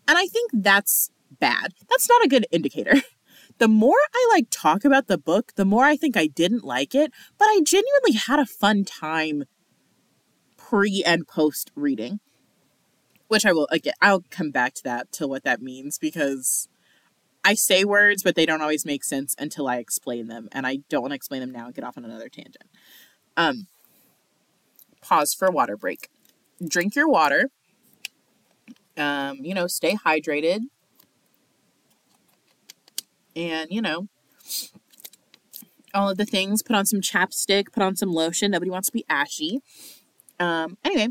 And 0.06 0.16
I 0.16 0.26
think 0.26 0.52
that's 0.54 1.10
bad. 1.40 1.72
That's 1.90 2.08
not 2.08 2.24
a 2.24 2.28
good 2.28 2.46
indicator. 2.50 3.02
The 3.58 3.68
more 3.68 3.96
I 4.14 4.28
like 4.34 4.48
talk 4.50 4.84
about 4.84 5.06
the 5.06 5.16
book, 5.16 5.52
the 5.56 5.64
more 5.64 5.84
I 5.84 5.96
think 5.96 6.14
I 6.14 6.26
didn't 6.26 6.62
like 6.62 6.94
it, 6.94 7.10
but 7.38 7.46
I 7.46 7.62
genuinely 7.64 8.12
had 8.12 8.38
a 8.38 8.44
fun 8.44 8.84
time 8.84 9.44
pre 10.58 11.02
and 11.06 11.26
post 11.26 11.70
reading. 11.74 12.20
Which 13.28 13.44
I 13.44 13.52
will 13.52 13.68
again 13.70 13.94
I'll 14.00 14.24
come 14.30 14.50
back 14.50 14.74
to 14.74 14.82
that 14.84 15.12
to 15.12 15.26
what 15.26 15.44
that 15.44 15.60
means 15.60 15.98
because 15.98 16.68
I 17.44 17.54
say 17.54 17.84
words 17.84 18.22
but 18.22 18.34
they 18.34 18.46
don't 18.46 18.62
always 18.62 18.86
make 18.86 19.04
sense 19.04 19.34
until 19.38 19.68
I 19.68 19.78
explain 19.78 20.28
them 20.28 20.48
and 20.52 20.66
I 20.66 20.78
don't 20.88 21.02
want 21.02 21.12
to 21.12 21.16
explain 21.16 21.40
them 21.40 21.52
now 21.52 21.66
and 21.66 21.74
get 21.74 21.84
off 21.84 21.98
on 21.98 22.04
another 22.04 22.28
tangent. 22.28 22.64
Um 23.36 23.66
pause 25.06 25.34
for 25.34 25.50
water 25.50 25.76
break. 25.76 26.08
Drink 26.66 26.94
your 26.94 27.08
water. 27.08 27.50
Um, 28.96 29.38
you 29.42 29.54
know, 29.54 29.66
stay 29.66 29.94
hydrated. 29.94 30.60
And, 33.34 33.70
you 33.70 33.82
know, 33.82 34.08
all 35.94 36.10
of 36.10 36.16
the 36.16 36.24
things. 36.24 36.62
Put 36.62 36.76
on 36.76 36.86
some 36.86 37.00
chapstick, 37.00 37.72
put 37.72 37.82
on 37.82 37.96
some 37.96 38.12
lotion. 38.12 38.50
Nobody 38.50 38.70
wants 38.70 38.88
to 38.88 38.92
be 38.92 39.04
ashy. 39.08 39.60
Um, 40.40 40.78
anyway, 40.84 41.08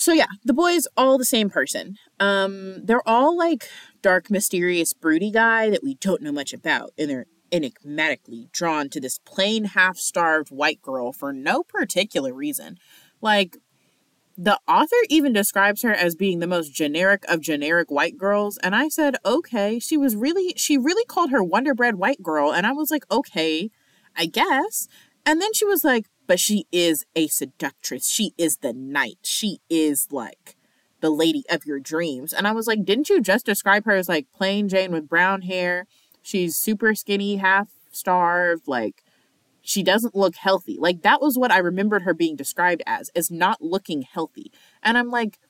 so 0.00 0.12
yeah, 0.12 0.26
the 0.44 0.54
boys 0.54 0.86
all 0.96 1.18
the 1.18 1.24
same 1.24 1.50
person. 1.50 1.96
Um, 2.18 2.84
they're 2.84 3.06
all 3.06 3.36
like 3.36 3.68
dark, 4.02 4.30
mysterious, 4.30 4.92
broody 4.92 5.30
guy 5.30 5.70
that 5.70 5.84
we 5.84 5.94
don't 5.94 6.22
know 6.22 6.32
much 6.32 6.52
about, 6.52 6.92
and 6.98 7.10
they're 7.10 7.26
enigmatically 7.52 8.48
drawn 8.52 8.88
to 8.88 9.00
this 9.00 9.18
plain, 9.18 9.64
half-starved 9.64 10.50
white 10.50 10.80
girl 10.80 11.12
for 11.12 11.32
no 11.32 11.62
particular 11.62 12.32
reason. 12.32 12.78
Like 13.20 13.58
the 14.38 14.58
author 14.66 14.96
even 15.10 15.34
describes 15.34 15.82
her 15.82 15.92
as 15.92 16.14
being 16.14 16.38
the 16.38 16.46
most 16.46 16.72
generic 16.72 17.24
of 17.28 17.42
generic 17.42 17.90
white 17.90 18.16
girls 18.16 18.56
and 18.62 18.74
i 18.74 18.88
said 18.88 19.16
okay 19.26 19.78
she 19.78 19.98
was 19.98 20.16
really 20.16 20.54
she 20.56 20.78
really 20.78 21.04
called 21.04 21.30
her 21.30 21.42
wonder 21.42 21.74
bread 21.74 21.96
white 21.96 22.22
girl 22.22 22.50
and 22.50 22.66
i 22.66 22.72
was 22.72 22.90
like 22.90 23.04
okay 23.10 23.68
i 24.16 24.24
guess 24.24 24.88
and 25.26 25.42
then 25.42 25.52
she 25.52 25.66
was 25.66 25.84
like 25.84 26.06
but 26.30 26.38
she 26.38 26.64
is 26.70 27.04
a 27.16 27.26
seductress. 27.26 28.08
She 28.08 28.34
is 28.38 28.58
the 28.58 28.72
knight. 28.72 29.18
She 29.22 29.58
is 29.68 30.06
like 30.12 30.54
the 31.00 31.10
lady 31.10 31.42
of 31.50 31.66
your 31.66 31.80
dreams. 31.80 32.32
And 32.32 32.46
I 32.46 32.52
was 32.52 32.68
like, 32.68 32.84
didn't 32.84 33.08
you 33.08 33.20
just 33.20 33.44
describe 33.44 33.84
her 33.86 33.96
as 33.96 34.08
like 34.08 34.28
plain 34.32 34.68
Jane 34.68 34.92
with 34.92 35.08
brown 35.08 35.42
hair? 35.42 35.88
She's 36.22 36.54
super 36.54 36.94
skinny, 36.94 37.38
half 37.38 37.70
starved, 37.90 38.68
like 38.68 39.02
she 39.60 39.82
doesn't 39.82 40.14
look 40.14 40.36
healthy. 40.36 40.76
Like 40.78 41.02
that 41.02 41.20
was 41.20 41.36
what 41.36 41.50
I 41.50 41.58
remembered 41.58 42.02
her 42.02 42.14
being 42.14 42.36
described 42.36 42.84
as, 42.86 43.08
as 43.16 43.32
not 43.32 43.60
looking 43.60 44.02
healthy. 44.02 44.52
And 44.84 44.96
I'm 44.96 45.10
like, 45.10 45.40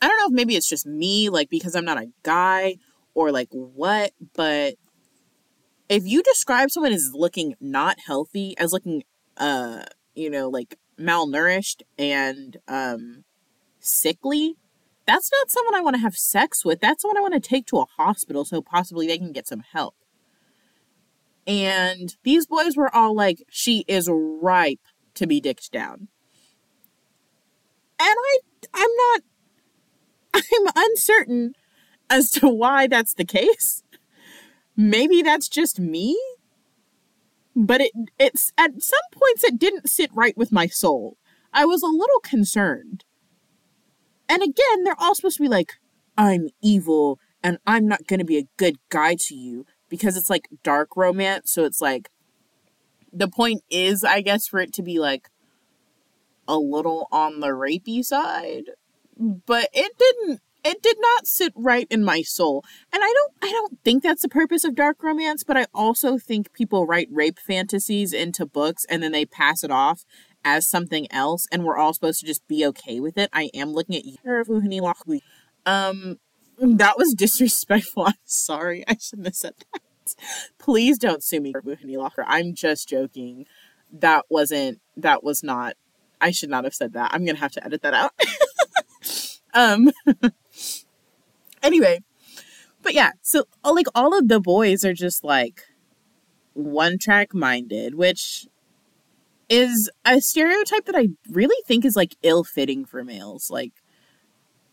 I 0.00 0.08
don't 0.08 0.16
know 0.16 0.28
if 0.28 0.32
maybe 0.32 0.56
it's 0.56 0.70
just 0.70 0.86
me, 0.86 1.28
like 1.28 1.50
because 1.50 1.76
I'm 1.76 1.84
not 1.84 2.02
a 2.02 2.10
guy 2.22 2.76
or 3.12 3.32
like 3.32 3.48
what, 3.50 4.12
but 4.32 4.76
if 5.90 6.06
you 6.06 6.22
describe 6.22 6.70
someone 6.70 6.94
as 6.94 7.10
looking 7.12 7.54
not 7.60 7.98
healthy, 8.06 8.56
as 8.56 8.72
looking 8.72 9.02
uh, 9.38 9.84
you 10.14 10.30
know, 10.30 10.48
like 10.48 10.78
malnourished 10.98 11.82
and 11.98 12.56
um 12.66 13.24
sickly, 13.80 14.56
that's 15.06 15.30
not 15.40 15.50
someone 15.50 15.74
I 15.74 15.80
want 15.80 15.96
to 15.96 16.02
have 16.02 16.16
sex 16.16 16.64
with. 16.64 16.80
That's 16.80 17.02
someone 17.02 17.16
I 17.16 17.22
want 17.22 17.34
to 17.34 17.40
take 17.40 17.66
to 17.68 17.78
a 17.78 17.86
hospital 17.96 18.44
so 18.44 18.60
possibly 18.60 19.06
they 19.06 19.18
can 19.18 19.32
get 19.32 19.46
some 19.46 19.62
help. 19.72 19.94
And 21.46 22.14
these 22.24 22.46
boys 22.46 22.76
were 22.76 22.94
all 22.94 23.14
like, 23.14 23.42
she 23.48 23.84
is 23.88 24.10
ripe 24.12 24.80
to 25.14 25.26
be 25.26 25.40
dicked 25.40 25.72
down. 25.72 26.08
And 28.00 28.16
I 28.16 28.38
I'm 28.74 28.90
not 28.96 29.20
I'm 30.34 30.72
uncertain 30.90 31.54
as 32.10 32.30
to 32.32 32.48
why 32.48 32.86
that's 32.86 33.14
the 33.14 33.24
case. 33.24 33.82
Maybe 34.76 35.22
that's 35.22 35.48
just 35.48 35.80
me 35.80 36.18
but 37.58 37.80
it 37.80 37.90
it's 38.20 38.52
at 38.56 38.80
some 38.80 39.00
points 39.12 39.42
it 39.42 39.58
didn't 39.58 39.90
sit 39.90 40.10
right 40.14 40.36
with 40.36 40.52
my 40.52 40.68
soul. 40.68 41.16
I 41.52 41.64
was 41.64 41.82
a 41.82 41.86
little 41.86 42.20
concerned. 42.20 43.04
And 44.28 44.42
again, 44.42 44.84
they're 44.84 44.94
all 44.98 45.14
supposed 45.14 45.38
to 45.38 45.42
be 45.42 45.48
like, 45.48 45.72
I'm 46.16 46.50
evil 46.62 47.18
and 47.42 47.58
I'm 47.66 47.88
not 47.88 48.06
going 48.06 48.20
to 48.20 48.24
be 48.24 48.38
a 48.38 48.48
good 48.58 48.76
guy 48.90 49.16
to 49.18 49.34
you 49.34 49.66
because 49.88 50.16
it's 50.16 50.30
like 50.30 50.48
dark 50.62 50.96
romance. 50.96 51.50
So 51.50 51.64
it's 51.64 51.80
like, 51.80 52.10
the 53.12 53.28
point 53.28 53.62
is, 53.70 54.04
I 54.04 54.20
guess, 54.20 54.46
for 54.46 54.60
it 54.60 54.72
to 54.74 54.82
be 54.82 54.98
like 54.98 55.28
a 56.46 56.58
little 56.58 57.08
on 57.10 57.40
the 57.40 57.48
rapey 57.48 58.04
side, 58.04 58.64
but 59.16 59.68
it 59.72 59.92
didn't 59.98 60.42
it 60.68 60.82
did 60.82 60.98
not 61.00 61.26
sit 61.26 61.52
right 61.56 61.86
in 61.90 62.04
my 62.04 62.20
soul. 62.20 62.62
And 62.92 63.02
I 63.02 63.12
don't 63.12 63.32
I 63.42 63.52
don't 63.52 63.82
think 63.84 64.02
that's 64.02 64.20
the 64.22 64.28
purpose 64.28 64.64
of 64.64 64.74
dark 64.74 65.02
romance, 65.02 65.42
but 65.42 65.56
I 65.56 65.66
also 65.72 66.18
think 66.18 66.52
people 66.52 66.86
write 66.86 67.08
rape 67.10 67.38
fantasies 67.38 68.12
into 68.12 68.44
books 68.44 68.84
and 68.90 69.02
then 69.02 69.12
they 69.12 69.24
pass 69.24 69.64
it 69.64 69.70
off 69.70 70.04
as 70.44 70.68
something 70.68 71.10
else 71.10 71.46
and 71.50 71.64
we're 71.64 71.78
all 71.78 71.94
supposed 71.94 72.20
to 72.20 72.26
just 72.26 72.46
be 72.48 72.66
okay 72.66 73.00
with 73.00 73.16
it. 73.16 73.30
I 73.32 73.50
am 73.54 73.72
looking 73.72 73.96
at 73.96 74.04
you. 74.04 74.16
Um 75.64 76.18
that 76.60 76.98
was 76.98 77.14
disrespectful. 77.16 78.04
I'm 78.04 78.14
sorry. 78.24 78.84
I 78.86 78.96
shouldn't 79.00 79.28
have 79.28 79.36
said 79.36 79.54
that. 79.72 79.80
Please 80.58 80.98
don't 80.98 81.22
sue 81.22 81.40
me, 81.40 81.52
Locker. 81.96 82.24
I'm 82.26 82.54
just 82.54 82.88
joking. 82.88 83.46
That 83.90 84.26
wasn't 84.28 84.80
that 84.98 85.24
was 85.24 85.42
not 85.42 85.76
I 86.20 86.30
should 86.30 86.50
not 86.50 86.64
have 86.64 86.74
said 86.74 86.92
that. 86.92 87.14
I'm 87.14 87.24
gonna 87.24 87.38
have 87.38 87.52
to 87.52 87.64
edit 87.64 87.80
that 87.82 87.94
out. 87.94 88.12
um 89.54 89.90
anyway, 91.62 92.00
but 92.82 92.94
yeah, 92.94 93.12
so 93.22 93.44
uh, 93.64 93.72
like 93.72 93.86
all 93.94 94.16
of 94.16 94.28
the 94.28 94.40
boys 94.40 94.84
are 94.84 94.94
just 94.94 95.24
like 95.24 95.62
one 96.54 96.98
track 96.98 97.34
minded, 97.34 97.94
which 97.94 98.46
is 99.48 99.90
a 100.04 100.20
stereotype 100.20 100.84
that 100.86 100.96
I 100.96 101.08
really 101.28 101.56
think 101.66 101.84
is 101.84 101.96
like 101.96 102.16
ill 102.22 102.44
fitting 102.44 102.84
for 102.84 103.02
males. 103.04 103.50
Like, 103.50 103.72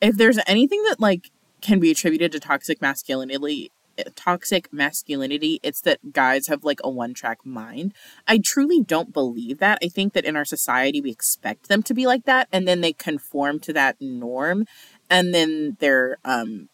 if 0.01 0.17
there's 0.17 0.39
anything 0.47 0.83
that 0.83 0.99
like 0.99 1.31
can 1.61 1.79
be 1.79 1.91
attributed 1.91 2.31
to 2.33 2.39
toxic 2.39 2.81
masculinity, 2.81 3.71
toxic 4.15 4.71
masculinity, 4.73 5.59
it's 5.63 5.81
that 5.81 6.11
guys 6.11 6.47
have 6.47 6.63
like 6.63 6.79
a 6.83 6.89
one 6.89 7.13
track 7.13 7.39
mind. 7.45 7.93
I 8.27 8.39
truly 8.43 8.81
don't 8.81 9.13
believe 9.13 9.59
that. 9.59 9.79
I 9.83 9.87
think 9.87 10.13
that 10.13 10.25
in 10.25 10.35
our 10.35 10.45
society, 10.45 11.01
we 11.01 11.11
expect 11.11 11.69
them 11.69 11.81
to 11.83 11.93
be 11.93 12.05
like 12.05 12.25
that, 12.25 12.47
and 12.51 12.67
then 12.67 12.81
they 12.81 12.93
conform 12.93 13.59
to 13.61 13.73
that 13.73 13.97
norm, 13.99 14.65
and 15.09 15.33
then 15.33 15.77
they're 15.79 16.17
um 16.25 16.69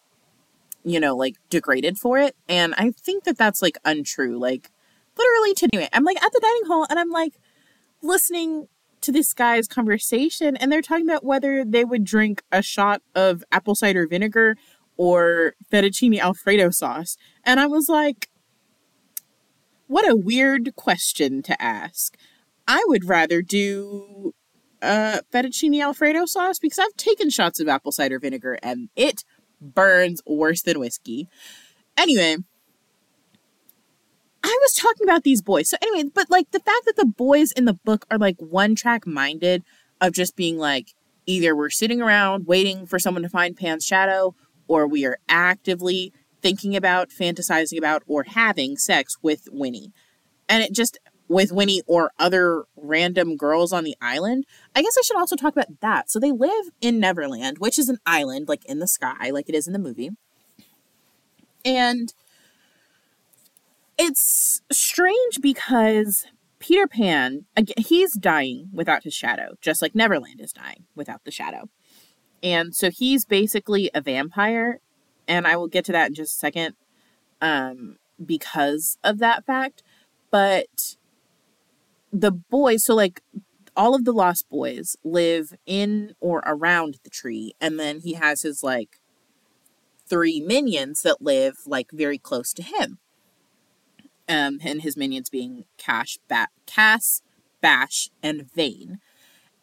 you 0.84 1.00
know, 1.00 1.16
like 1.16 1.36
degraded 1.50 1.98
for 1.98 2.18
it. 2.18 2.36
And 2.48 2.74
I 2.78 2.92
think 2.92 3.24
that 3.26 3.38
that's 3.38 3.62
like 3.62 3.78
untrue. 3.86 4.38
Like, 4.38 4.72
literally, 5.18 5.54
to 5.56 5.70
anyway, 5.74 5.90
I'm 5.94 6.04
like 6.04 6.22
at 6.22 6.32
the 6.32 6.40
dining 6.40 6.66
hall 6.68 6.86
and 6.90 7.00
I'm 7.00 7.12
like 7.12 7.40
listening 8.02 8.68
to 9.02 9.12
this 9.12 9.34
guy's 9.34 9.68
conversation, 9.68 10.56
and 10.56 10.72
they're 10.72 10.82
talking 10.82 11.10
about 11.10 11.24
whether 11.24 11.66
they 11.66 11.84
would 11.84 12.04
drink 12.04 12.44
a 12.52 12.62
shot 12.62 13.02
of 13.16 13.44
apple 13.52 13.74
cider 13.74 14.08
vinegar 14.08 14.56
or 14.96 15.56
fettuccine 15.72 16.20
alfredo 16.20 16.70
sauce. 16.70 17.18
And 17.44 17.60
I 17.60 17.66
was 17.66 17.90
like, 17.90 18.30
what 19.88 20.08
a 20.08 20.16
weird 20.16 20.76
question 20.76 21.42
to 21.44 21.60
ask. 21.62 22.16
I 22.68 22.84
would 22.88 23.06
rather 23.06 23.42
do 23.42 24.34
uh, 24.82 25.22
fettuccine 25.34 25.82
alfredo 25.82 26.26
sauce 26.26 26.60
because 26.60 26.80
I've 26.80 26.96
taken 26.98 27.30
shots 27.30 27.60
of 27.60 27.68
apple 27.68 27.92
cider 27.92 28.20
vinegar 28.20 28.58
and 28.62 28.90
it 28.96 29.24
burns 29.62 30.22
worse 30.26 30.62
than 30.62 30.80
whiskey. 30.80 31.28
Anyway, 31.98 32.38
I 34.44 34.58
was 34.62 34.74
talking 34.74 35.08
about 35.08 35.24
these 35.24 35.42
boys. 35.42 35.70
So 35.70 35.78
anyway, 35.82 36.10
but 36.14 36.30
like 36.30 36.52
the 36.52 36.60
fact 36.60 36.86
that 36.86 36.96
the 36.96 37.06
boys 37.06 37.52
in 37.52 37.66
the 37.66 37.74
book 37.74 38.06
are 38.10 38.18
like 38.18 38.38
one 38.40 38.76
track 38.76 39.06
minded 39.06 39.64
of 40.00 40.14
just 40.14 40.36
being 40.36 40.58
like 40.58 40.94
either 41.26 41.56
we're 41.56 41.70
sitting 41.70 42.02
around 42.02 42.48
waiting 42.48 42.86
for 42.86 43.00
someone 43.00 43.24
to 43.24 43.30
find 43.30 43.56
Pan's 43.56 43.86
shadow 43.86 44.36
or 44.68 44.88
we 44.88 45.06
are 45.06 45.20
actively 45.30 46.14
thinking 46.42 46.76
about, 46.76 47.10
fantasizing 47.10 47.78
about, 47.78 48.04
or 48.08 48.24
having 48.24 48.78
sex 48.78 49.18
with 49.22 49.48
Winnie. 49.52 49.92
And 50.50 50.64
it 50.64 50.74
just 50.74 50.98
with 51.32 51.52
Winnie 51.54 51.82
or 51.88 52.12
other 52.20 52.66
random 52.76 53.38
girls 53.38 53.72
on 53.72 53.86
the 53.86 53.96
island. 54.02 54.46
I 54.76 54.82
guess 54.82 54.98
I 54.98 55.02
should 55.02 55.16
also 55.16 55.38
talk 55.38 55.54
about 55.54 55.80
that. 55.80 56.12
So 56.12 56.20
they 56.20 56.32
live 56.32 56.66
in 56.82 57.00
Neverland, 57.00 57.60
which 57.60 57.80
is 57.80 57.88
an 57.88 58.00
island 58.06 58.50
like 58.50 58.66
in 58.66 58.80
the 58.80 58.88
sky, 58.88 59.30
like 59.32 59.48
it 59.48 59.56
is 59.56 59.66
in 59.66 59.74
the 59.74 59.80
movie. 59.80 60.10
And 61.64 62.14
it's 63.98 64.62
strange 64.72 65.40
because 65.42 66.26
Peter 66.60 66.86
Pan, 66.86 67.46
he's 67.78 68.14
dying 68.14 68.70
without 68.74 69.04
his 69.04 69.14
shadow, 69.14 69.56
just 69.62 69.82
like 69.82 69.96
Neverland 69.96 70.42
is 70.42 70.52
dying 70.52 70.86
without 70.96 71.24
the 71.24 71.32
shadow. 71.32 71.70
And 72.44 72.76
so 72.76 72.90
he's 72.90 73.24
basically 73.24 73.90
a 73.94 74.02
vampire 74.02 74.82
and 75.28 75.48
I 75.48 75.56
will 75.56 75.68
get 75.68 75.86
to 75.86 75.92
that 75.94 76.10
in 76.10 76.14
just 76.14 76.36
a 76.36 76.40
second 76.40 76.76
um, 77.40 77.98
because 78.24 78.98
of 79.02 79.20
that 79.20 79.46
fact. 79.46 79.82
But 80.30 80.98
the 82.12 82.32
boys, 82.32 82.86
so 82.86 82.96
like 82.96 83.22
all 83.76 83.96
of 83.96 84.06
the 84.06 84.12
lost 84.12 84.50
boys 84.50 84.96
live 85.04 85.54
in 85.66 86.14
or 86.20 86.44
around 86.46 87.00
the 87.04 87.10
tree, 87.10 87.54
and 87.62 87.80
then 87.80 88.02
he 88.02 88.14
has 88.14 88.42
his 88.42 88.64
like 88.64 89.00
three 90.08 90.42
minions 90.42 91.02
that 91.04 91.22
live 91.22 91.56
like 91.66 91.92
very 91.92 92.18
close 92.18 92.54
to 92.54 92.64
him. 92.64 93.00
Um, 94.28 94.60
and 94.64 94.82
his 94.82 94.96
minions 94.96 95.30
being 95.30 95.66
Cash, 95.78 96.18
Bat, 96.30 96.50
Cass, 96.66 97.22
Bash, 97.60 98.10
and 98.24 98.50
Vane. 98.54 99.00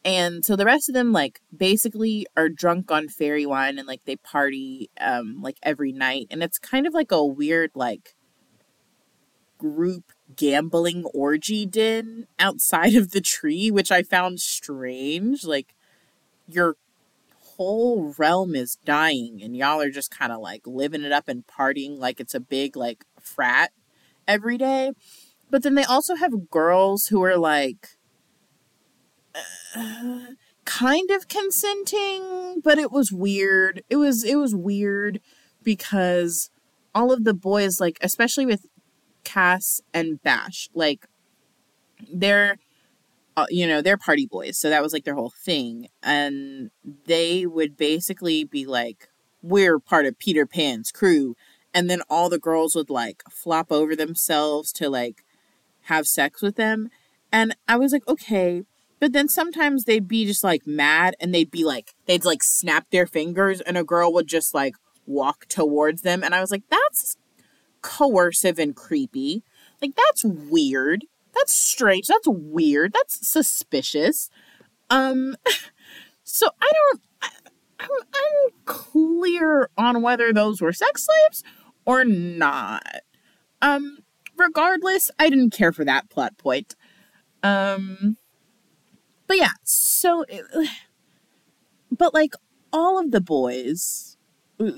And 0.05 0.45
so 0.45 0.57
the 0.57 0.65
rest 0.65 0.89
of 0.89 0.95
them 0.95 1.13
like 1.13 1.41
basically 1.55 2.27
are 2.37 2.49
drunk 2.49 2.91
on 2.91 3.09
fairy 3.09 3.45
wine 3.47 3.79
and 3.79 3.87
like 3.87 4.05
they 4.05 4.17
party 4.17 4.91
um 5.01 5.43
like 5.43 5.59
every 5.63 5.93
night 5.93 6.29
and 6.31 6.43
it's 6.43 6.59
kind 6.59 6.87
of 6.87 6.95
like 6.95 7.13
a 7.13 7.25
weird 7.25 7.73
like 7.75 8.15
group 9.59 10.13
gambling 10.37 11.05
orgy 11.15 11.65
den 11.65 12.27
outside 12.39 12.95
of 12.95 13.13
the 13.13 13.21
tree 13.21 13.71
which 13.71 13.91
I 13.91 14.03
found 14.03 14.41
strange 14.41 15.45
like 15.45 15.75
your 16.47 16.77
whole 17.57 18.15
realm 18.19 18.55
is 18.55 18.77
dying 18.85 19.41
and 19.43 19.57
y'all 19.57 19.81
are 19.81 19.91
just 19.91 20.11
kind 20.11 20.31
of 20.31 20.41
like 20.41 20.67
living 20.67 21.03
it 21.03 21.13
up 21.13 21.29
and 21.29 21.47
partying 21.47 21.99
like 21.99 22.21
it's 22.21 22.35
a 22.35 22.41
big 22.41 22.77
like 22.77 23.05
frat 23.21 23.73
every 24.27 24.59
day 24.59 24.93
but 25.51 25.63
then 25.63 25.75
they 25.75 25.85
also 25.85 26.15
have 26.15 26.51
girls 26.51 27.09
who 27.09 27.23
are 27.25 27.39
like 27.39 27.99
uh, 29.75 30.21
kind 30.65 31.11
of 31.11 31.29
consenting, 31.29 32.61
but 32.63 32.79
it 32.79 32.93
was 32.93 33.11
weird. 33.11 33.83
It 33.89 33.97
was 33.97 34.23
it 34.25 34.37
was 34.37 34.55
weird 34.55 35.21
because 35.63 36.51
all 36.95 37.13
of 37.13 37.25
the 37.25 37.35
boys 37.35 37.81
like 37.81 37.99
especially 38.01 38.47
with 38.47 38.67
Cass 39.29 39.83
and 39.93 40.23
Bash, 40.23 40.71
like 40.75 41.07
they're 42.11 42.57
uh, 43.37 43.47
you 43.51 43.69
know, 43.69 43.81
they're 43.81 43.97
party 43.97 44.27
boys, 44.27 44.59
so 44.59 44.69
that 44.69 44.83
was 44.83 44.93
like 44.93 45.05
their 45.05 45.15
whole 45.15 45.33
thing. 45.45 45.89
And 46.03 46.71
they 47.05 47.47
would 47.47 47.77
basically 47.77 48.43
be 48.43 48.67
like 48.67 49.09
we're 49.43 49.79
part 49.79 50.07
of 50.07 50.19
Peter 50.19 50.47
Pan's 50.47 50.91
crew. 50.91 51.37
And 51.75 51.89
then 51.89 52.01
all 52.09 52.29
the 52.29 52.39
girls 52.39 52.75
would 52.75 52.91
like 52.91 53.23
flop 53.31 53.71
over 53.71 53.95
themselves 53.95 54.73
to 54.73 54.89
like 54.89 55.23
have 55.83 56.07
sex 56.07 56.43
with 56.43 56.57
them. 56.57 56.89
And 57.31 57.55
I 57.69 57.77
was 57.77 57.93
like, 57.93 58.09
okay, 58.09 58.63
but 58.99 59.13
then 59.13 59.29
sometimes 59.29 59.85
they'd 59.85 60.09
be 60.09 60.25
just 60.25 60.43
like 60.43 60.67
mad 60.67 61.15
and 61.21 61.35
they'd 61.35 61.51
be 61.51 61.65
like, 61.65 61.95
they'd 62.07 62.25
like 62.25 62.43
snap 62.43 62.87
their 62.91 63.07
fingers 63.07 63.61
and 63.61 63.77
a 63.77 63.85
girl 63.85 64.13
would 64.15 64.27
just 64.27 64.55
like 64.55 64.75
walk 65.07 65.47
towards 65.47 66.03
them. 66.03 66.25
And 66.25 66.35
I 66.35 66.41
was 66.41 66.51
like, 66.51 66.65
that's 66.71 67.17
coercive 67.83 68.59
and 68.59 68.75
creepy. 68.75 69.43
Like, 69.81 69.93
that's 69.97 70.25
weird. 70.25 71.05
That's 71.35 71.55
strange. 71.55 72.09
That's 72.09 72.27
weird. 72.27 72.93
That's 72.93 73.27
suspicious. 73.27 74.31
Um, 74.91 75.37
so 76.25 76.49
I 76.61 76.73
don't, 76.73 77.03
I'm 77.81 77.89
unclear 78.47 79.71
on 79.77 80.03
whether 80.03 80.33
those 80.33 80.61
were 80.61 80.73
sex 80.73 81.07
slaves 81.07 81.45
or 81.85 82.05
not. 82.05 83.03
Um, 83.63 83.99
regardless, 84.37 85.11
I 85.19 85.29
didn't 85.31 85.51
care 85.51 85.73
for 85.73 85.85
that 85.85 86.11
plot 86.11 86.39
point. 86.39 86.75
Um, 87.43 88.17
but 89.27 89.37
yeah, 89.37 89.53
so, 89.63 90.25
but 91.91 92.15
like 92.15 92.35
all 92.73 92.99
of 92.99 93.11
the 93.11 93.21
boys, 93.21 94.18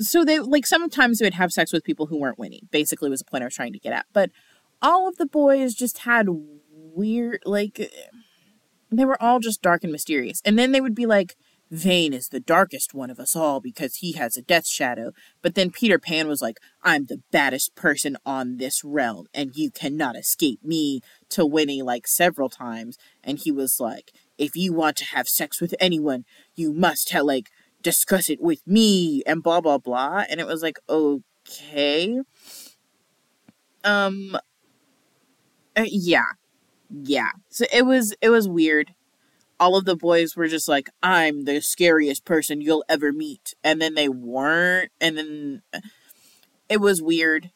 so 0.01 0.24
they 0.24 0.39
like 0.39 0.66
sometimes 0.66 1.18
they 1.18 1.26
would 1.26 1.35
have 1.35 1.53
sex 1.53 1.72
with 1.72 1.85
people 1.85 2.07
who 2.07 2.18
weren't 2.18 2.39
Winnie. 2.39 2.62
Basically, 2.70 3.11
was 3.11 3.20
the 3.20 3.31
point 3.31 3.43
I 3.43 3.47
was 3.47 3.55
trying 3.55 3.72
to 3.72 3.78
get 3.78 3.93
at. 3.93 4.07
But 4.12 4.31
all 4.83 5.09
of 5.09 5.16
the 5.16 5.26
boys 5.26 5.74
just 5.74 5.99
had 5.99 6.26
weird, 6.70 7.43
like 7.45 7.91
they 8.91 9.05
were 9.05 9.20
all 9.22 9.41
just 9.41 9.62
dark 9.62 9.83
and 9.83 9.93
mysterious. 9.93 10.43
And 10.45 10.59
then 10.59 10.72
they 10.72 10.81
would 10.81 10.95
be 10.95 11.07
like, 11.07 11.37
Vane 11.70 12.12
is 12.12 12.28
the 12.28 12.41
darkest 12.41 12.95
one 12.95 13.11
of 13.11 13.20
us 13.20 13.37
all 13.37 13.61
because 13.61 13.97
he 13.97 14.12
has 14.12 14.37
a 14.37 14.43
death 14.43 14.66
shadow. 14.66 15.12
But 15.41 15.55
then 15.55 15.70
Peter 15.70 16.01
Pan 16.01 16.26
was 16.26 16.43
like, 16.43 16.59
I'm 16.83 17.07
the 17.07 17.22
baddest 17.31 17.76
person 17.76 18.16
on 18.26 18.57
this 18.57 18.83
realm 18.83 19.26
and 19.33 19.55
you 19.55 19.70
cannot 19.70 20.16
escape 20.16 20.64
me 20.64 21.01
to 21.28 21.47
Winnie 21.47 21.83
like 21.83 22.09
several 22.09 22.49
times. 22.49 22.99
And 23.22 23.39
he 23.39 23.53
was 23.53 23.78
like, 23.78 24.11
if 24.37 24.57
you 24.57 24.72
want 24.72 24.97
to 24.97 25.05
have 25.05 25.28
sex 25.28 25.61
with 25.61 25.74
anyone, 25.78 26.24
you 26.57 26.72
must 26.72 27.11
have, 27.11 27.24
like 27.24 27.51
discuss 27.83 28.28
it 28.31 28.41
with 28.41 28.66
me 28.66 29.22
and 29.26 29.43
blah 29.43 29.61
blah 29.61 29.78
blah. 29.78 30.24
And 30.28 30.41
it 30.41 30.47
was 30.47 30.62
like, 30.62 30.78
okay. 30.89 32.20
Um 33.85 34.37
uh, 35.76 35.85
yeah. 35.87 36.33
Yeah. 36.91 37.31
So 37.49 37.64
it 37.72 37.87
was 37.87 38.14
it 38.20 38.31
was 38.31 38.49
weird. 38.49 38.95
All 39.59 39.76
of 39.76 39.85
the 39.85 39.97
boys 39.97 40.37
were 40.37 40.49
just 40.49 40.68
like, 40.68 40.89
I'm 41.03 41.45
the 41.45 41.61
scariest 41.61 42.24
person 42.24 42.62
you'll 42.62 42.85
ever 42.89 43.12
meet. 43.12 43.55
And 43.62 43.81
then 43.81 43.95
they 43.95 44.09
weren't. 44.09 44.91
And 45.01 45.18
then 45.18 45.62
uh, 45.72 45.81
it 46.68 46.81
was 46.81 47.03
weird. 47.03 47.51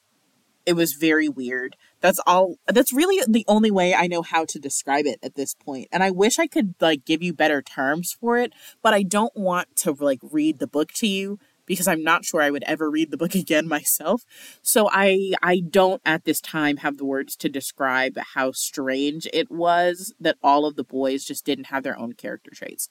It 0.66 0.74
was 0.74 0.94
very 0.94 1.28
weird. 1.28 1.76
That's 2.04 2.20
all 2.26 2.56
that's 2.66 2.92
really 2.92 3.24
the 3.26 3.46
only 3.48 3.70
way 3.70 3.94
I 3.94 4.08
know 4.08 4.20
how 4.20 4.44
to 4.50 4.58
describe 4.58 5.06
it 5.06 5.18
at 5.22 5.36
this 5.36 5.54
point. 5.54 5.88
And 5.90 6.02
I 6.02 6.10
wish 6.10 6.38
I 6.38 6.46
could 6.46 6.74
like 6.78 7.06
give 7.06 7.22
you 7.22 7.32
better 7.32 7.62
terms 7.62 8.14
for 8.20 8.36
it, 8.36 8.52
but 8.82 8.92
I 8.92 9.02
don't 9.02 9.34
want 9.34 9.74
to 9.76 9.92
like 9.92 10.18
read 10.22 10.58
the 10.58 10.66
book 10.66 10.92
to 10.96 11.06
you 11.06 11.38
because 11.64 11.88
I'm 11.88 12.02
not 12.02 12.26
sure 12.26 12.42
I 12.42 12.50
would 12.50 12.62
ever 12.64 12.90
read 12.90 13.10
the 13.10 13.16
book 13.16 13.34
again 13.34 13.66
myself. 13.66 14.20
So 14.60 14.90
I 14.92 15.32
I 15.42 15.60
don't 15.60 16.02
at 16.04 16.26
this 16.26 16.42
time 16.42 16.76
have 16.76 16.98
the 16.98 17.06
words 17.06 17.36
to 17.36 17.48
describe 17.48 18.18
how 18.34 18.52
strange 18.52 19.26
it 19.32 19.50
was 19.50 20.12
that 20.20 20.36
all 20.42 20.66
of 20.66 20.76
the 20.76 20.84
boys 20.84 21.24
just 21.24 21.46
didn't 21.46 21.68
have 21.68 21.84
their 21.84 21.98
own 21.98 22.12
character 22.12 22.50
traits. 22.52 22.90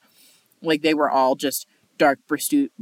Like 0.60 0.82
they 0.82 0.92
were 0.92 1.08
all 1.08 1.36
just 1.36 1.68
dark 1.98 2.18
pursuit 2.26 2.72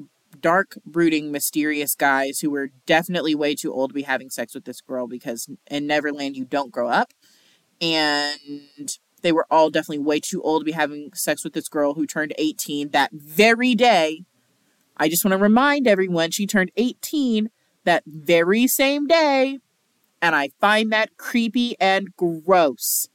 dark, 0.41 0.79
brooding, 0.85 1.31
mysterious 1.31 1.95
guys 1.95 2.41
who 2.41 2.51
were 2.51 2.71
definitely 2.87 3.35
way 3.35 3.55
too 3.55 3.73
old 3.73 3.91
to 3.91 3.95
be 3.95 4.03
having 4.03 4.31
sex 4.31 4.55
with 4.55 4.65
this 4.65 4.81
girl 4.81 5.07
because 5.07 5.49
in 5.71 5.87
Neverland 5.87 6.37
you 6.37 6.45
don't 6.45 6.73
grow 6.73 6.89
up. 6.89 7.13
And 7.81 8.39
they 9.23 9.33
were 9.33 9.47
all 9.51 9.71
definitely 9.71 10.05
way 10.05 10.21
too 10.21 10.43
old 10.43 10.63
to 10.63 10.65
be 10.65 10.73
having 10.73 11.11
sex 11.15 11.45
with 11.45 11.53
this 11.53 11.69
girl 11.69 11.95
who 11.95 12.07
turned 12.07 12.33
18 12.39 12.91
that 12.91 13.11
very 13.13 13.75
day. 13.75 14.25
I 14.97 15.09
just 15.09 15.25
want 15.25 15.33
to 15.33 15.39
remind 15.39 15.87
everyone 15.87 16.31
she 16.31 16.47
turned 16.47 16.71
18 16.77 17.51
that 17.85 18.05
very 18.07 18.67
same 18.67 19.07
day. 19.07 19.59
And 20.21 20.37
I 20.37 20.51
find 20.61 20.93
that 20.93 21.17
creepy 21.17 21.77
and 21.81 22.15
gross. 22.17 23.09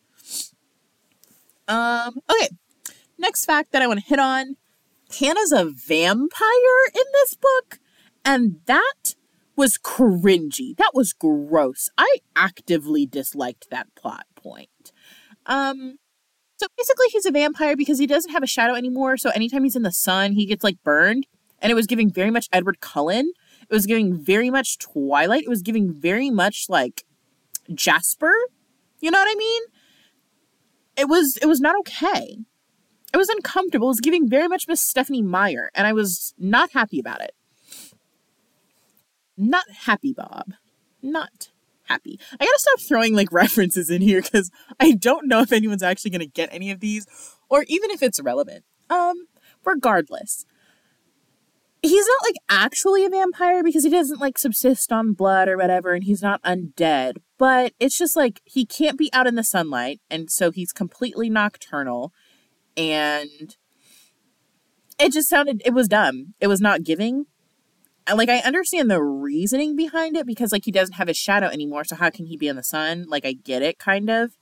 Um, 1.68 2.20
okay. 2.30 2.50
Next 3.18 3.46
fact 3.46 3.72
that 3.72 3.82
I 3.82 3.88
want 3.88 4.02
to 4.02 4.06
hit 4.06 4.20
on 4.20 4.58
Hannah's 5.20 5.52
a 5.52 5.66
vampire 5.66 6.86
in 6.94 7.04
this 7.14 7.36
book, 7.36 7.80
and 8.26 8.60
that 8.66 9.16
was 9.56 9.78
cringy. 9.78 10.76
That 10.78 10.92
was 10.94 11.14
gross. 11.14 11.90
I 11.98 12.18
actively 12.36 13.06
disliked 13.06 13.70
that 13.70 13.88
plot 13.96 14.26
point. 14.36 14.92
Um, 15.46 15.98
so 16.58 16.68
basically, 16.78 17.08
he's 17.12 17.26
a 17.26 17.32
vampire 17.32 17.76
because 17.76 18.00
he 18.00 18.08
doesn't 18.08 18.32
have 18.32 18.44
a 18.44 18.48
shadow 18.48 18.74
anymore. 18.74 19.18
So 19.18 19.30
anytime 19.30 19.64
he's 19.64 19.76
in 19.76 19.84
the 19.84 19.92
sun, 19.92 20.34
he 20.34 20.46
gets 20.46 20.64
like 20.64 20.82
burned. 20.84 21.28
And 21.60 21.72
it 21.72 21.76
was 21.76 21.88
giving 21.88 22.12
very 22.12 22.30
much 22.30 22.48
Edward 22.54 22.82
Cullen. 22.82 23.32
It 23.62 23.74
was 23.74 23.88
giving 23.88 24.16
very 24.16 24.50
much 24.52 24.78
Twilight. 24.78 25.44
It 25.44 25.50
was 25.50 25.64
giving 25.64 25.92
very 25.92 26.30
much 26.30 26.66
like 26.70 27.04
Jasper. 27.74 28.34
You 29.00 29.12
know 29.12 29.20
what 29.20 29.30
I 29.30 29.36
mean? 29.36 29.64
It 30.98 31.10
was 31.10 31.38
it 31.42 31.48
was 31.48 31.60
not 31.60 31.76
okay. 31.80 32.38
It 33.18 33.22
was 33.22 33.30
uncomfortable. 33.30 33.88
It 33.88 33.98
was 33.98 34.00
giving 34.00 34.30
very 34.30 34.48
much 34.48 34.68
Miss 34.68 34.80
Stephenie 34.80 35.24
Meyer, 35.24 35.72
and 35.74 35.88
I 35.88 35.94
was 35.94 36.36
not 36.38 36.74
happy 36.74 37.00
about 37.00 37.20
it. 37.20 37.34
Not 39.36 39.66
happy, 39.72 40.14
Bob. 40.14 40.54
Not 41.02 41.50
happy. 41.86 42.20
I 42.34 42.46
gotta 42.46 42.60
stop 42.60 42.80
throwing 42.80 43.16
like 43.16 43.32
references 43.32 43.90
in 43.90 44.04
here 44.04 44.22
because 44.22 44.52
I 44.80 44.92
don't 44.92 45.28
know 45.28 45.42
if 45.42 45.52
anyone's 45.52 45.82
actually 45.82 46.12
gonna 46.12 46.28
get 46.28 46.50
any 46.52 46.70
of 46.70 46.80
these, 46.80 47.08
or 47.50 47.66
even 47.68 47.90
if 47.90 48.04
it's 48.04 48.22
relevant. 48.22 48.64
Um, 48.88 49.26
regardless. 49.66 50.46
He's 51.82 52.06
not 52.06 52.30
like 52.30 52.36
actually 52.50 53.04
a 53.04 53.10
vampire 53.10 53.64
because 53.64 53.84
he 53.84 53.90
doesn't 53.90 54.22
like 54.22 54.38
subsist 54.38 54.92
on 54.92 55.14
blood 55.14 55.48
or 55.48 55.58
whatever, 55.58 55.96
and 55.96 56.04
he's 56.04 56.22
not 56.22 56.40
undead. 56.44 57.18
But 57.40 57.74
it's 57.80 57.98
just 57.98 58.16
like 58.16 58.42
he 58.46 58.64
can't 58.64 58.96
be 58.96 59.12
out 59.12 59.26
in 59.26 59.34
the 59.34 59.44
sunlight, 59.44 60.02
and 60.08 60.30
so 60.30 60.52
he's 60.52 60.72
completely 60.72 61.32
nocturnal 61.32 62.14
and 62.78 63.58
it 65.00 65.12
just 65.12 65.28
sounded 65.28 65.62
it 65.66 65.74
was 65.74 65.88
dumb. 65.88 66.34
It 66.40 66.48
was 66.48 66.62
not 66.62 66.84
giving. 66.84 67.26
Like 68.14 68.30
I 68.30 68.38
understand 68.40 68.90
the 68.90 69.02
reasoning 69.02 69.76
behind 69.76 70.16
it 70.16 70.26
because 70.26 70.52
like 70.54 70.64
he 70.64 70.72
doesn't 70.72 70.96
have 70.96 71.10
his 71.10 71.18
shadow 71.18 71.48
anymore, 71.48 71.84
so 71.84 71.96
how 71.98 72.10
can 72.10 72.28
he 72.28 72.38
be 72.38 72.48
in 72.48 72.56
the 72.56 72.64
sun? 72.64 73.06
Like 73.10 73.26
I 73.26 73.34
get 73.34 73.62
it 73.62 73.80
kind 73.80 74.10
of. 74.10 74.38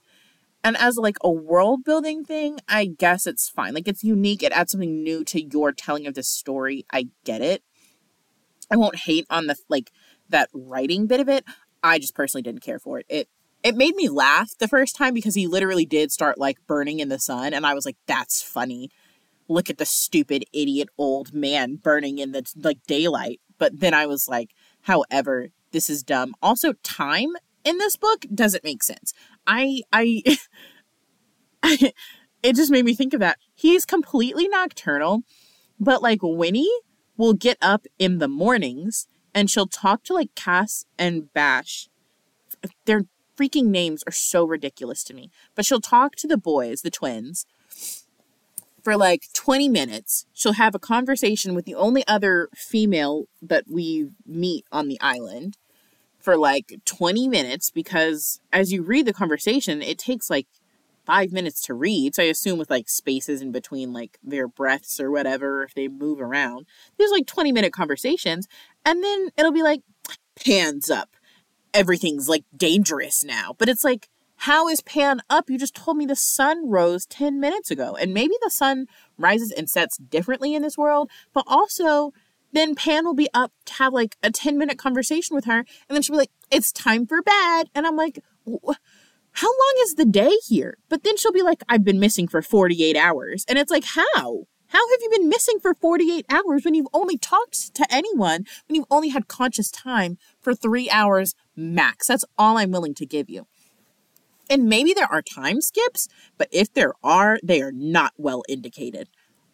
And 0.62 0.76
as 0.76 0.96
like 0.96 1.16
a 1.22 1.30
world 1.30 1.84
building 1.84 2.24
thing, 2.24 2.58
I 2.68 2.86
guess 2.86 3.26
it's 3.26 3.48
fine. 3.48 3.74
Like 3.74 3.88
it's 3.88 4.04
unique, 4.04 4.42
it 4.42 4.52
adds 4.52 4.72
something 4.72 5.02
new 5.02 5.24
to 5.24 5.42
your 5.42 5.72
telling 5.72 6.06
of 6.06 6.14
this 6.14 6.28
story. 6.28 6.84
I 6.92 7.08
get 7.24 7.40
it. 7.40 7.62
I 8.70 8.76
won't 8.76 8.96
hate 8.96 9.26
on 9.30 9.46
the 9.46 9.56
like 9.68 9.90
that 10.28 10.48
writing 10.52 11.06
bit 11.06 11.20
of 11.20 11.28
it. 11.28 11.44
I 11.82 11.98
just 11.98 12.14
personally 12.14 12.42
didn't 12.42 12.62
care 12.62 12.78
for 12.78 12.98
it. 12.98 13.06
It 13.08 13.28
it 13.62 13.76
made 13.76 13.96
me 13.96 14.08
laugh 14.08 14.52
the 14.58 14.68
first 14.68 14.96
time 14.96 15.14
because 15.14 15.34
he 15.34 15.46
literally 15.46 15.86
did 15.86 16.12
start 16.12 16.38
like 16.38 16.58
burning 16.66 17.00
in 17.00 17.08
the 17.08 17.18
sun 17.18 17.52
and 17.52 17.66
I 17.66 17.74
was 17.74 17.84
like 17.84 17.96
that's 18.06 18.42
funny. 18.42 18.90
Look 19.48 19.70
at 19.70 19.78
the 19.78 19.86
stupid 19.86 20.44
idiot 20.52 20.88
old 20.98 21.32
man 21.32 21.76
burning 21.76 22.18
in 22.18 22.32
the 22.32 22.50
like 22.62 22.78
daylight. 22.86 23.40
But 23.58 23.80
then 23.80 23.94
I 23.94 24.06
was 24.06 24.28
like, 24.28 24.50
however, 24.82 25.48
this 25.72 25.88
is 25.88 26.02
dumb. 26.02 26.34
Also, 26.42 26.74
time 26.82 27.30
in 27.64 27.78
this 27.78 27.96
book 27.96 28.24
doesn't 28.34 28.64
make 28.64 28.82
sense. 28.82 29.12
I 29.46 29.82
I, 29.92 30.22
it 32.42 32.56
just 32.56 32.70
made 32.70 32.84
me 32.84 32.94
think 32.94 33.14
of 33.14 33.20
that. 33.20 33.38
He's 33.54 33.84
completely 33.84 34.48
nocturnal, 34.48 35.22
but 35.78 36.02
like 36.02 36.20
Winnie 36.22 36.70
will 37.16 37.34
get 37.34 37.58
up 37.60 37.86
in 37.98 38.18
the 38.18 38.28
mornings 38.28 39.06
and 39.34 39.50
she'll 39.50 39.66
talk 39.66 40.02
to 40.04 40.14
like 40.14 40.34
Cass 40.34 40.86
and 40.98 41.32
Bash. 41.32 41.88
Their 42.84 43.02
freaking 43.36 43.66
names 43.66 44.02
are 44.06 44.12
so 44.12 44.44
ridiculous 44.44 45.04
to 45.04 45.14
me. 45.14 45.30
But 45.54 45.66
she'll 45.66 45.80
talk 45.80 46.16
to 46.16 46.26
the 46.26 46.36
boys, 46.36 46.82
the 46.82 46.90
twins, 46.90 47.46
for 48.82 48.96
like 48.96 49.24
20 49.34 49.68
minutes. 49.68 50.26
She'll 50.32 50.52
have 50.52 50.74
a 50.74 50.78
conversation 50.78 51.54
with 51.54 51.64
the 51.64 51.74
only 51.74 52.06
other 52.06 52.48
female 52.54 53.24
that 53.42 53.64
we 53.68 54.10
meet 54.24 54.64
on 54.70 54.88
the 54.88 55.00
island 55.00 55.56
for 56.18 56.36
like 56.36 56.80
20 56.84 57.28
minutes 57.28 57.70
because 57.70 58.40
as 58.52 58.72
you 58.72 58.82
read 58.82 59.06
the 59.06 59.12
conversation, 59.12 59.82
it 59.82 59.98
takes 59.98 60.30
like 60.30 60.46
five 61.04 61.32
minutes 61.32 61.62
to 61.62 61.74
read. 61.74 62.14
So 62.14 62.22
I 62.22 62.26
assume 62.26 62.58
with 62.58 62.70
like 62.70 62.88
spaces 62.88 63.40
in 63.40 63.52
between 63.52 63.92
like 63.92 64.18
their 64.22 64.48
breaths 64.48 65.00
or 65.00 65.10
whatever, 65.10 65.62
if 65.62 65.74
they 65.74 65.88
move 65.88 66.20
around, 66.20 66.66
there's 66.98 67.12
like 67.12 67.26
20 67.26 67.52
minute 67.52 67.72
conversations. 67.72 68.48
And 68.84 69.02
then 69.02 69.30
it'll 69.36 69.52
be 69.52 69.62
like, 69.62 69.82
Pan's 70.44 70.90
up. 70.90 71.15
Everything's 71.76 72.28
like 72.28 72.44
dangerous 72.56 73.22
now. 73.22 73.54
But 73.58 73.68
it's 73.68 73.84
like, 73.84 74.08
how 74.36 74.66
is 74.68 74.80
Pan 74.80 75.20
up? 75.28 75.50
You 75.50 75.58
just 75.58 75.74
told 75.74 75.96
me 75.96 76.06
the 76.06 76.16
sun 76.16 76.70
rose 76.70 77.04
10 77.06 77.38
minutes 77.38 77.70
ago. 77.70 77.96
And 78.00 78.14
maybe 78.14 78.34
the 78.42 78.50
sun 78.50 78.86
rises 79.18 79.52
and 79.52 79.68
sets 79.68 79.98
differently 79.98 80.54
in 80.54 80.62
this 80.62 80.78
world, 80.78 81.10
but 81.32 81.44
also 81.46 82.12
then 82.52 82.74
Pan 82.74 83.04
will 83.04 83.14
be 83.14 83.28
up 83.34 83.52
to 83.66 83.74
have 83.74 83.92
like 83.92 84.16
a 84.22 84.30
10 84.30 84.56
minute 84.56 84.78
conversation 84.78 85.34
with 85.34 85.44
her. 85.44 85.58
And 85.58 85.66
then 85.90 86.00
she'll 86.02 86.14
be 86.14 86.20
like, 86.20 86.30
it's 86.50 86.72
time 86.72 87.06
for 87.06 87.20
bed. 87.22 87.68
And 87.74 87.86
I'm 87.86 87.96
like, 87.96 88.20
how 88.46 89.48
long 89.48 89.74
is 89.80 89.94
the 89.94 90.06
day 90.06 90.32
here? 90.46 90.78
But 90.88 91.04
then 91.04 91.18
she'll 91.18 91.32
be 91.32 91.42
like, 91.42 91.62
I've 91.68 91.84
been 91.84 92.00
missing 92.00 92.26
for 92.26 92.40
48 92.40 92.96
hours. 92.96 93.44
And 93.48 93.58
it's 93.58 93.70
like, 93.70 93.84
how? 93.84 94.46
How 94.68 94.88
have 94.88 94.98
you 95.00 95.10
been 95.10 95.28
missing 95.28 95.58
for 95.60 95.74
48 95.74 96.26
hours 96.28 96.64
when 96.64 96.74
you've 96.74 96.88
only 96.92 97.16
talked 97.16 97.74
to 97.74 97.86
anyone, 97.90 98.44
when 98.66 98.74
you've 98.74 98.86
only 98.90 99.10
had 99.10 99.28
conscious 99.28 99.70
time 99.70 100.18
for 100.40 100.54
three 100.54 100.90
hours 100.90 101.34
max? 101.54 102.08
That's 102.08 102.24
all 102.36 102.58
I'm 102.58 102.72
willing 102.72 102.94
to 102.94 103.06
give 103.06 103.30
you. 103.30 103.46
And 104.48 104.68
maybe 104.68 104.92
there 104.94 105.10
are 105.10 105.22
time 105.22 105.60
skips, 105.60 106.08
but 106.38 106.48
if 106.52 106.72
there 106.72 106.94
are, 107.02 107.38
they 107.42 107.62
are 107.62 107.72
not 107.72 108.12
well 108.16 108.42
indicated. 108.48 109.08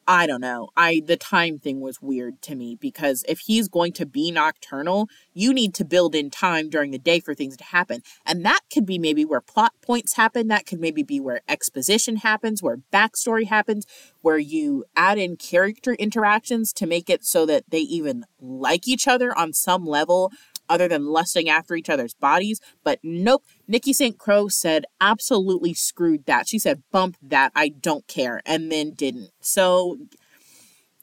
I 0.07 0.27
don't 0.27 0.41
know. 0.41 0.71
I 0.77 1.03
the 1.05 1.17
time 1.17 1.59
thing 1.59 1.81
was 1.81 2.03
weird 2.03 2.43
to 2.43 2.57
me 2.57 2.75
because 2.75 3.25
if 3.29 3.41
he's 3.41 3.69
going 3.69 3.93
to 3.95 4.07
be 4.07 4.33
nocturnal, 4.33 5.09
you 5.33 5.55
need 5.55 5.75
to 5.75 5.85
build 5.85 6.15
in 6.15 6.29
time 6.29 6.69
during 6.69 6.91
the 6.91 6.99
day 6.99 7.21
for 7.21 7.35
things 7.35 7.57
to 7.59 7.65
happen. 7.65 8.03
And 8.27 8.45
that 8.45 8.61
could 8.73 8.85
be 8.85 8.99
maybe 8.99 9.25
where 9.25 9.41
plot 9.41 9.75
points 9.81 10.17
happen, 10.17 10.49
that 10.49 10.67
could 10.67 10.81
maybe 10.81 11.05
be 11.05 11.21
where 11.21 11.43
exposition 11.49 12.17
happens, 12.17 12.63
where 12.63 12.79
backstory 12.93 13.47
happens, 13.47 13.87
where 14.23 14.39
you 14.39 14.85
add 14.97 15.19
in 15.19 15.37
character 15.37 15.93
interactions 15.95 16.73
to 16.75 16.87
make 16.87 17.09
it 17.09 17.25
so 17.25 17.47
that 17.47 17.65
they 17.69 17.81
even 17.81 18.25
like 18.41 18.89
each 18.89 19.07
other 19.07 19.37
on 19.39 19.53
some 19.53 19.87
level 19.87 20.33
other 20.69 20.89
than 20.89 21.07
lusting 21.07 21.49
after 21.49 21.75
each 21.75 21.91
other's 21.91 22.15
bodies. 22.15 22.61
But 22.83 22.99
nope, 23.03 23.45
Nikki 23.73 23.95
St. 23.95 24.19
Crowe 24.19 24.49
said 24.49 24.85
absolutely 25.01 25.73
screwed 25.73 26.27
that. 26.27 26.47
She 26.47 26.59
said, 26.59 26.83
bump 26.93 27.17
that, 27.23 27.53
I 27.55 27.71
don't 27.71 28.07
care, 28.07 28.43
and 28.45 28.71
then 28.71 28.91
didn't. 28.91 29.31
So, 29.41 29.97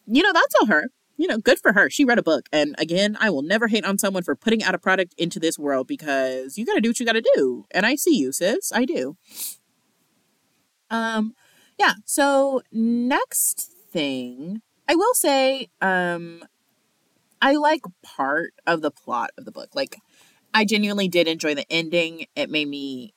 you 0.05 0.21
know, 0.21 0.31
that's 0.31 0.53
all 0.61 0.67
her. 0.67 0.85
You 1.17 1.27
know, 1.27 1.39
good 1.39 1.57
for 1.57 1.73
her. 1.73 1.89
She 1.89 2.05
read 2.05 2.19
a 2.19 2.23
book. 2.23 2.45
And 2.53 2.75
again, 2.77 3.17
I 3.19 3.31
will 3.31 3.41
never 3.41 3.69
hate 3.69 3.85
on 3.85 3.97
someone 3.97 4.21
for 4.21 4.35
putting 4.35 4.63
out 4.63 4.75
a 4.75 4.77
product 4.77 5.15
into 5.17 5.39
this 5.39 5.57
world 5.57 5.87
because 5.87 6.59
you 6.59 6.65
gotta 6.65 6.79
do 6.79 6.89
what 6.89 6.99
you 6.99 7.07
gotta 7.07 7.23
do. 7.35 7.65
And 7.71 7.87
I 7.87 7.95
see 7.95 8.15
you, 8.15 8.31
sis. 8.31 8.71
I 8.71 8.85
do. 8.85 9.17
Um, 10.91 11.33
yeah, 11.79 11.93
so 12.05 12.61
next 12.71 13.73
thing 13.91 14.61
I 14.87 14.93
will 14.93 15.15
say, 15.15 15.69
um, 15.81 16.43
I 17.41 17.55
like 17.55 17.81
part 18.03 18.53
of 18.67 18.81
the 18.81 18.91
plot 18.91 19.31
of 19.39 19.45
the 19.45 19.51
book. 19.51 19.69
Like, 19.73 19.97
I 20.53 20.65
genuinely 20.65 21.07
did 21.07 21.27
enjoy 21.27 21.55
the 21.55 21.71
ending. 21.71 22.25
It 22.35 22.49
made 22.49 22.67
me 22.67 23.13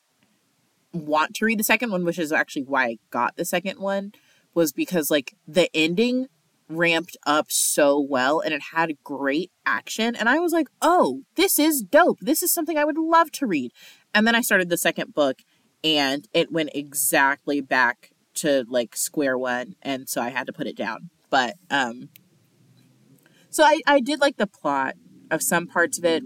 want 0.93 1.35
to 1.35 1.45
read 1.45 1.59
the 1.59 1.65
second 1.65 1.91
one, 1.91 2.05
which 2.05 2.19
is 2.19 2.33
actually 2.33 2.65
why 2.65 2.85
I 2.85 2.99
got 3.11 3.37
the 3.37 3.45
second 3.45 3.79
one, 3.81 4.13
was 4.55 4.73
because 4.73 5.11
like 5.11 5.35
the 5.47 5.69
ending 5.75 6.29
ramped 6.69 7.17
up 7.27 7.51
so 7.51 8.01
well 8.01 8.41
and 8.41 8.53
it 8.55 8.63
had 8.73 8.93
great 9.05 9.51
action. 9.67 10.15
And 10.15 10.29
I 10.29 10.39
was 10.39 10.53
like, 10.53 10.69
oh, 10.81 11.23
this 11.35 11.59
is 11.59 11.83
dope. 11.83 12.19
This 12.21 12.43
is 12.43 12.53
something 12.53 12.79
I 12.79 12.85
would 12.85 12.99
love 12.99 13.31
to 13.33 13.47
read. 13.47 13.73
And 14.15 14.27
then 14.27 14.35
I 14.35 14.41
started 14.41 14.69
the 14.69 14.79
second 14.79 15.15
book 15.15 15.43
and 15.85 16.29
it 16.33 16.53
went 16.53 16.71
exactly 16.75 17.61
back 17.61 18.11
to 18.35 18.65
like 18.69 18.97
square 18.97 19.37
one. 19.37 19.77
And 19.83 20.09
so 20.09 20.23
I 20.23 20.31
had 20.31 20.47
to 20.47 20.53
put 20.53 20.67
it 20.67 20.77
down. 20.77 21.11
But 21.31 21.57
um 21.71 22.09
so 23.51 23.65
I, 23.65 23.81
I 23.87 24.01
did 24.01 24.21
like 24.21 24.39
the 24.39 24.47
plot 24.47 24.95
of 25.31 25.43
some 25.43 25.67
parts 25.67 25.99
of 25.99 26.05
it, 26.05 26.23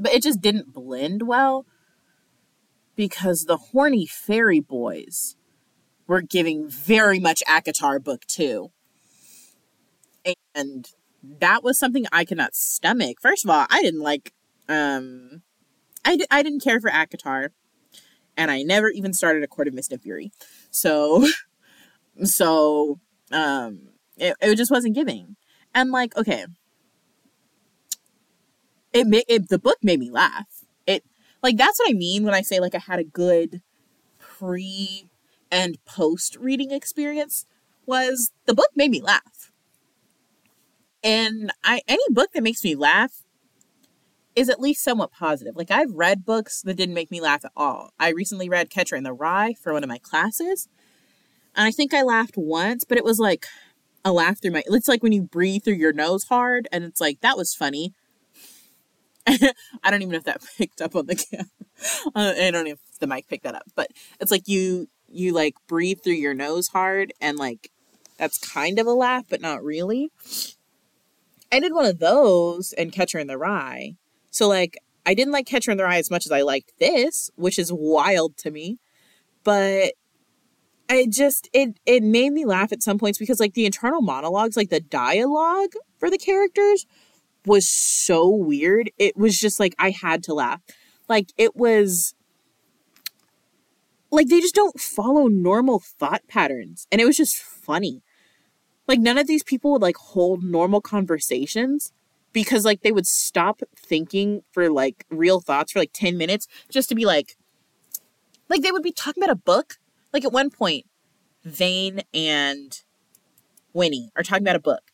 but 0.00 0.12
it 0.12 0.22
just 0.22 0.40
didn't 0.40 0.72
blend 0.72 1.22
well 1.26 1.66
because 2.96 3.44
the 3.44 3.56
horny 3.56 4.06
fairy 4.06 4.60
boys 4.60 5.36
were 6.06 6.20
giving 6.22 6.68
very 6.68 7.18
much 7.20 7.42
ACOTAR 7.48 8.02
book 8.02 8.24
two. 8.26 8.70
And 10.54 10.90
that 11.22 11.62
was 11.62 11.78
something 11.78 12.06
I 12.12 12.24
could 12.24 12.38
not 12.38 12.54
stomach. 12.54 13.18
First 13.20 13.44
of 13.44 13.50
all, 13.50 13.66
I 13.70 13.82
didn't 13.82 14.00
like 14.02 14.32
um 14.68 15.42
I, 16.04 16.16
d- 16.16 16.26
I 16.30 16.42
didn't 16.42 16.64
care 16.64 16.80
for 16.80 16.90
ACOTAR 16.90 17.50
and 18.36 18.50
I 18.50 18.62
never 18.62 18.88
even 18.90 19.12
started 19.12 19.42
a 19.42 19.48
Court 19.48 19.68
of 19.68 19.74
Mist 19.74 19.92
and 19.92 20.02
Fury. 20.02 20.32
So 20.70 21.26
so 22.24 23.00
um 23.30 23.90
it, 24.16 24.34
it 24.40 24.56
just 24.56 24.70
wasn't 24.70 24.94
giving. 24.94 25.36
And 25.74 25.90
like, 25.90 26.16
okay, 26.16 26.46
it 28.92 29.06
made 29.06 29.24
it, 29.28 29.48
the 29.48 29.58
book 29.58 29.78
made 29.82 30.00
me 30.00 30.10
laugh. 30.10 30.64
It 30.86 31.04
like 31.42 31.56
that's 31.56 31.78
what 31.78 31.90
I 31.90 31.94
mean 31.94 32.24
when 32.24 32.34
I 32.34 32.42
say 32.42 32.60
like 32.60 32.74
I 32.74 32.78
had 32.78 32.98
a 32.98 33.04
good 33.04 33.62
pre 34.18 35.08
and 35.50 35.84
post 35.84 36.36
reading 36.36 36.70
experience 36.70 37.46
was 37.86 38.32
the 38.46 38.54
book 38.54 38.70
made 38.74 38.90
me 38.90 39.00
laugh. 39.00 39.52
And 41.02 41.52
I 41.64 41.82
any 41.88 42.02
book 42.10 42.32
that 42.34 42.42
makes 42.42 42.64
me 42.64 42.74
laugh 42.74 43.22
is 44.36 44.48
at 44.48 44.60
least 44.60 44.82
somewhat 44.82 45.12
positive. 45.12 45.56
Like 45.56 45.70
I've 45.70 45.92
read 45.92 46.24
books 46.24 46.62
that 46.62 46.74
didn't 46.74 46.94
make 46.94 47.10
me 47.10 47.20
laugh 47.20 47.44
at 47.44 47.52
all. 47.56 47.90
I 47.98 48.10
recently 48.10 48.48
read 48.48 48.70
Catcher 48.70 48.96
in 48.96 49.04
the 49.04 49.12
Rye 49.12 49.54
for 49.54 49.72
one 49.72 49.82
of 49.82 49.88
my 49.88 49.98
classes. 49.98 50.68
And 51.56 51.66
I 51.66 51.72
think 51.72 51.92
I 51.92 52.02
laughed 52.02 52.36
once, 52.36 52.84
but 52.84 52.96
it 52.96 53.04
was 53.04 53.18
like 53.18 53.46
a 54.04 54.12
laugh 54.12 54.40
through 54.40 54.52
my 54.52 54.62
it's 54.66 54.88
like 54.88 55.02
when 55.02 55.12
you 55.12 55.22
breathe 55.22 55.62
through 55.62 55.74
your 55.74 55.92
nose 55.92 56.24
hard 56.24 56.66
and 56.72 56.84
it's 56.84 57.00
like 57.00 57.20
that 57.20 57.36
was 57.36 57.54
funny 57.54 57.92
i 59.82 59.90
don't 59.90 60.02
even 60.02 60.10
know 60.10 60.18
if 60.18 60.24
that 60.24 60.42
picked 60.58 60.80
up 60.80 60.96
on 60.96 61.06
the 61.06 61.16
camera 61.16 61.46
uh, 62.14 62.34
i 62.40 62.50
don't 62.50 62.64
know 62.64 62.72
if 62.72 62.98
the 63.00 63.06
mic 63.06 63.28
picked 63.28 63.44
that 63.44 63.54
up 63.54 63.64
but 63.74 63.88
it's 64.20 64.30
like 64.30 64.48
you 64.48 64.88
you 65.10 65.32
like 65.32 65.54
breathe 65.66 65.98
through 66.02 66.14
your 66.14 66.34
nose 66.34 66.68
hard 66.68 67.12
and 67.20 67.38
like 67.38 67.70
that's 68.18 68.38
kind 68.38 68.78
of 68.78 68.86
a 68.86 68.92
laugh 68.92 69.24
but 69.28 69.40
not 69.40 69.64
really. 69.64 70.10
I 71.50 71.58
did 71.58 71.72
one 71.72 71.86
of 71.86 71.98
those 71.98 72.72
and 72.74 72.92
catcher 72.92 73.18
in 73.18 73.26
the 73.26 73.38
rye. 73.38 73.96
So 74.30 74.46
like 74.46 74.78
i 75.06 75.14
didn't 75.14 75.32
like 75.32 75.46
catcher 75.46 75.70
in 75.70 75.78
the 75.78 75.84
rye 75.84 75.98
as 75.98 76.10
much 76.10 76.26
as 76.26 76.32
i 76.32 76.42
liked 76.42 76.72
this 76.78 77.30
which 77.34 77.58
is 77.58 77.72
wild 77.72 78.36
to 78.36 78.50
me 78.50 78.78
but 79.42 79.94
I 80.90 81.06
just 81.08 81.48
it 81.52 81.78
it 81.86 82.02
made 82.02 82.32
me 82.32 82.44
laugh 82.44 82.72
at 82.72 82.82
some 82.82 82.98
points 82.98 83.18
because 83.18 83.38
like 83.38 83.54
the 83.54 83.64
internal 83.64 84.02
monologues, 84.02 84.56
like 84.56 84.70
the 84.70 84.80
dialogue 84.80 85.70
for 85.98 86.10
the 86.10 86.18
characters 86.18 86.84
was 87.46 87.68
so 87.68 88.28
weird. 88.28 88.90
It 88.98 89.16
was 89.16 89.38
just 89.38 89.60
like 89.60 89.74
I 89.78 89.90
had 89.90 90.22
to 90.24 90.34
laugh. 90.34 90.60
Like 91.08 91.32
it 91.36 91.56
was 91.56 92.14
like 94.10 94.28
they 94.28 94.40
just 94.40 94.54
don't 94.54 94.80
follow 94.80 95.26
normal 95.26 95.80
thought 95.80 96.22
patterns 96.28 96.86
and 96.90 97.00
it 97.00 97.06
was 97.06 97.16
just 97.16 97.36
funny. 97.36 98.02
Like 98.86 99.00
none 99.00 99.18
of 99.18 99.26
these 99.26 99.44
people 99.44 99.72
would 99.72 99.82
like 99.82 99.96
hold 99.96 100.42
normal 100.42 100.80
conversations 100.80 101.92
because 102.32 102.64
like 102.64 102.82
they 102.82 102.92
would 102.92 103.06
stop 103.06 103.60
thinking 103.76 104.42
for 104.52 104.70
like 104.70 105.04
real 105.10 105.40
thoughts 105.40 105.72
for 105.72 105.78
like 105.78 105.92
10 105.92 106.16
minutes 106.16 106.46
just 106.68 106.88
to 106.88 106.94
be 106.94 107.04
like 107.04 107.36
like 108.48 108.62
they 108.62 108.72
would 108.72 108.82
be 108.82 108.92
talking 108.92 109.22
about 109.22 109.32
a 109.32 109.36
book 109.36 109.78
like 110.12 110.24
at 110.24 110.32
one 110.32 110.50
point, 110.50 110.86
Vane 111.44 112.02
and 112.12 112.82
Winnie 113.72 114.10
are 114.16 114.22
talking 114.22 114.42
about 114.42 114.56
a 114.56 114.60
book. 114.60 114.90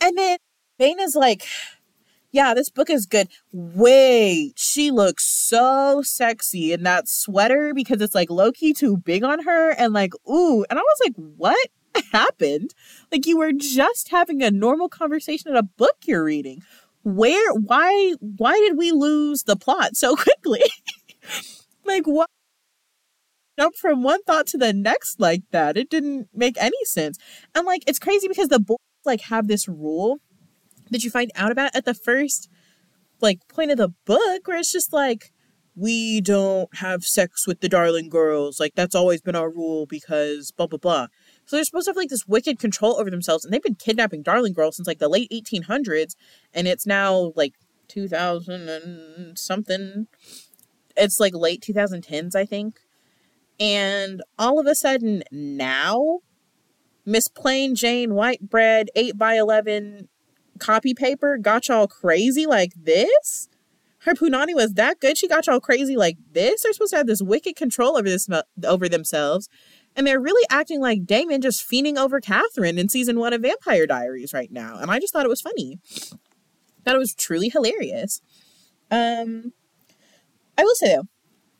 And 0.00 0.18
then 0.18 0.38
Vane 0.78 1.00
is 1.00 1.14
like, 1.14 1.44
yeah, 2.32 2.54
this 2.54 2.70
book 2.70 2.88
is 2.88 3.04
good. 3.06 3.28
Wait, 3.52 4.54
she 4.56 4.90
looks 4.90 5.24
so 5.26 6.00
sexy 6.02 6.72
in 6.72 6.82
that 6.82 7.08
sweater 7.08 7.72
because 7.74 8.00
it's 8.00 8.14
like 8.14 8.30
low 8.30 8.50
key 8.52 8.72
too 8.72 8.96
big 8.96 9.22
on 9.22 9.44
her. 9.44 9.70
And 9.72 9.92
like, 9.92 10.14
ooh. 10.28 10.64
And 10.70 10.78
I 10.78 10.82
was 10.82 11.00
like, 11.04 11.14
what 11.36 11.68
happened? 12.12 12.74
Like, 13.12 13.26
you 13.26 13.36
were 13.36 13.52
just 13.52 14.08
having 14.08 14.42
a 14.42 14.50
normal 14.50 14.88
conversation 14.88 15.50
in 15.50 15.56
a 15.56 15.62
book 15.62 15.96
you're 16.04 16.24
reading. 16.24 16.62
Where, 17.04 17.52
why, 17.52 18.14
why 18.20 18.54
did 18.54 18.78
we 18.78 18.92
lose 18.92 19.42
the 19.42 19.56
plot 19.56 19.96
so 19.96 20.16
quickly? 20.16 20.62
like, 21.84 22.06
what? 22.06 22.30
Jump 23.58 23.76
from 23.76 24.02
one 24.02 24.22
thought 24.22 24.46
to 24.48 24.56
the 24.56 24.72
next 24.72 25.20
like 25.20 25.42
that. 25.50 25.76
It 25.76 25.90
didn't 25.90 26.28
make 26.34 26.56
any 26.58 26.82
sense. 26.84 27.18
And 27.54 27.66
like, 27.66 27.82
it's 27.86 27.98
crazy 27.98 28.26
because 28.26 28.48
the 28.48 28.58
boys 28.58 28.78
like 29.04 29.20
have 29.22 29.48
this 29.48 29.68
rule 29.68 30.20
that 30.92 31.02
you 31.04 31.10
find 31.10 31.30
out 31.34 31.50
about 31.50 31.74
at 31.74 31.84
the 31.84 31.94
first 31.94 32.48
like 33.20 33.46
point 33.48 33.70
of 33.70 33.78
the 33.78 33.92
book 34.04 34.46
where 34.46 34.58
it's 34.58 34.72
just 34.72 34.92
like 34.92 35.32
we 35.74 36.20
don't 36.20 36.76
have 36.76 37.04
sex 37.04 37.46
with 37.46 37.60
the 37.60 37.68
darling 37.68 38.08
girls. 38.08 38.60
Like 38.60 38.74
that's 38.74 38.94
always 38.94 39.22
been 39.22 39.36
our 39.36 39.50
rule 39.50 39.86
because 39.86 40.52
blah 40.52 40.66
blah 40.66 40.78
blah. 40.78 41.06
So 41.46 41.56
they're 41.56 41.64
supposed 41.64 41.86
to 41.86 41.90
have 41.90 41.96
like 41.96 42.10
this 42.10 42.26
wicked 42.26 42.58
control 42.58 42.98
over 43.00 43.10
themselves 43.10 43.44
and 43.44 43.52
they've 43.52 43.62
been 43.62 43.74
kidnapping 43.74 44.22
darling 44.22 44.52
girls 44.52 44.76
since 44.76 44.86
like 44.86 44.98
the 44.98 45.08
late 45.08 45.30
1800s 45.30 46.14
and 46.52 46.68
it's 46.68 46.86
now 46.86 47.32
like 47.36 47.54
2000 47.88 48.68
and 48.68 49.38
something. 49.38 50.06
It's 50.96 51.18
like 51.18 51.34
late 51.34 51.62
2010s 51.62 52.36
i 52.36 52.44
think. 52.44 52.80
And 53.58 54.22
all 54.38 54.58
of 54.58 54.66
a 54.66 54.74
sudden 54.74 55.22
now 55.30 56.18
miss 57.04 57.28
plain 57.28 57.74
jane 57.74 58.14
white 58.14 58.48
bread 58.48 58.90
8 58.94 59.16
by 59.16 59.34
11 59.34 60.08
copy 60.62 60.94
paper 60.94 61.38
got 61.38 61.68
y'all 61.68 61.86
crazy 61.86 62.46
like 62.46 62.72
this? 62.76 63.48
Her 64.00 64.14
punani 64.14 64.54
was 64.54 64.74
that 64.74 65.00
good. 65.00 65.16
She 65.16 65.28
got 65.28 65.46
y'all 65.46 65.60
crazy 65.60 65.96
like 65.96 66.16
this. 66.32 66.62
They're 66.62 66.72
supposed 66.72 66.92
to 66.92 66.96
have 66.96 67.06
this 67.06 67.22
wicked 67.22 67.56
control 67.56 67.96
over 67.96 68.08
this 68.08 68.28
over 68.64 68.88
themselves, 68.88 69.48
and 69.94 70.06
they're 70.06 70.20
really 70.20 70.46
acting 70.50 70.80
like 70.80 71.06
Damon 71.06 71.40
just 71.40 71.68
fiending 71.68 71.96
over 71.96 72.20
Katherine 72.20 72.78
in 72.78 72.88
season 72.88 73.18
one 73.18 73.32
of 73.32 73.42
Vampire 73.42 73.86
Diaries 73.86 74.32
right 74.32 74.50
now. 74.50 74.78
And 74.78 74.90
I 74.90 74.98
just 74.98 75.12
thought 75.12 75.24
it 75.24 75.28
was 75.28 75.40
funny. 75.40 75.78
Thought 76.84 76.96
it 76.96 76.98
was 76.98 77.14
truly 77.14 77.48
hilarious. 77.48 78.20
Um, 78.90 79.52
I 80.58 80.64
will 80.64 80.74
say 80.74 80.96
though, 80.96 81.08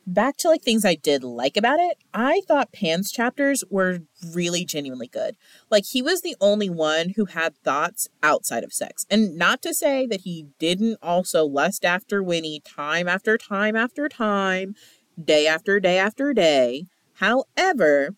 back 0.07 0.37
to 0.39 0.49
like 0.49 0.63
things 0.63 0.85
I 0.85 0.95
did 0.95 1.23
like 1.25 1.57
about 1.57 1.81
it, 1.81 1.99
I 2.13 2.43
thought 2.47 2.73
Pan's 2.73 3.13
chapters 3.13 3.65
were 3.71 4.01
really 4.33 4.65
genuinely 4.65 5.09
good. 5.09 5.37
Like 5.71 5.85
he 5.87 6.03
was 6.03 6.23
the 6.23 6.37
only 6.41 6.69
one 6.71 7.11
who 7.11 7.27
had 7.27 7.57
thoughts 7.59 8.09
outside 8.23 8.65
of 8.65 8.73
sex. 8.73 9.07
And 9.11 9.37
not 9.37 9.63
to 9.63 9.75
say 9.75 10.07
that 10.07 10.23
he 10.23 10.47
didn't 10.59 10.99
also 11.03 11.45
lust 11.45 11.85
after 11.85 12.23
Winnie 12.23 12.61
time 12.61 13.09
after 13.09 13.39
time 13.39 13.77
after 13.77 14.09
time, 14.09 14.75
day 15.23 15.47
after 15.47 15.79
day 15.81 15.99
after 15.99 16.33
day. 16.33 16.87
However, 17.15 18.17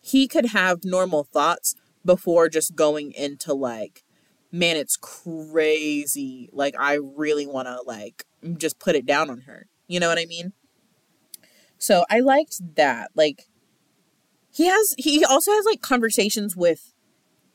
he 0.00 0.26
could 0.26 0.46
have 0.46 0.84
normal 0.84 1.24
thoughts 1.24 1.74
before 2.04 2.48
just 2.48 2.74
going 2.74 3.12
into 3.12 3.54
like 3.54 4.02
man 4.50 4.76
it's 4.76 4.96
crazy 4.96 6.48
like 6.52 6.74
i 6.78 6.94
really 6.94 7.46
want 7.46 7.68
to 7.68 7.80
like 7.86 8.24
just 8.56 8.78
put 8.78 8.96
it 8.96 9.06
down 9.06 9.30
on 9.30 9.42
her 9.42 9.66
you 9.86 10.00
know 10.00 10.08
what 10.08 10.18
i 10.18 10.24
mean 10.24 10.52
so 11.80 12.04
I 12.10 12.20
liked 12.20 12.76
that. 12.76 13.10
Like 13.16 13.48
he 14.52 14.66
has 14.66 14.94
he 14.98 15.24
also 15.24 15.50
has 15.52 15.64
like 15.64 15.80
conversations 15.80 16.54
with 16.54 16.92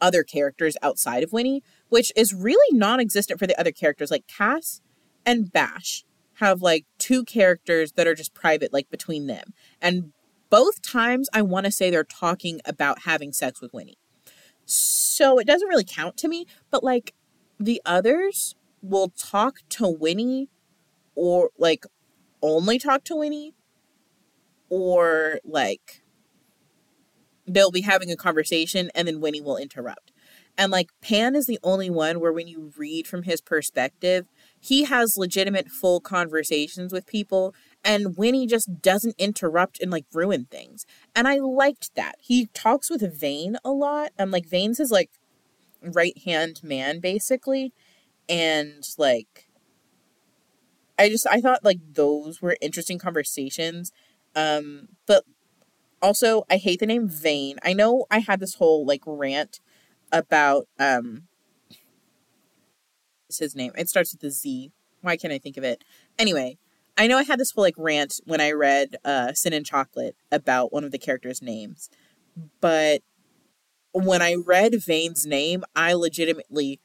other 0.01 0.23
characters 0.23 0.75
outside 0.81 1.23
of 1.23 1.31
Winnie, 1.31 1.63
which 1.89 2.11
is 2.15 2.33
really 2.33 2.75
non-existent 2.75 3.39
for 3.39 3.47
the 3.47 3.57
other 3.57 3.71
characters. 3.71 4.11
Like 4.11 4.27
Cass 4.27 4.81
and 5.25 5.53
Bash 5.53 6.03
have 6.39 6.61
like 6.61 6.85
two 6.97 7.23
characters 7.23 7.93
that 7.93 8.07
are 8.07 8.15
just 8.15 8.33
private, 8.33 8.73
like 8.73 8.89
between 8.89 9.27
them. 9.27 9.53
And 9.79 10.11
both 10.49 10.81
times 10.81 11.29
I 11.31 11.43
want 11.43 11.67
to 11.67 11.71
say 11.71 11.89
they're 11.89 12.03
talking 12.03 12.61
about 12.65 13.03
having 13.03 13.31
sex 13.31 13.61
with 13.61 13.73
Winnie. 13.73 13.99
So 14.65 15.37
it 15.37 15.45
doesn't 15.45 15.69
really 15.69 15.85
count 15.85 16.17
to 16.17 16.27
me, 16.27 16.47
but 16.71 16.83
like 16.83 17.13
the 17.59 17.79
others 17.85 18.55
will 18.81 19.09
talk 19.09 19.59
to 19.69 19.87
Winnie 19.87 20.49
or 21.13 21.51
like 21.59 21.85
only 22.41 22.79
talk 22.79 23.03
to 23.05 23.15
Winnie 23.15 23.53
or 24.69 25.39
like 25.43 26.03
they'll 27.47 27.71
be 27.71 27.81
having 27.81 28.11
a 28.11 28.15
conversation 28.15 28.89
and 28.95 29.07
then 29.07 29.21
Winnie 29.21 29.41
will 29.41 29.57
interrupt. 29.57 30.11
And 30.57 30.71
like 30.71 30.89
Pan 31.01 31.35
is 31.35 31.47
the 31.47 31.59
only 31.63 31.89
one 31.89 32.19
where 32.19 32.31
when 32.31 32.47
you 32.47 32.71
read 32.77 33.07
from 33.07 33.23
his 33.23 33.41
perspective, 33.41 34.27
he 34.59 34.85
has 34.85 35.17
legitimate 35.17 35.69
full 35.69 35.99
conversations 35.99 36.93
with 36.93 37.05
people 37.05 37.53
and 37.83 38.17
Winnie 38.17 38.47
just 38.47 38.81
doesn't 38.81 39.15
interrupt 39.17 39.81
and 39.81 39.91
like 39.91 40.05
ruin 40.13 40.45
things. 40.49 40.85
And 41.13 41.27
I 41.27 41.37
liked 41.37 41.93
that. 41.95 42.15
He 42.19 42.47
talks 42.47 42.89
with 42.89 43.19
Vane 43.19 43.57
a 43.63 43.71
lot. 43.71 44.11
And 44.17 44.31
like 44.31 44.47
Vane's 44.47 44.77
his 44.77 44.91
like 44.91 45.11
right 45.81 46.17
hand 46.25 46.61
man 46.63 46.99
basically. 46.99 47.73
And 48.29 48.83
like 48.97 49.49
I 50.97 51.09
just 51.09 51.27
I 51.27 51.41
thought 51.41 51.65
like 51.65 51.79
those 51.91 52.41
were 52.41 52.57
interesting 52.61 52.97
conversations 52.97 53.91
um, 54.35 54.89
but 55.05 55.23
also, 56.01 56.43
I 56.49 56.57
hate 56.57 56.79
the 56.79 56.85
name 56.85 57.07
Vane. 57.07 57.57
I 57.63 57.73
know 57.73 58.05
I 58.11 58.19
had 58.19 58.39
this 58.39 58.55
whole 58.55 58.85
like 58.85 59.01
rant 59.05 59.59
about 60.11 60.67
um, 60.79 61.23
his 63.39 63.55
name? 63.55 63.71
It 63.77 63.89
starts 63.89 64.13
with 64.13 64.23
a 64.23 64.31
Z. 64.31 64.71
Why 65.01 65.17
can't 65.17 65.33
I 65.33 65.37
think 65.37 65.57
of 65.57 65.63
it? 65.63 65.83
Anyway, 66.17 66.57
I 66.97 67.07
know 67.07 67.17
I 67.17 67.23
had 67.23 67.39
this 67.39 67.51
whole 67.51 67.63
like 67.63 67.75
rant 67.77 68.21
when 68.25 68.41
I 68.41 68.51
read 68.51 68.97
uh, 69.03 69.33
Sin 69.33 69.53
and 69.53 69.65
Chocolate 69.65 70.15
about 70.31 70.73
one 70.73 70.83
of 70.83 70.91
the 70.91 70.97
characters' 70.97 71.41
names, 71.41 71.89
but 72.61 73.01
when 73.93 74.21
I 74.21 74.35
read 74.35 74.83
Vane's 74.83 75.25
name, 75.25 75.63
I 75.75 75.93
legitimately 75.93 76.79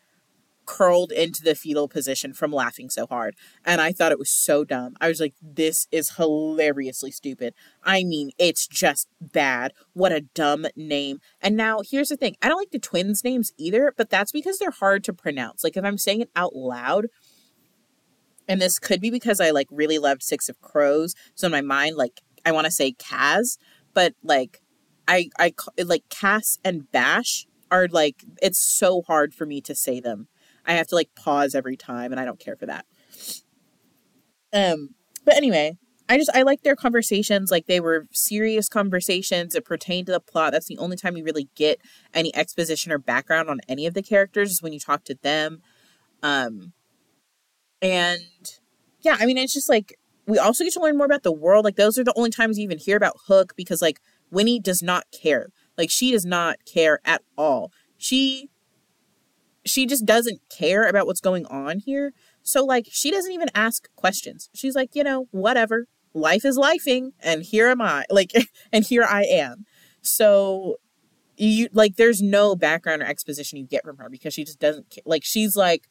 curled 0.71 1.11
into 1.11 1.43
the 1.43 1.57
fetal 1.57 1.89
position 1.89 2.33
from 2.33 2.53
laughing 2.53 2.89
so 2.89 3.05
hard. 3.09 3.35
And 3.64 3.81
I 3.81 3.91
thought 3.91 4.12
it 4.12 4.21
was 4.21 4.31
so 4.31 4.62
dumb. 4.62 4.95
I 5.01 5.09
was 5.09 5.18
like, 5.18 5.35
this 5.43 5.89
is 5.91 6.11
hilariously 6.11 7.11
stupid. 7.11 7.55
I 7.83 8.05
mean, 8.05 8.31
it's 8.39 8.68
just 8.68 9.09
bad. 9.21 9.73
What 9.95 10.12
a 10.12 10.21
dumb 10.21 10.66
name. 10.77 11.18
And 11.43 11.57
now 11.57 11.81
here's 11.85 12.11
the 12.11 12.16
thing 12.16 12.37
I 12.41 12.49
don't 12.49 12.59
like 12.59 12.71
the 12.71 12.79
twins' 12.79 13.25
names 13.25 13.53
either, 13.59 13.93
but 13.97 14.11
that's 14.11 14.31
because 14.31 14.59
they're 14.59 14.71
hard 14.71 15.03
to 15.05 15.12
pronounce. 15.12 15.64
Like, 15.64 15.77
if 15.77 15.85
I'm 15.85 15.99
saying 15.99 16.21
it 16.21 16.31
out 16.37 16.55
loud, 16.55 17.09
and 18.47 18.62
this 18.62 18.79
could 18.79 19.01
be 19.01 19.11
because 19.11 19.41
I 19.41 19.51
like 19.51 19.66
really 19.73 19.99
loved 19.99 20.23
Six 20.23 20.49
of 20.49 20.61
Crows. 20.61 21.16
So 21.35 21.47
in 21.47 21.53
my 21.53 21.62
mind, 21.62 21.97
like, 21.97 22.21
I 22.47 22.53
want 22.53 22.66
to 22.66 22.71
say 22.71 22.93
Kaz, 22.93 23.59
but 23.93 24.14
like, 24.23 24.61
I, 25.09 25.31
I, 25.37 25.53
like 25.85 26.05
Cass 26.11 26.61
and 26.64 26.91
Bash 26.93 27.49
are 27.73 27.89
like, 27.89 28.25
it's 28.41 28.61
so 28.61 29.03
hard 29.03 29.35
for 29.35 29.47
me 29.47 29.61
to 29.62 29.75
say 29.75 29.99
them 29.99 30.29
I 30.67 30.75
have 30.75 30.87
to 30.89 30.95
like 30.95 31.11
pause 31.15 31.55
every 31.55 31.77
time, 31.77 32.13
and 32.13 32.21
I 32.21 32.25
don't 32.25 32.41
care 32.41 32.57
for 32.57 32.67
that. 32.67 32.85
Um, 34.53 34.91
but 35.25 35.37
anyway, 35.37 35.79
I 36.09 36.19
just 36.19 36.31
I 36.35 36.43
like 36.43 36.63
their 36.63 36.75
conversations. 36.75 37.53
Like 37.53 37.67
they 37.67 37.79
were 37.79 38.07
serious 38.13 38.69
conversations 38.69 39.55
that 39.55 39.65
pertain 39.65 40.05
to 40.07 40.13
the 40.13 40.21
plot. 40.21 40.53
That's 40.53 40.67
the 40.67 40.79
only 40.79 40.97
time 40.97 41.17
you 41.17 41.25
really 41.25 41.49
get 41.55 41.81
any 42.13 42.35
exposition 42.35 42.91
or 42.91 42.99
background 42.99 43.49
on 43.49 43.61
any 43.69 43.87
of 43.87 43.95
the 43.95 44.03
characters 44.03 44.51
is 44.51 44.61
when 44.61 44.73
you 44.73 44.81
talk 44.81 45.05
to 45.05 45.15
them. 45.23 45.63
Um, 46.23 46.73
and 47.81 48.21
yeah, 49.03 49.17
I 49.21 49.27
mean 49.27 49.39
it's 49.39 49.55
just 49.55 49.69
like 49.69 49.99
we 50.27 50.37
also 50.37 50.65
get 50.65 50.73
to 50.75 50.81
learn 50.81 50.97
more 50.97 51.07
about 51.07 51.23
the 51.23 51.33
world. 51.33 51.65
Like 51.65 51.77
those 51.77 51.97
are 51.97 52.05
the 52.05 52.17
only 52.17 52.31
times 52.31 52.59
you 52.59 52.65
even 52.65 52.79
hear 52.79 52.97
about 52.97 53.17
Hook 53.29 53.55
because 53.57 53.81
like 53.81 54.01
Winnie 54.33 54.59
does 54.59 54.83
not 54.83 55.05
care. 55.13 55.51
Like 55.79 55.91
she 55.91 56.11
does 56.11 56.27
not 56.27 56.57
care 56.65 56.99
at 57.05 57.23
all. 57.39 57.71
She 57.97 58.49
she 59.65 59.87
just 59.87 60.07
doesn't 60.07 60.41
care 60.49 60.89
about 60.89 61.07
what's 61.07 61.21
going 61.21 61.47
on 61.47 61.81
here. 61.81 62.13
So, 62.43 62.65
like, 62.65 62.87
she 62.91 63.11
doesn't 63.11 63.33
even 63.33 63.49
ask 63.55 63.89
questions. 63.97 64.49
She's 64.55 64.75
like, 64.75 64.95
you 64.95 65.05
know, 65.05 65.29
whatever. 65.31 65.87
Life 66.13 66.45
is 66.45 66.59
lifing, 66.59 67.13
and 67.21 67.43
here 67.43 67.69
am 67.69 67.81
I. 67.81 68.05
Like, 68.11 68.33
and 68.73 68.85
here 68.85 69.05
I 69.05 69.23
am. 69.25 69.67
So, 70.03 70.77
you 71.37 71.69
like, 71.73 71.97
there's 71.97 72.21
no 72.21 72.57
background 72.57 73.03
or 73.03 73.07
exposition 73.07 73.59
you 73.59 73.67
get 73.67 73.85
from 73.85 73.99
her 73.99 74.09
because 74.09 74.35
she 74.35 74.45
just 74.45 74.59
doesn't 74.59 74.99
like. 75.05 75.25
She's 75.25 75.57
like, 75.57 75.89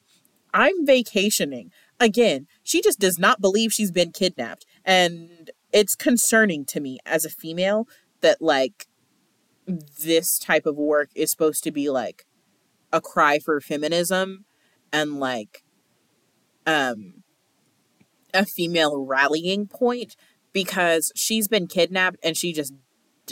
I'm 0.54 0.86
vacationing. 0.86 1.72
Again, 2.00 2.48
she 2.64 2.82
just 2.82 3.00
does 3.00 3.18
not 3.18 3.42
believe 3.42 3.72
she's 3.72 3.92
been 3.92 4.12
kidnapped, 4.12 4.66
and 4.84 5.52
it's 5.72 5.96
concerning 5.96 6.66
to 6.66 6.80
me 6.80 7.00
as 7.06 7.24
a 7.24 7.30
female 7.30 7.88
that 8.22 8.42
like 8.42 8.88
this 10.04 10.40
type 10.40 10.66
of 10.66 10.76
work 10.76 11.10
is 11.16 11.32
supposed 11.32 11.64
to 11.64 11.72
be 11.72 11.90
like 11.90 12.26
a 12.92 13.02
cry 13.02 13.40
for 13.40 13.60
feminism 13.62 14.46
and 14.92 15.20
like 15.20 15.64
um 16.66 17.24
a 18.34 18.46
female 18.46 19.04
rallying 19.06 19.68
point 19.68 20.16
because 20.54 21.12
she's 21.16 21.48
been 21.48 21.68
kidnapped 21.68 22.18
and 22.24 22.38
she 22.38 22.54
just 22.54 22.74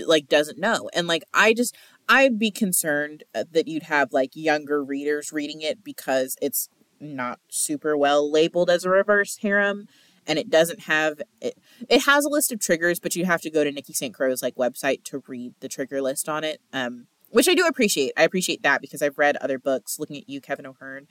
like 0.05 0.27
doesn't 0.27 0.59
know. 0.59 0.89
And 0.93 1.07
like 1.07 1.23
i 1.33 1.53
just 1.53 1.75
I'd 2.09 2.39
be 2.39 2.51
concerned 2.51 3.23
uh, 3.35 3.43
that 3.51 3.67
you'd 3.67 3.83
have 3.83 4.13
like 4.13 4.31
younger 4.33 4.83
readers 4.83 5.33
reading 5.33 5.61
it 5.61 5.83
because 5.83 6.37
it's 6.41 6.69
not 6.99 7.39
super 7.49 7.97
well 7.97 8.31
labeled 8.31 8.69
as 8.69 8.85
a 8.85 8.89
reverse 8.89 9.37
harem 9.37 9.87
and 10.25 10.39
it 10.39 10.49
doesn't 10.49 10.81
have 10.81 11.21
it 11.41 11.57
it 11.89 12.05
has 12.05 12.25
a 12.25 12.29
list 12.29 12.51
of 12.51 12.59
triggers 12.59 12.99
but 12.99 13.15
you 13.15 13.25
have 13.25 13.41
to 13.41 13.51
go 13.51 13.63
to 13.63 13.71
nikki 13.71 13.93
st 13.93 14.15
crowe's 14.15 14.41
like 14.41 14.55
website 14.55 15.03
to 15.03 15.21
read 15.27 15.53
the 15.59 15.69
trigger 15.69 16.01
list 16.01 16.27
on 16.27 16.43
it. 16.43 16.59
Um 16.73 17.07
which 17.29 17.47
i 17.47 17.53
do 17.53 17.65
appreciate 17.65 18.11
i 18.17 18.23
appreciate 18.23 18.63
that 18.63 18.81
because 18.81 19.01
i've 19.01 19.17
read 19.17 19.37
other 19.37 19.59
books 19.59 19.99
looking 19.99 20.17
at 20.17 20.29
you 20.29 20.41
kevin 20.41 20.65
o'hearn 20.65 21.07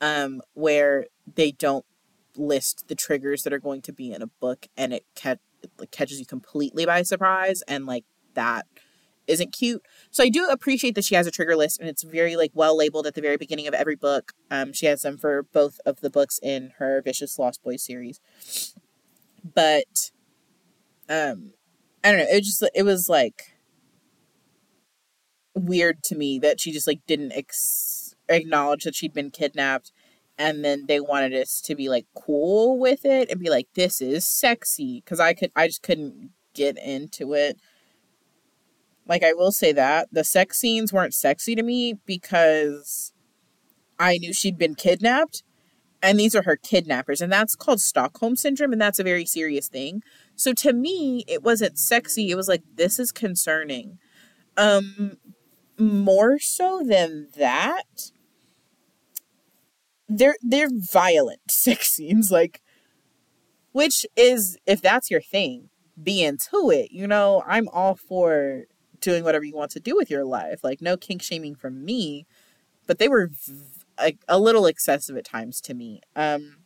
um 0.00 0.40
where 0.54 1.06
they 1.34 1.50
don't 1.50 1.84
list 2.36 2.88
the 2.88 2.94
triggers 2.94 3.42
that 3.42 3.52
are 3.52 3.58
going 3.58 3.82
to 3.82 3.92
be 3.92 4.12
in 4.12 4.22
a 4.22 4.26
book 4.26 4.66
and 4.76 4.92
it, 4.92 5.04
ca- 5.16 5.36
it 5.80 5.90
catches 5.90 6.18
you 6.18 6.26
completely 6.26 6.86
by 6.86 7.02
surprise 7.02 7.62
and 7.68 7.86
like 7.86 8.04
that 8.34 8.66
isn't 9.26 9.52
cute. 9.52 9.82
So 10.10 10.24
I 10.24 10.28
do 10.28 10.46
appreciate 10.46 10.94
that 10.96 11.04
she 11.04 11.14
has 11.14 11.26
a 11.26 11.30
trigger 11.30 11.56
list 11.56 11.78
and 11.78 11.88
it's 11.88 12.02
very 12.02 12.36
like 12.36 12.50
well 12.54 12.76
labeled 12.76 13.06
at 13.06 13.14
the 13.14 13.20
very 13.20 13.36
beginning 13.36 13.66
of 13.66 13.74
every 13.74 13.96
book. 13.96 14.32
Um, 14.50 14.72
she 14.72 14.86
has 14.86 15.02
them 15.02 15.16
for 15.16 15.42
both 15.42 15.80
of 15.86 16.00
the 16.00 16.10
books 16.10 16.38
in 16.42 16.72
her 16.78 17.00
Vicious 17.02 17.38
Lost 17.38 17.62
Boys 17.62 17.82
series. 17.82 18.20
But 19.42 20.10
um 21.08 21.52
I 22.02 22.12
don't 22.12 22.18
know, 22.18 22.26
it 22.28 22.42
just 22.42 22.64
it 22.74 22.82
was 22.82 23.08
like 23.08 23.49
weird 25.60 26.02
to 26.04 26.16
me 26.16 26.38
that 26.38 26.60
she 26.60 26.72
just 26.72 26.86
like 26.86 27.00
didn't 27.06 27.32
ex- 27.32 28.14
acknowledge 28.28 28.84
that 28.84 28.94
she'd 28.94 29.14
been 29.14 29.30
kidnapped 29.30 29.92
and 30.40 30.64
then 30.64 30.86
they 30.88 31.00
wanted 31.00 31.34
us 31.34 31.60
to 31.60 31.74
be 31.74 31.90
like 31.90 32.06
cool 32.14 32.78
with 32.78 33.04
it 33.04 33.30
and 33.30 33.38
be 33.38 33.50
like 33.50 33.68
this 33.74 34.00
is 34.00 34.26
sexy 34.26 35.02
cuz 35.04 35.20
I 35.20 35.34
could 35.34 35.52
I 35.54 35.66
just 35.66 35.82
couldn't 35.82 36.30
get 36.54 36.78
into 36.78 37.34
it 37.34 37.58
like 39.06 39.22
I 39.22 39.34
will 39.34 39.52
say 39.52 39.72
that 39.72 40.08
the 40.12 40.24
sex 40.24 40.58
scenes 40.58 40.92
weren't 40.92 41.14
sexy 41.14 41.54
to 41.54 41.62
me 41.62 41.94
because 42.06 43.12
I 43.98 44.18
knew 44.18 44.32
she'd 44.32 44.56
been 44.56 44.74
kidnapped 44.74 45.42
and 46.02 46.18
these 46.18 46.34
are 46.34 46.42
her 46.44 46.56
kidnappers 46.56 47.20
and 47.20 47.30
that's 47.30 47.54
called 47.54 47.80
Stockholm 47.80 48.34
syndrome 48.34 48.72
and 48.72 48.80
that's 48.80 48.98
a 48.98 49.04
very 49.04 49.26
serious 49.26 49.68
thing. 49.68 50.02
So 50.36 50.54
to 50.54 50.72
me 50.72 51.24
it 51.28 51.42
wasn't 51.42 51.78
sexy. 51.78 52.30
It 52.30 52.36
was 52.36 52.48
like 52.48 52.62
this 52.76 52.98
is 52.98 53.12
concerning. 53.12 53.98
Um 54.56 55.18
more 55.80 56.38
so 56.38 56.82
than 56.84 57.28
that 57.36 58.10
they're 60.08 60.36
they're 60.42 60.70
violent 60.72 61.40
sex 61.50 61.90
scenes 61.90 62.30
like 62.30 62.62
which 63.72 64.04
is 64.16 64.58
if 64.66 64.82
that's 64.82 65.10
your 65.10 65.20
thing 65.20 65.70
be 66.02 66.22
into 66.22 66.70
it 66.70 66.90
you 66.90 67.06
know 67.06 67.42
i'm 67.46 67.68
all 67.68 67.94
for 67.94 68.64
doing 69.00 69.24
whatever 69.24 69.44
you 69.44 69.54
want 69.54 69.70
to 69.72 69.80
do 69.80 69.96
with 69.96 70.10
your 70.10 70.24
life. 70.24 70.62
Like 70.62 70.80
no 70.80 70.96
kink 70.96 71.22
shaming 71.22 71.54
from 71.54 71.84
me, 71.84 72.26
but 72.86 72.98
they 72.98 73.08
were 73.08 73.30
a, 73.98 74.16
a 74.28 74.38
little 74.38 74.66
excessive 74.66 75.16
at 75.16 75.24
times 75.24 75.60
to 75.62 75.74
me. 75.74 76.00
Um 76.14 76.58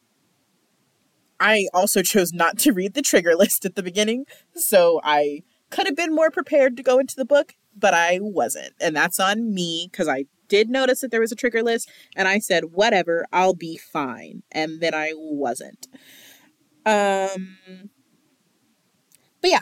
I 1.41 1.67
also 1.75 2.03
chose 2.03 2.33
not 2.33 2.59
to 2.59 2.73
read 2.73 2.95
the 2.95 3.03
trigger 3.03 3.35
list 3.37 3.65
at 3.65 3.75
the 3.75 3.83
beginning, 3.83 4.27
so 4.55 5.01
I 5.03 5.43
could 5.71 5.87
have 5.87 5.97
been 5.97 6.15
more 6.15 6.31
prepared 6.31 6.77
to 6.77 6.83
go 6.83 6.99
into 6.99 7.17
the 7.17 7.25
book, 7.25 7.55
but 7.77 7.95
I 7.95 8.19
wasn't. 8.21 8.73
And 8.81 8.95
that's 8.97 9.21
on 9.21 9.53
me 9.53 9.89
cuz 9.93 10.09
I 10.09 10.27
did 10.49 10.69
notice 10.69 11.01
that 11.01 11.11
there 11.11 11.21
was 11.21 11.33
a 11.33 11.37
trigger 11.37 11.63
list 11.63 11.89
and 12.17 12.29
I 12.29 12.39
said 12.39 12.73
whatever, 12.73 13.27
I'll 13.33 13.55
be 13.55 13.77
fine. 13.77 14.43
And 14.53 14.81
then 14.81 14.95
I 14.95 15.13
wasn't. 15.15 15.87
Um 16.87 17.91
but 19.41 19.51
yeah, 19.51 19.61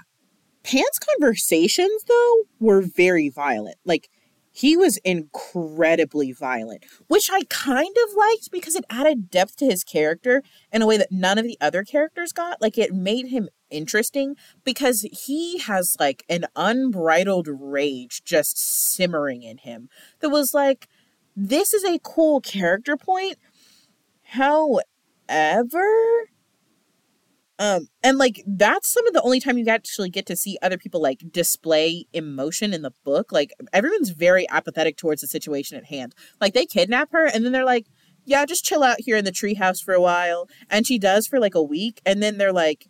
Pan's 0.62 0.98
conversations, 1.00 2.04
though, 2.04 2.44
were 2.60 2.82
very 2.82 3.28
violent. 3.28 3.78
Like, 3.84 4.08
he 4.52 4.76
was 4.76 4.98
incredibly 4.98 6.32
violent, 6.32 6.84
which 7.08 7.28
I 7.32 7.42
kind 7.48 7.96
of 8.04 8.14
liked 8.16 8.50
because 8.50 8.76
it 8.76 8.84
added 8.90 9.30
depth 9.30 9.56
to 9.56 9.64
his 9.64 9.82
character 9.82 10.42
in 10.70 10.82
a 10.82 10.86
way 10.86 10.98
that 10.98 11.10
none 11.10 11.38
of 11.38 11.44
the 11.44 11.58
other 11.60 11.84
characters 11.84 12.32
got. 12.32 12.60
Like, 12.60 12.76
it 12.76 12.92
made 12.92 13.28
him 13.28 13.48
interesting 13.70 14.36
because 14.64 15.06
he 15.10 15.58
has 15.58 15.96
like 15.98 16.24
an 16.28 16.44
unbridled 16.54 17.48
rage 17.50 18.22
just 18.24 18.58
simmering 18.58 19.42
in 19.42 19.58
him 19.58 19.88
that 20.20 20.28
was 20.28 20.52
like, 20.52 20.86
this 21.34 21.72
is 21.72 21.84
a 21.84 21.98
cool 22.02 22.40
character 22.40 22.96
point. 22.96 23.38
However, 24.22 24.82
um, 27.62 27.86
and 28.02 28.18
like 28.18 28.42
that's 28.44 28.92
some 28.92 29.06
of 29.06 29.12
the 29.12 29.22
only 29.22 29.38
time 29.38 29.56
you 29.56 29.64
actually 29.68 30.10
get 30.10 30.26
to 30.26 30.34
see 30.34 30.58
other 30.60 30.76
people 30.76 31.00
like 31.00 31.22
display 31.30 32.06
emotion 32.12 32.74
in 32.74 32.82
the 32.82 32.92
book. 33.04 33.30
Like 33.30 33.52
everyone's 33.72 34.10
very 34.10 34.48
apathetic 34.50 34.96
towards 34.96 35.20
the 35.20 35.28
situation 35.28 35.78
at 35.78 35.84
hand. 35.84 36.12
Like 36.40 36.54
they 36.54 36.66
kidnap 36.66 37.12
her 37.12 37.24
and 37.24 37.44
then 37.44 37.52
they're 37.52 37.64
like, 37.64 37.86
"Yeah, 38.24 38.44
just 38.46 38.64
chill 38.64 38.82
out 38.82 38.96
here 38.98 39.16
in 39.16 39.24
the 39.24 39.30
treehouse 39.30 39.80
for 39.80 39.94
a 39.94 40.00
while." 40.00 40.48
And 40.68 40.88
she 40.88 40.98
does 40.98 41.28
for 41.28 41.38
like 41.38 41.54
a 41.54 41.62
week, 41.62 42.00
and 42.04 42.20
then 42.20 42.36
they're 42.36 42.52
like, 42.52 42.88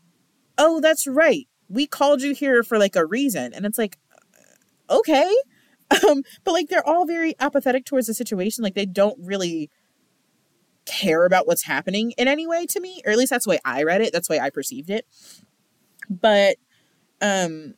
"Oh, 0.57 0.81
that's 0.81 1.07
right. 1.07 1.47
We 1.69 1.87
called 1.87 2.23
you 2.23 2.33
here 2.33 2.63
for 2.63 2.79
like 2.79 2.97
a 2.97 3.05
reason." 3.05 3.53
And 3.53 3.67
it's 3.67 3.77
like, 3.77 3.99
okay, 4.89 5.31
um, 6.09 6.23
but 6.45 6.53
like 6.53 6.69
they're 6.71 6.89
all 6.89 7.05
very 7.05 7.35
apathetic 7.41 7.85
towards 7.85 8.07
the 8.07 8.15
situation. 8.15 8.65
Like 8.65 8.75
they 8.75 8.87
don't 8.87 9.19
really 9.23 9.71
care 10.87 11.25
about 11.25 11.47
what's 11.47 11.65
happening 11.65 12.13
in 12.13 12.29
any 12.29 12.47
way 12.47 12.67
to 12.67 12.81
me, 12.81 13.03
or 13.05 13.13
at 13.13 13.19
least 13.19 13.31
that's 13.31 13.45
the 13.45 13.51
way 13.51 13.61
I 13.65 13.83
read 13.83 14.01
it. 14.01 14.13
That's 14.13 14.29
the 14.29 14.35
way 14.35 14.41
I 14.41 14.51
perceived 14.51 14.91
it. 14.91 15.07
But 16.09 16.57
um 17.21 17.75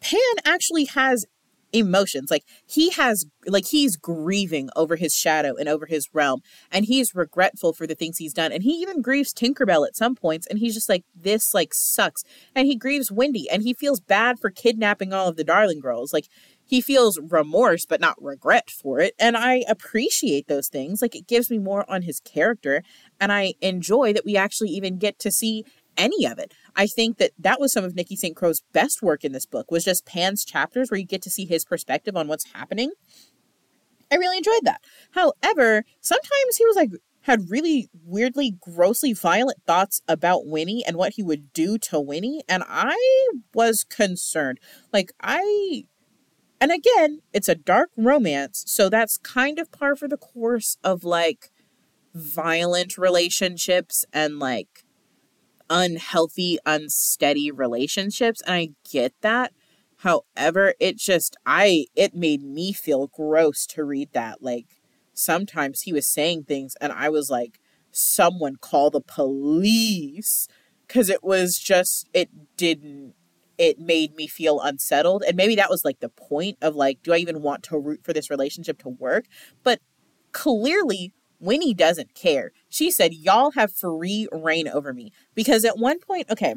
Pan 0.00 0.20
actually 0.44 0.84
has 0.84 1.24
emotions. 1.74 2.30
Like 2.30 2.44
he 2.66 2.90
has 2.90 3.26
like 3.46 3.66
he's 3.66 3.96
grieving 3.96 4.70
over 4.76 4.96
his 4.96 5.14
shadow 5.14 5.56
and 5.56 5.68
over 5.68 5.86
his 5.86 6.08
realm 6.12 6.40
and 6.70 6.86
he's 6.86 7.14
regretful 7.14 7.72
for 7.72 7.86
the 7.86 7.94
things 7.94 8.18
he's 8.18 8.32
done. 8.32 8.52
And 8.52 8.62
he 8.62 8.70
even 8.72 9.02
grieves 9.02 9.34
Tinkerbell 9.34 9.86
at 9.86 9.96
some 9.96 10.14
points 10.14 10.46
and 10.46 10.58
he's 10.58 10.74
just 10.74 10.88
like 10.88 11.04
this 11.14 11.52
like 11.52 11.74
sucks. 11.74 12.22
And 12.54 12.66
he 12.66 12.76
grieves 12.76 13.10
Wendy 13.10 13.50
and 13.50 13.62
he 13.62 13.74
feels 13.74 14.00
bad 14.00 14.38
for 14.38 14.50
kidnapping 14.50 15.12
all 15.12 15.28
of 15.28 15.36
the 15.36 15.44
darling 15.44 15.80
girls. 15.80 16.12
Like 16.12 16.28
he 16.66 16.80
feels 16.80 17.18
remorse 17.20 17.84
but 17.86 18.00
not 18.00 18.22
regret 18.22 18.70
for 18.70 19.00
it. 19.00 19.14
And 19.18 19.36
i 19.36 19.64
appreciate 19.68 20.48
those 20.48 20.68
things. 20.68 21.02
Like 21.02 21.14
it 21.14 21.26
gives 21.26 21.50
me 21.50 21.58
more 21.58 21.88
on 21.90 22.02
his 22.02 22.20
character 22.20 22.82
and 23.20 23.32
i 23.32 23.54
enjoy 23.60 24.12
that 24.12 24.24
we 24.24 24.36
actually 24.36 24.70
even 24.70 24.98
get 24.98 25.18
to 25.20 25.30
see 25.30 25.64
any 25.96 26.26
of 26.26 26.38
it. 26.38 26.52
I 26.74 26.86
think 26.88 27.18
that 27.18 27.30
that 27.38 27.60
was 27.60 27.72
some 27.72 27.84
of 27.84 27.94
nikki 27.94 28.16
st 28.16 28.36
crowe's 28.36 28.62
best 28.72 29.02
work 29.02 29.24
in 29.24 29.32
this 29.32 29.46
book 29.46 29.70
was 29.70 29.84
just 29.84 30.06
pan's 30.06 30.44
chapters 30.44 30.90
where 30.90 30.98
you 30.98 31.06
get 31.06 31.22
to 31.22 31.30
see 31.30 31.44
his 31.44 31.64
perspective 31.64 32.16
on 32.16 32.28
what's 32.28 32.52
happening. 32.52 32.92
I 34.10 34.16
really 34.16 34.38
enjoyed 34.38 34.64
that. 34.64 34.80
However 35.12 35.84
sometimes 36.00 36.56
he 36.56 36.66
was 36.66 36.76
like 36.76 36.90
had 37.22 37.48
really 37.50 37.88
weirdly 38.04 38.54
grossly 38.60 39.14
violent 39.14 39.58
thoughts 39.66 40.02
about 40.06 40.46
winnie 40.46 40.84
and 40.86 40.94
what 40.96 41.14
he 41.14 41.22
would 41.22 41.54
do 41.54 41.78
to 41.78 41.98
winnie 41.98 42.42
and 42.48 42.62
i 42.68 43.28
was 43.54 43.84
concerned. 43.84 44.58
Like 44.92 45.12
i 45.20 45.84
and 46.64 46.72
again, 46.72 47.20
it's 47.34 47.50
a 47.50 47.54
dark 47.54 47.90
romance, 47.94 48.64
so 48.66 48.88
that's 48.88 49.18
kind 49.18 49.58
of 49.58 49.70
par 49.70 49.94
for 49.94 50.08
the 50.08 50.16
course 50.16 50.78
of 50.82 51.04
like 51.04 51.50
violent 52.14 52.96
relationships 52.96 54.06
and 54.14 54.38
like 54.38 54.86
unhealthy, 55.68 56.56
unsteady 56.64 57.50
relationships. 57.50 58.40
And 58.46 58.54
I 58.54 58.68
get 58.90 59.12
that. 59.20 59.52
However, 59.98 60.72
it 60.80 60.96
just, 60.96 61.36
I, 61.44 61.84
it 61.94 62.14
made 62.14 62.42
me 62.42 62.72
feel 62.72 63.08
gross 63.08 63.66
to 63.66 63.84
read 63.84 64.14
that. 64.14 64.42
Like, 64.42 64.80
sometimes 65.12 65.82
he 65.82 65.92
was 65.92 66.06
saying 66.06 66.44
things, 66.44 66.76
and 66.80 66.94
I 66.94 67.10
was 67.10 67.28
like, 67.28 67.60
someone 67.92 68.56
call 68.56 68.88
the 68.88 69.02
police. 69.02 70.48
Cause 70.88 71.10
it 71.10 71.22
was 71.22 71.58
just, 71.58 72.08
it 72.14 72.56
didn't 72.56 73.12
it 73.58 73.78
made 73.78 74.14
me 74.14 74.26
feel 74.26 74.60
unsettled. 74.60 75.22
And 75.26 75.36
maybe 75.36 75.56
that 75.56 75.70
was 75.70 75.84
like 75.84 76.00
the 76.00 76.08
point 76.08 76.58
of 76.62 76.74
like, 76.74 77.02
do 77.02 77.12
I 77.12 77.18
even 77.18 77.42
want 77.42 77.62
to 77.64 77.78
root 77.78 78.00
for 78.02 78.12
this 78.12 78.30
relationship 78.30 78.78
to 78.78 78.88
work? 78.88 79.26
But 79.62 79.80
clearly, 80.32 81.12
Winnie 81.40 81.74
doesn't 81.74 82.14
care. 82.14 82.52
She 82.68 82.90
said, 82.90 83.14
Y'all 83.14 83.52
have 83.52 83.72
free 83.72 84.28
reign 84.32 84.68
over 84.68 84.92
me. 84.92 85.12
Because 85.34 85.64
at 85.64 85.78
one 85.78 86.00
point, 86.00 86.30
okay, 86.30 86.54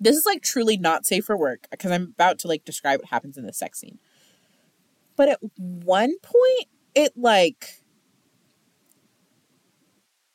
this 0.00 0.16
is 0.16 0.26
like 0.26 0.42
truly 0.42 0.76
not 0.76 1.06
safe 1.06 1.24
for 1.24 1.36
work 1.36 1.66
because 1.70 1.90
I'm 1.90 2.14
about 2.14 2.38
to 2.40 2.48
like 2.48 2.64
describe 2.64 3.00
what 3.00 3.08
happens 3.08 3.36
in 3.36 3.46
the 3.46 3.52
sex 3.52 3.80
scene. 3.80 3.98
But 5.16 5.30
at 5.30 5.38
one 5.56 6.18
point, 6.20 6.68
it 6.94 7.12
like 7.16 7.82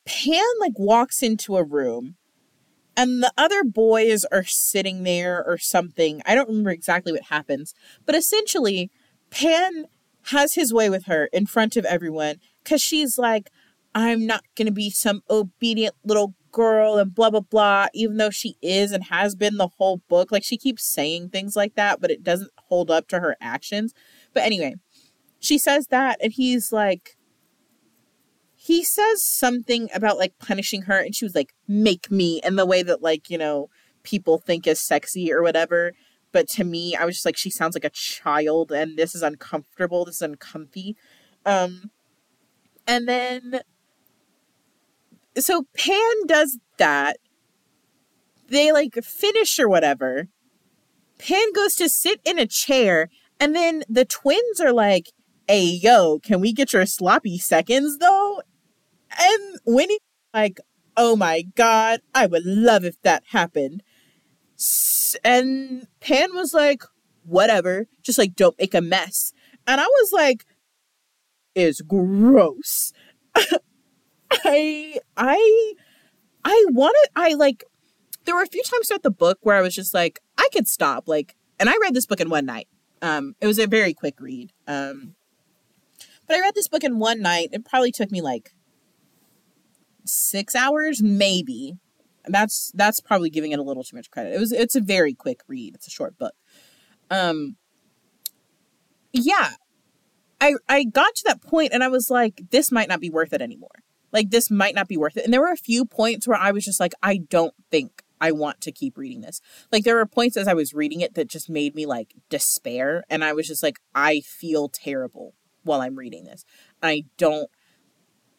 Pan 0.05 0.43
like 0.59 0.77
walks 0.77 1.21
into 1.21 1.57
a 1.57 1.63
room 1.63 2.15
and 3.01 3.23
the 3.23 3.33
other 3.35 3.63
boys 3.63 4.25
are 4.25 4.43
sitting 4.43 5.01
there 5.01 5.43
or 5.43 5.57
something. 5.57 6.21
I 6.23 6.35
don't 6.35 6.47
remember 6.47 6.69
exactly 6.69 7.11
what 7.11 7.23
happens, 7.23 7.73
but 8.05 8.13
essentially, 8.13 8.91
Pan 9.31 9.85
has 10.25 10.53
his 10.53 10.71
way 10.71 10.87
with 10.87 11.05
her 11.05 11.25
in 11.33 11.47
front 11.47 11.75
of 11.75 11.85
everyone 11.85 12.35
because 12.63 12.79
she's 12.79 13.17
like, 13.17 13.49
I'm 13.95 14.27
not 14.27 14.43
going 14.55 14.67
to 14.67 14.71
be 14.71 14.91
some 14.91 15.23
obedient 15.31 15.95
little 16.05 16.35
girl 16.51 16.99
and 16.99 17.15
blah, 17.15 17.31
blah, 17.31 17.39
blah, 17.39 17.87
even 17.95 18.17
though 18.17 18.29
she 18.29 18.55
is 18.61 18.91
and 18.91 19.05
has 19.05 19.33
been 19.33 19.57
the 19.57 19.69
whole 19.79 20.01
book. 20.07 20.31
Like, 20.31 20.43
she 20.43 20.57
keeps 20.57 20.85
saying 20.85 21.29
things 21.29 21.55
like 21.55 21.73
that, 21.73 22.01
but 22.01 22.11
it 22.11 22.21
doesn't 22.21 22.51
hold 22.67 22.91
up 22.91 23.07
to 23.07 23.19
her 23.19 23.35
actions. 23.41 23.95
But 24.31 24.43
anyway, 24.43 24.75
she 25.39 25.57
says 25.57 25.87
that, 25.87 26.19
and 26.21 26.33
he's 26.33 26.71
like, 26.71 27.17
he 28.63 28.83
says 28.83 29.23
something 29.23 29.89
about 29.91 30.19
like 30.19 30.37
punishing 30.37 30.83
her, 30.83 30.99
and 30.99 31.15
she 31.15 31.25
was 31.25 31.33
like, 31.33 31.55
make 31.67 32.11
me, 32.11 32.39
in 32.43 32.57
the 32.57 32.65
way 32.65 32.83
that 32.83 33.01
like, 33.01 33.27
you 33.27 33.35
know, 33.35 33.69
people 34.03 34.37
think 34.37 34.67
is 34.67 34.79
sexy 34.79 35.33
or 35.33 35.41
whatever. 35.41 35.93
But 36.31 36.47
to 36.49 36.63
me, 36.63 36.95
I 36.95 37.05
was 37.05 37.15
just 37.15 37.25
like, 37.25 37.37
she 37.37 37.49
sounds 37.49 37.75
like 37.75 37.83
a 37.83 37.89
child, 37.89 38.71
and 38.71 38.97
this 38.97 39.15
is 39.15 39.23
uncomfortable. 39.23 40.05
This 40.05 40.17
is 40.17 40.21
uncomfy. 40.21 40.95
Um, 41.43 41.89
and 42.85 43.07
then, 43.07 43.61
so 45.39 45.65
Pan 45.75 46.27
does 46.27 46.59
that. 46.77 47.17
They 48.47 48.71
like 48.71 48.93
finish 49.03 49.57
or 49.57 49.67
whatever. 49.67 50.27
Pan 51.17 51.51
goes 51.55 51.73
to 51.77 51.89
sit 51.89 52.21
in 52.23 52.37
a 52.37 52.45
chair, 52.45 53.09
and 53.39 53.55
then 53.55 53.83
the 53.89 54.05
twins 54.05 54.59
are 54.59 54.71
like, 54.71 55.07
hey, 55.47 55.63
yo, 55.63 56.19
can 56.19 56.39
we 56.39 56.53
get 56.53 56.73
your 56.73 56.85
sloppy 56.85 57.39
seconds 57.39 57.97
though? 57.97 58.41
And 59.19 59.59
Winnie, 59.65 59.99
like, 60.33 60.59
oh 60.97 61.15
my 61.15 61.43
god, 61.55 62.01
I 62.13 62.25
would 62.25 62.45
love 62.45 62.85
if 62.85 63.01
that 63.01 63.23
happened. 63.27 63.83
And 65.23 65.87
Pan 65.99 66.35
was 66.35 66.53
like, 66.53 66.83
whatever, 67.23 67.87
just 68.03 68.17
like, 68.17 68.35
don't 68.35 68.57
make 68.59 68.73
a 68.73 68.81
mess. 68.81 69.33
And 69.67 69.81
I 69.81 69.85
was 69.85 70.11
like, 70.11 70.45
is 71.55 71.81
gross. 71.81 72.93
I, 74.31 74.99
I, 75.17 75.73
I 76.43 76.65
wanted, 76.69 77.09
I 77.15 77.33
like, 77.33 77.63
there 78.25 78.35
were 78.35 78.43
a 78.43 78.47
few 78.47 78.63
times 78.63 78.87
throughout 78.87 79.03
the 79.03 79.11
book 79.11 79.39
where 79.41 79.55
I 79.55 79.61
was 79.61 79.75
just 79.75 79.93
like, 79.93 80.21
I 80.37 80.47
could 80.53 80.67
stop. 80.67 81.07
Like, 81.07 81.35
and 81.59 81.69
I 81.69 81.73
read 81.81 81.93
this 81.93 82.05
book 82.05 82.21
in 82.21 82.29
one 82.29 82.45
night. 82.45 82.67
Um, 83.01 83.35
it 83.41 83.47
was 83.47 83.59
a 83.59 83.67
very 83.67 83.93
quick 83.93 84.19
read. 84.19 84.53
Um, 84.67 85.15
but 86.27 86.37
I 86.37 86.39
read 86.39 86.55
this 86.55 86.67
book 86.67 86.83
in 86.83 86.99
one 86.99 87.21
night. 87.21 87.49
It 87.51 87.65
probably 87.65 87.91
took 87.91 88.11
me 88.11 88.21
like 88.21 88.53
six 90.05 90.55
hours, 90.55 91.01
maybe. 91.01 91.77
That's 92.25 92.71
that's 92.75 92.99
probably 92.99 93.29
giving 93.29 93.51
it 93.51 93.59
a 93.59 93.63
little 93.63 93.83
too 93.83 93.95
much 93.95 94.11
credit. 94.11 94.33
It 94.33 94.39
was 94.39 94.51
it's 94.51 94.75
a 94.75 94.81
very 94.81 95.13
quick 95.13 95.41
read. 95.47 95.75
It's 95.75 95.87
a 95.87 95.91
short 95.91 96.17
book. 96.17 96.33
Um 97.09 97.57
yeah. 99.11 99.51
I 100.39 100.55
I 100.69 100.83
got 100.83 101.15
to 101.15 101.23
that 101.27 101.41
point 101.41 101.71
and 101.73 101.83
I 101.83 101.87
was 101.87 102.09
like, 102.09 102.41
this 102.51 102.71
might 102.71 102.89
not 102.89 102.99
be 102.99 103.09
worth 103.09 103.33
it 103.33 103.41
anymore. 103.41 103.83
Like 104.11 104.29
this 104.29 104.51
might 104.51 104.75
not 104.75 104.87
be 104.87 104.97
worth 104.97 105.17
it. 105.17 105.23
And 105.23 105.33
there 105.33 105.41
were 105.41 105.51
a 105.51 105.57
few 105.57 105.85
points 105.85 106.27
where 106.27 106.37
I 106.37 106.51
was 106.51 106.65
just 106.65 106.79
like, 106.79 106.93
I 107.01 107.17
don't 107.17 107.53
think 107.69 108.03
I 108.19 108.31
want 108.31 108.61
to 108.61 108.71
keep 108.71 108.97
reading 108.97 109.21
this. 109.21 109.41
Like 109.71 109.83
there 109.83 109.95
were 109.95 110.05
points 110.05 110.37
as 110.37 110.47
I 110.47 110.53
was 110.53 110.73
reading 110.73 111.01
it 111.01 111.15
that 111.15 111.27
just 111.27 111.49
made 111.49 111.73
me 111.73 111.85
like 111.85 112.13
despair 112.29 113.03
and 113.09 113.23
I 113.23 113.33
was 113.33 113.47
just 113.47 113.63
like 113.63 113.79
I 113.95 114.21
feel 114.21 114.69
terrible 114.69 115.33
while 115.63 115.81
I'm 115.81 115.95
reading 115.95 116.25
this. 116.25 116.45
I 116.83 117.05
don't 117.17 117.49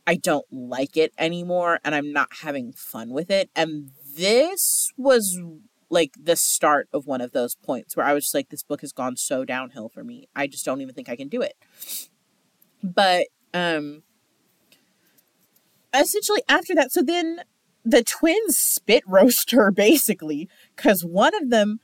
I 0.06 0.16
don't 0.16 0.46
like 0.50 0.96
it 0.96 1.12
anymore 1.18 1.78
and 1.84 1.94
I'm 1.94 2.12
not 2.12 2.28
having 2.42 2.72
fun 2.72 3.10
with 3.10 3.30
it. 3.30 3.50
And 3.54 3.90
this 4.16 4.90
was 4.96 5.40
like 5.90 6.14
the 6.20 6.36
start 6.36 6.88
of 6.92 7.06
one 7.06 7.20
of 7.20 7.32
those 7.32 7.54
points 7.54 7.96
where 7.96 8.06
I 8.06 8.14
was 8.14 8.24
just 8.24 8.34
like, 8.34 8.48
this 8.48 8.62
book 8.62 8.80
has 8.80 8.92
gone 8.92 9.16
so 9.16 9.44
downhill 9.44 9.88
for 9.88 10.02
me. 10.02 10.28
I 10.34 10.46
just 10.46 10.64
don't 10.64 10.80
even 10.80 10.94
think 10.94 11.08
I 11.08 11.16
can 11.16 11.28
do 11.28 11.42
it. 11.42 11.54
But 12.82 13.26
um 13.54 14.02
essentially 15.94 16.42
after 16.48 16.74
that, 16.74 16.92
so 16.92 17.02
then 17.02 17.42
the 17.84 18.02
twins 18.02 18.56
spit 18.56 19.02
roast 19.06 19.50
her 19.52 19.70
basically, 19.72 20.48
because 20.74 21.04
one 21.04 21.34
of 21.34 21.50
them 21.50 21.80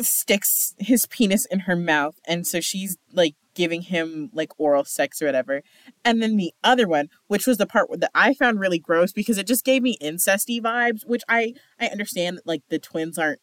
sticks 0.00 0.74
his 0.78 1.04
penis 1.06 1.44
in 1.46 1.60
her 1.60 1.76
mouth 1.76 2.18
and 2.26 2.46
so 2.46 2.58
she's 2.60 2.96
like 3.12 3.34
giving 3.54 3.82
him 3.82 4.30
like 4.32 4.52
oral 4.58 4.84
sex 4.84 5.20
or 5.20 5.26
whatever. 5.26 5.62
And 6.04 6.22
then 6.22 6.36
the 6.36 6.52
other 6.62 6.86
one, 6.86 7.08
which 7.26 7.46
was 7.46 7.58
the 7.58 7.66
part 7.66 7.88
that 8.00 8.10
I 8.14 8.34
found 8.34 8.60
really 8.60 8.78
gross 8.78 9.12
because 9.12 9.38
it 9.38 9.46
just 9.46 9.64
gave 9.64 9.82
me 9.82 9.98
incesty 10.00 10.60
vibes, 10.60 11.06
which 11.06 11.22
I 11.28 11.54
I 11.78 11.86
understand 11.86 12.40
like 12.44 12.62
the 12.68 12.78
twins 12.78 13.18
aren't 13.18 13.40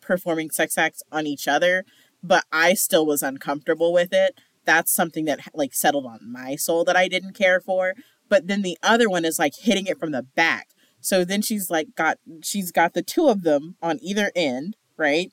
performing 0.00 0.50
sex 0.50 0.78
acts 0.78 1.02
on 1.10 1.26
each 1.26 1.48
other, 1.48 1.84
but 2.22 2.44
I 2.52 2.74
still 2.74 3.06
was 3.06 3.22
uncomfortable 3.22 3.92
with 3.92 4.12
it. 4.12 4.40
That's 4.64 4.92
something 4.92 5.24
that 5.26 5.40
like 5.54 5.74
settled 5.74 6.06
on 6.06 6.20
my 6.30 6.56
soul 6.56 6.84
that 6.84 6.96
I 6.96 7.08
didn't 7.08 7.34
care 7.34 7.60
for. 7.60 7.94
But 8.28 8.48
then 8.48 8.62
the 8.62 8.78
other 8.82 9.08
one 9.08 9.24
is 9.24 9.38
like 9.38 9.54
hitting 9.56 9.86
it 9.86 9.98
from 9.98 10.12
the 10.12 10.22
back. 10.22 10.68
So 11.00 11.24
then 11.24 11.42
she's 11.42 11.70
like 11.70 11.94
got 11.94 12.18
she's 12.42 12.72
got 12.72 12.94
the 12.94 13.02
two 13.02 13.28
of 13.28 13.42
them 13.42 13.76
on 13.82 13.98
either 14.02 14.32
end, 14.34 14.76
right? 14.96 15.30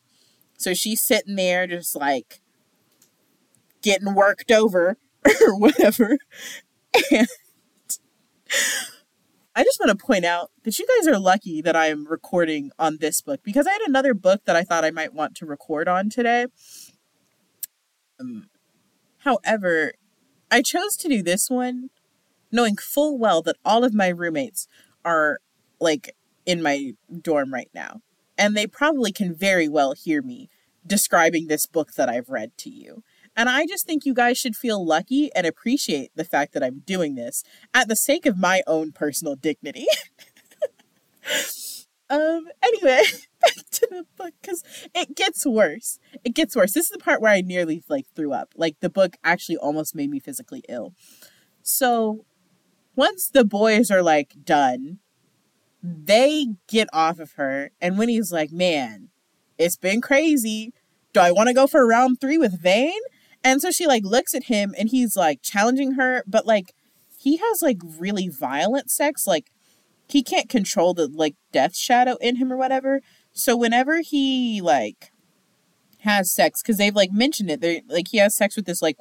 So 0.57 0.73
she's 0.73 1.01
sitting 1.01 1.35
there 1.35 1.65
just 1.65 1.95
like 1.95 2.41
getting 3.83 4.15
worked 4.15 4.51
over 4.51 4.97
or 5.41 5.57
whatever. 5.57 6.17
And 7.11 7.27
I 9.55 9.63
just 9.63 9.79
want 9.79 9.97
to 9.97 10.05
point 10.05 10.25
out 10.25 10.51
that 10.63 10.79
you 10.79 10.87
guys 10.97 11.07
are 11.07 11.19
lucky 11.19 11.61
that 11.61 11.75
I 11.75 11.87
am 11.87 12.07
recording 12.07 12.71
on 12.79 12.97
this 12.97 13.21
book 13.21 13.41
because 13.43 13.67
I 13.67 13.71
had 13.71 13.81
another 13.81 14.15
book 14.15 14.45
that 14.45 14.55
I 14.55 14.63
thought 14.63 14.83
I 14.83 14.91
might 14.91 15.13
want 15.13 15.35
to 15.35 15.45
record 15.45 15.87
on 15.87 16.09
today. 16.09 16.47
Um, 18.19 18.49
however, 19.19 19.93
I 20.49 20.61
chose 20.63 20.97
to 20.97 21.07
do 21.07 21.21
this 21.21 21.49
one 21.49 21.89
knowing 22.51 22.77
full 22.77 23.17
well 23.17 23.41
that 23.43 23.57
all 23.63 23.83
of 23.83 23.93
my 23.93 24.07
roommates 24.07 24.67
are 25.05 25.39
like 25.79 26.15
in 26.45 26.61
my 26.61 26.93
dorm 27.21 27.53
right 27.53 27.69
now. 27.73 28.01
And 28.37 28.55
they 28.55 28.65
probably 28.65 29.11
can 29.11 29.35
very 29.35 29.67
well 29.67 29.93
hear 29.93 30.21
me 30.21 30.49
describing 30.85 31.47
this 31.47 31.65
book 31.65 31.93
that 31.93 32.09
I've 32.09 32.29
read 32.29 32.57
to 32.59 32.69
you. 32.69 33.03
And 33.35 33.49
I 33.49 33.65
just 33.65 33.85
think 33.85 34.05
you 34.05 34.13
guys 34.13 34.37
should 34.37 34.55
feel 34.55 34.85
lucky 34.85 35.33
and 35.35 35.47
appreciate 35.47 36.11
the 36.15 36.23
fact 36.23 36.53
that 36.53 36.63
I'm 36.63 36.83
doing 36.85 37.15
this 37.15 37.43
at 37.73 37.87
the 37.87 37.95
sake 37.95 38.25
of 38.25 38.37
my 38.37 38.61
own 38.67 38.91
personal 38.91 39.35
dignity. 39.35 39.87
um 42.09 42.47
anyway, 42.61 43.01
back 43.41 43.55
to 43.71 43.87
the 43.89 44.05
book 44.17 44.33
cuz 44.43 44.63
it 44.93 45.15
gets 45.15 45.45
worse. 45.45 45.99
It 46.23 46.35
gets 46.35 46.55
worse. 46.55 46.73
This 46.73 46.85
is 46.85 46.91
the 46.91 46.99
part 46.99 47.21
where 47.21 47.31
I 47.31 47.41
nearly 47.41 47.83
like 47.89 48.05
threw 48.15 48.33
up. 48.33 48.53
Like 48.55 48.79
the 48.81 48.89
book 48.89 49.15
actually 49.23 49.57
almost 49.57 49.95
made 49.95 50.09
me 50.09 50.19
physically 50.19 50.63
ill. 50.69 50.93
So 51.63 52.25
once 52.95 53.29
the 53.29 53.45
boys 53.45 53.89
are 53.89 54.03
like 54.03 54.35
done, 54.43 54.99
they 55.81 56.47
get 56.67 56.87
off 56.93 57.19
of 57.19 57.33
her 57.33 57.71
and 57.81 57.97
Winnie's 57.97 58.31
like, 58.31 58.51
"Man, 58.51 59.09
it's 59.57 59.77
been 59.77 60.01
crazy. 60.01 60.73
Do 61.13 61.19
I 61.19 61.31
want 61.31 61.47
to 61.47 61.53
go 61.53 61.67
for 61.67 61.87
round 61.87 62.21
3 62.21 62.37
with 62.37 62.61
Vane?" 62.61 63.01
And 63.43 63.61
so 63.61 63.71
she 63.71 63.87
like 63.87 64.03
looks 64.03 64.33
at 64.33 64.45
him 64.45 64.73
and 64.77 64.89
he's 64.89 65.15
like 65.17 65.41
challenging 65.41 65.93
her, 65.93 66.23
but 66.27 66.45
like 66.45 66.73
he 67.17 67.37
has 67.37 67.61
like 67.61 67.79
really 67.99 68.27
violent 68.27 68.89
sex. 68.89 69.27
Like 69.27 69.51
he 70.07 70.23
can't 70.23 70.49
control 70.49 70.93
the 70.93 71.07
like 71.07 71.35
death 71.51 71.75
shadow 71.75 72.15
in 72.21 72.37
him 72.37 72.51
or 72.51 72.57
whatever. 72.57 73.01
So 73.33 73.55
whenever 73.57 74.01
he 74.01 74.61
like 74.61 75.11
has 75.99 76.31
sex, 76.31 76.61
because 76.61 76.77
they've 76.77 76.95
like 76.95 77.11
mentioned 77.11 77.49
it, 77.49 77.61
they 77.61 77.81
like 77.87 78.07
he 78.09 78.17
has 78.17 78.35
sex 78.35 78.55
with 78.55 78.65
this 78.65 78.81
like 78.81 78.97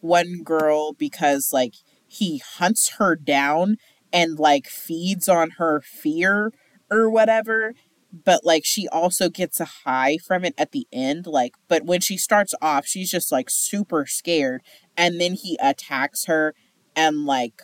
one 0.00 0.42
girl 0.42 0.92
because 0.92 1.52
like 1.52 1.74
he 2.06 2.38
hunts 2.38 2.96
her 2.98 3.14
down 3.14 3.76
and 4.12 4.38
like 4.38 4.66
feeds 4.66 5.28
on 5.28 5.50
her 5.58 5.80
fear 5.80 6.52
or 6.90 7.10
whatever 7.10 7.74
but 8.12 8.44
like 8.44 8.64
she 8.64 8.88
also 8.88 9.28
gets 9.28 9.60
a 9.60 9.64
high 9.84 10.16
from 10.18 10.44
it 10.44 10.54
at 10.56 10.72
the 10.72 10.86
end 10.92 11.26
like 11.26 11.54
but 11.68 11.84
when 11.84 12.00
she 12.00 12.16
starts 12.16 12.54
off 12.62 12.86
she's 12.86 13.10
just 13.10 13.30
like 13.30 13.50
super 13.50 14.06
scared 14.06 14.62
and 14.96 15.20
then 15.20 15.34
he 15.34 15.58
attacks 15.60 16.24
her 16.24 16.54
and 16.96 17.26
like 17.26 17.62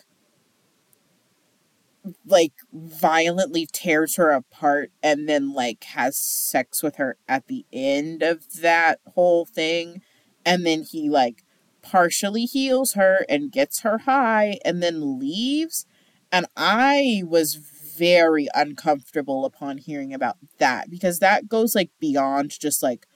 like 2.25 2.53
violently 2.71 3.67
tears 3.71 4.15
her 4.17 4.29
apart 4.31 4.91
and 5.01 5.27
then 5.27 5.53
like 5.53 5.83
has 5.85 6.17
sex 6.17 6.83
with 6.83 6.97
her 6.97 7.17
at 7.27 7.47
the 7.47 7.65
end 7.73 8.21
of 8.21 8.61
that 8.61 8.99
whole 9.15 9.45
thing 9.45 10.01
and 10.45 10.65
then 10.65 10.83
he 10.83 11.09
like 11.09 11.43
partially 11.81 12.45
heals 12.45 12.93
her 12.93 13.25
and 13.29 13.51
gets 13.51 13.81
her 13.81 13.99
high 13.99 14.59
and 14.63 14.83
then 14.83 15.19
leaves 15.19 15.85
and 16.31 16.45
i 16.55 17.23
was 17.25 17.55
very 17.97 18.47
uncomfortable 18.53 19.45
upon 19.45 19.77
hearing 19.77 20.13
about 20.13 20.37
that 20.57 20.89
because 20.89 21.19
that 21.19 21.47
goes 21.47 21.75
like 21.75 21.89
beyond 21.99 22.51
just 22.59 22.81
like 22.83 23.07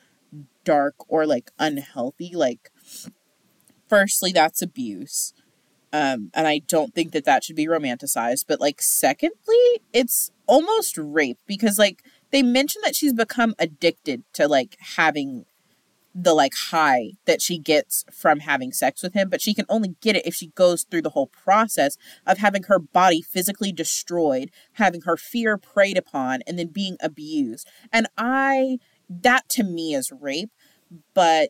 dark 0.63 0.95
or 1.07 1.25
like 1.25 1.51
unhealthy 1.59 2.31
like 2.33 2.71
firstly 3.87 4.31
that's 4.31 4.61
abuse 4.61 5.33
um 5.91 6.29
and 6.33 6.47
i 6.47 6.59
don't 6.67 6.93
think 6.93 7.11
that 7.11 7.25
that 7.25 7.43
should 7.43 7.55
be 7.55 7.67
romanticized 7.67 8.45
but 8.47 8.59
like 8.61 8.81
secondly 8.81 9.81
it's 9.93 10.31
almost 10.45 10.97
rape 10.97 11.39
because 11.47 11.79
like 11.79 12.03
they 12.31 12.43
mention 12.43 12.81
that 12.83 12.95
she's 12.95 13.13
become 13.13 13.55
addicted 13.57 14.23
to 14.33 14.47
like 14.47 14.77
having 14.95 15.45
the 16.13 16.33
like 16.33 16.53
high 16.71 17.11
that 17.25 17.41
she 17.41 17.57
gets 17.57 18.03
from 18.11 18.39
having 18.39 18.71
sex 18.71 19.03
with 19.03 19.13
him, 19.13 19.29
but 19.29 19.41
she 19.41 19.53
can 19.53 19.65
only 19.69 19.95
get 20.01 20.15
it 20.15 20.25
if 20.25 20.33
she 20.33 20.47
goes 20.47 20.83
through 20.83 21.03
the 21.03 21.11
whole 21.11 21.27
process 21.27 21.97
of 22.25 22.39
having 22.39 22.63
her 22.63 22.79
body 22.79 23.21
physically 23.21 23.71
destroyed, 23.71 24.49
having 24.73 25.01
her 25.01 25.17
fear 25.17 25.57
preyed 25.57 25.97
upon, 25.97 26.41
and 26.47 26.57
then 26.57 26.67
being 26.67 26.97
abused. 27.01 27.67
And 27.91 28.07
I, 28.17 28.79
that 29.09 29.47
to 29.49 29.63
me 29.63 29.93
is 29.93 30.11
rape, 30.11 30.51
but 31.13 31.49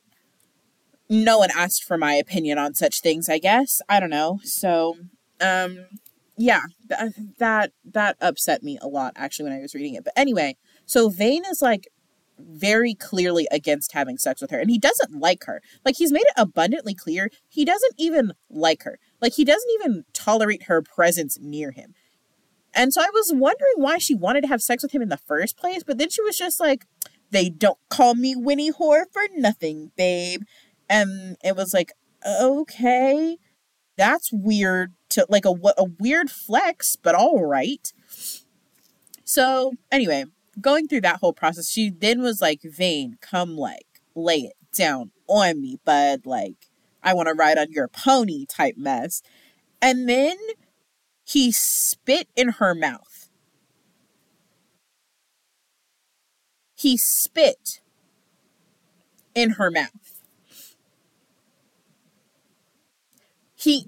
no 1.10 1.40
one 1.40 1.50
asked 1.56 1.84
for 1.84 1.98
my 1.98 2.14
opinion 2.14 2.58
on 2.58 2.76
such 2.76 3.02
things, 3.02 3.30
I 3.30 3.40
guess. 3.40 3.82
I 3.90 4.00
don't 4.00 4.12
know. 4.12 4.40
So, 4.44 4.98
um, 5.42 5.88
yeah, 6.38 6.62
th- 6.88 7.14
that 7.38 7.72
that 7.84 8.16
upset 8.22 8.64
me 8.64 8.78
a 8.82 8.88
lot 8.88 9.14
actually 9.16 9.50
when 9.50 9.58
I 9.58 9.62
was 9.62 9.74
reading 9.74 9.96
it. 9.96 10.04
But 10.04 10.14
anyway, 10.16 10.56
so 10.86 11.10
Vane 11.10 11.44
is 11.50 11.62
like 11.62 11.88
very 12.40 12.94
clearly 12.94 13.48
against 13.52 13.94
having 13.94 14.18
sex 14.18 14.42
with 14.42 14.52
her 14.52 14.60
and 14.60 14.70
he 14.70 14.80
doesn't 14.80 15.20
like 15.20 15.46
her. 15.46 15.62
Like 15.86 15.98
he's 15.98 16.12
made 16.12 16.22
it 16.22 16.34
abundantly 16.38 16.94
clear 16.94 17.30
he 17.48 17.66
doesn't 17.66 17.94
even 17.98 18.34
like 18.50 18.84
her. 18.84 19.00
Like 19.22 19.34
he 19.34 19.46
doesn't 19.46 19.72
even 19.74 20.06
tolerate 20.14 20.64
her 20.64 20.82
presence 20.82 21.38
near 21.40 21.72
him. 21.72 21.94
And 22.74 22.94
so 22.94 23.02
I 23.02 23.10
was 23.12 23.32
wondering 23.34 23.74
why 23.78 23.98
she 23.98 24.14
wanted 24.16 24.42
to 24.42 24.48
have 24.48 24.62
sex 24.62 24.84
with 24.84 24.94
him 24.94 25.02
in 25.02 25.10
the 25.10 25.18
first 25.18 25.58
place, 25.58 25.84
but 25.84 25.98
then 25.98 26.10
she 26.10 26.22
was 26.22 26.38
just 26.38 26.60
like, 26.60 26.86
they 27.32 27.50
don't 27.50 27.78
call 27.90 28.16
me 28.16 28.36
Winnie 28.36 28.72
Whore 28.72 29.06
for 29.12 29.22
nothing, 29.36 29.92
babe. 29.98 30.42
And 30.90 31.38
it 31.44 31.56
was 31.56 31.74
like, 31.74 31.92
okay, 32.26 33.38
that's 33.98 34.32
weird 34.32 34.94
to 35.10 35.26
like 35.30 35.46
a 35.46 35.54
a 35.78 35.86
weird 36.00 36.32
flex, 36.32 36.96
but 36.96 37.16
all 37.16 37.46
right. 37.46 37.92
So 39.24 39.74
anyway, 39.92 40.26
going 40.62 40.88
through 40.88 41.02
that 41.02 41.20
whole 41.20 41.34
process, 41.34 41.70
she 41.70 41.90
then 41.90 42.22
was 42.22 42.42
like, 42.42 42.62
Vane, 42.64 43.18
come 43.22 43.56
like 43.56 43.86
lay 44.16 44.38
it 44.40 44.54
down 44.74 45.12
on 45.28 45.62
me, 45.62 45.80
bud. 45.86 46.26
Like, 46.26 46.68
I 47.04 47.14
want 47.14 47.28
to 47.28 47.34
ride 47.34 47.58
on 47.58 47.72
your 47.72 47.88
pony 47.88 48.46
type 48.46 48.76
mess. 48.78 49.22
And 49.82 50.08
then 50.10 50.38
he 51.24 51.52
spit 51.52 52.28
in 52.36 52.50
her 52.54 52.76
mouth. 52.76 53.30
He 56.76 56.98
spit 56.98 57.82
in 59.36 59.52
her 59.52 59.70
mouth. 59.70 60.22
He 63.56 63.88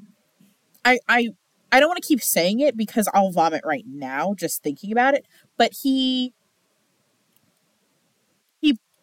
I 0.83 0.99
I 1.07 1.29
I 1.71 1.79
don't 1.79 1.89
want 1.89 2.01
to 2.01 2.07
keep 2.07 2.21
saying 2.21 2.59
it 2.59 2.75
because 2.75 3.07
I'll 3.13 3.31
vomit 3.31 3.61
right 3.65 3.85
now 3.87 4.33
just 4.37 4.61
thinking 4.61 4.91
about 4.91 5.13
it, 5.13 5.25
but 5.57 5.71
he 5.81 6.33
he 6.39 6.40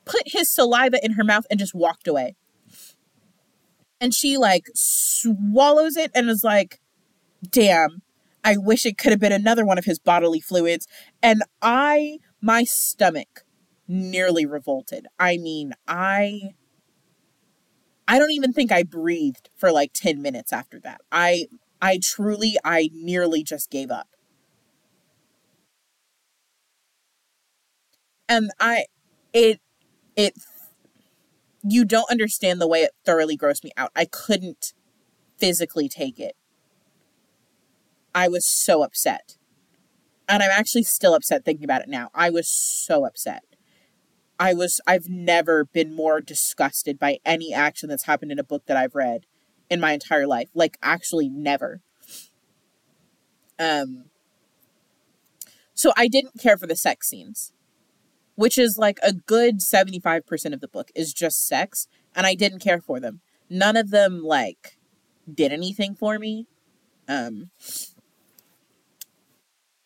put 0.09 0.23
his 0.27 0.51
saliva 0.51 0.99
in 1.05 1.13
her 1.13 1.25
mouth 1.25 1.47
and 1.51 1.61
just 1.61 1.75
walked 1.75 2.09
away. 2.09 2.35
And 4.01 4.15
she 4.15 4.37
like 4.37 4.67
swallows 4.75 5.97
it 5.97 6.11
and 6.15 6.29
is 6.31 6.45
like, 6.45 6.81
"Damn, 7.49 8.03
I 8.45 8.57
wish 8.59 8.87
it 8.87 8.99
could 8.99 9.13
have 9.13 9.21
been 9.21 9.33
another 9.33 9.65
one 9.67 9.79
of 9.79 9.87
his 9.87 9.99
bodily 9.99 10.41
fluids." 10.41 10.87
And 11.23 11.43
I 11.63 12.19
my 12.41 12.65
stomach 12.65 13.45
nearly 13.89 14.47
revolted. 14.47 15.09
I 15.19 15.39
mean, 15.39 15.75
I 15.89 16.55
I 18.07 18.19
don't 18.19 18.31
even 18.33 18.53
think 18.53 18.73
I 18.73 18.83
breathed 18.83 19.51
for 19.57 19.71
like 19.71 19.93
10 19.93 20.23
minutes 20.23 20.53
after 20.53 20.81
that. 20.81 21.01
I 21.13 21.47
I 21.81 21.99
truly, 22.03 22.57
I 22.65 22.91
nearly 22.93 23.43
just 23.45 23.71
gave 23.71 23.91
up. 23.91 24.09
And 28.29 28.51
I, 28.61 28.85
it, 29.33 29.61
it, 30.19 30.35
you 31.63 31.85
don't 31.85 32.11
understand 32.11 32.61
the 32.61 32.69
way 32.69 32.81
it 32.81 32.91
thoroughly 33.05 33.39
grossed 33.39 33.65
me 33.65 33.71
out. 33.77 33.93
I 33.95 34.05
couldn't 34.05 34.75
physically 35.39 35.89
take 35.89 36.19
it. 36.19 36.35
I 38.15 38.27
was 38.29 38.45
so 38.45 38.83
upset. 38.83 39.37
And 40.29 40.43
I'm 40.43 40.51
actually 40.51 40.83
still 40.83 41.15
upset 41.15 41.45
thinking 41.45 41.65
about 41.65 41.83
it 41.83 41.89
now. 41.89 42.11
I 42.15 42.31
was 42.31 42.49
so 42.49 43.07
upset. 43.07 43.45
I 44.41 44.55
was, 44.55 44.81
I've 44.87 45.09
never 45.09 45.65
been 45.65 45.95
more 45.95 46.21
disgusted 46.21 46.99
by 46.99 47.19
any 47.25 47.55
action 47.55 47.89
that's 47.89 48.05
happened 48.05 48.33
in 48.33 48.39
a 48.39 48.45
book 48.45 48.67
that 48.67 48.77
I've 48.77 48.95
read 48.97 49.25
in 49.71 49.81
my 49.81 49.93
entire 49.93 50.27
life. 50.27 50.49
Like 50.53 50.79
actually 50.83 51.29
never. 51.29 51.81
Um 53.59 54.07
so 55.75 55.93
I 55.97 56.09
didn't 56.09 56.41
care 56.41 56.59
for 56.59 56.67
the 56.67 56.75
sex 56.75 57.09
scenes, 57.09 57.53
which 58.39 58.57
is 58.57 58.79
like 58.79 59.01
a 59.03 59.13
good 59.13 59.59
75% 59.59 60.55
of 60.55 60.61
the 60.61 60.69
book 60.69 60.93
is 60.95 61.13
just 61.13 61.45
sex, 61.45 61.89
and 62.15 62.25
I 62.25 62.37
didn't 62.37 62.61
care 62.61 62.81
for 62.81 63.01
them. 63.01 63.21
None 63.51 63.77
of 63.77 63.91
them 63.91 64.23
like 64.23 64.79
did 65.33 65.51
anything 65.51 65.97
for 65.97 66.21
me. 66.21 66.47
Um 67.09 67.51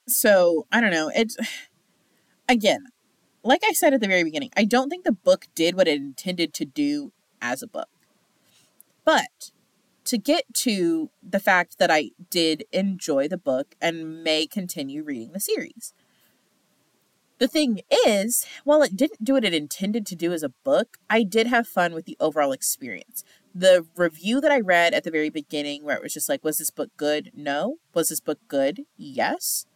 so 0.07 0.67
I 0.71 0.83
don't 0.83 0.91
know. 0.91 1.11
It's 1.15 1.39
again, 2.49 2.89
like 3.43 3.63
I 3.67 3.73
said 3.73 3.95
at 3.95 4.03
the 4.03 4.07
very 4.07 4.23
beginning, 4.23 4.51
I 4.55 4.65
don't 4.65 4.91
think 4.91 5.05
the 5.05 5.13
book 5.13 5.47
did 5.55 5.75
what 5.75 5.89
it 5.89 5.97
intended 5.97 6.53
to 6.53 6.67
do 6.67 7.13
as 7.41 7.63
a 7.63 7.67
book. 7.67 7.89
But 9.03 9.51
to 10.05 10.19
get 10.19 10.45
to 10.59 11.09
the 11.23 11.41
fact 11.41 11.79
that 11.79 11.91
I 11.91 12.11
did 12.29 12.65
enjoy 12.71 13.29
the 13.29 13.39
book 13.39 13.77
and 13.81 14.23
may 14.23 14.47
continue 14.47 15.03
reading 15.03 15.33
the 15.33 15.41
series. 15.41 15.95
The 17.43 17.49
thing 17.49 17.81
is, 18.07 18.47
while 18.63 18.83
it 18.83 18.95
didn't 18.95 19.25
do 19.25 19.33
what 19.33 19.45
it 19.45 19.53
intended 19.53 20.07
to 20.07 20.15
do 20.15 20.33
as 20.33 20.45
a 20.45 20.51
book, 20.63 20.99
I 21.11 21.25
did 21.25 21.49
have 21.49 21.67
fun 21.67 21.93
with 21.93 22.05
the 22.05 22.17
overall 22.21 22.53
experience. 22.53 23.25
The 23.53 23.85
review 23.97 24.41
that 24.41 24.53
I 24.53 24.61
read 24.61 24.95
at 24.95 25.03
the 25.03 25.11
very 25.11 25.29
beginning, 25.29 25.83
where 25.83 25.97
it 25.97 26.05
was 26.05 26.13
just 26.13 26.29
like, 26.29 26.45
was 26.45 26.59
this 26.59 26.71
book 26.71 26.91
good? 26.97 27.33
No. 27.35 27.79
Was 27.95 28.11
this 28.11 28.21
book 28.21 28.39
good? 28.47 28.83
Yes. 28.97 29.67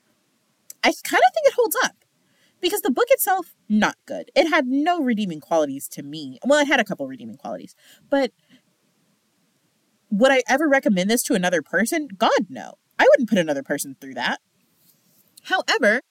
I 0.85 0.93
kind 1.03 1.21
of 1.27 1.35
think 1.35 1.49
it 1.49 1.55
holds 1.55 1.77
up 1.83 2.05
because 2.61 2.83
the 2.83 2.91
book 2.93 3.09
itself, 3.11 3.57
not 3.69 3.97
good. 4.07 4.31
It 4.37 4.49
had 4.49 4.69
no 4.69 5.01
redeeming 5.01 5.41
qualities 5.41 5.89
to 5.89 6.05
me. 6.05 6.39
Well, 6.47 6.61
it 6.61 6.69
had 6.69 6.79
a 6.79 6.85
couple 6.85 7.09
redeeming 7.09 7.37
qualities, 7.37 7.75
but 8.09 8.31
would 10.09 10.31
I 10.31 10.45
ever 10.49 10.69
recommend 10.69 11.11
this 11.11 11.25
to 11.25 11.35
another 11.35 11.63
person? 11.63 12.11
God, 12.17 12.47
no. 12.49 12.75
I 12.97 13.09
wouldn't 13.11 13.29
put 13.29 13.39
another 13.39 13.65
person 13.65 13.97
through 14.01 14.15
that. 14.15 14.39
However, 15.43 16.03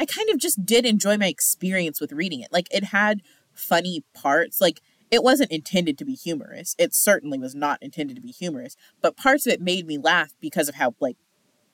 I 0.00 0.06
kind 0.06 0.30
of 0.30 0.38
just 0.38 0.64
did 0.64 0.86
enjoy 0.86 1.18
my 1.18 1.26
experience 1.26 2.00
with 2.00 2.12
reading 2.12 2.40
it. 2.40 2.52
Like, 2.52 2.66
it 2.72 2.84
had 2.84 3.20
funny 3.52 4.02
parts. 4.14 4.60
Like, 4.60 4.80
it 5.10 5.22
wasn't 5.22 5.52
intended 5.52 5.98
to 5.98 6.04
be 6.04 6.14
humorous. 6.14 6.74
It 6.78 6.94
certainly 6.94 7.38
was 7.38 7.54
not 7.54 7.82
intended 7.82 8.16
to 8.16 8.22
be 8.22 8.30
humorous, 8.30 8.76
but 9.02 9.16
parts 9.16 9.46
of 9.46 9.52
it 9.52 9.60
made 9.60 9.86
me 9.86 9.98
laugh 9.98 10.32
because 10.40 10.68
of 10.68 10.76
how, 10.76 10.94
like, 11.00 11.16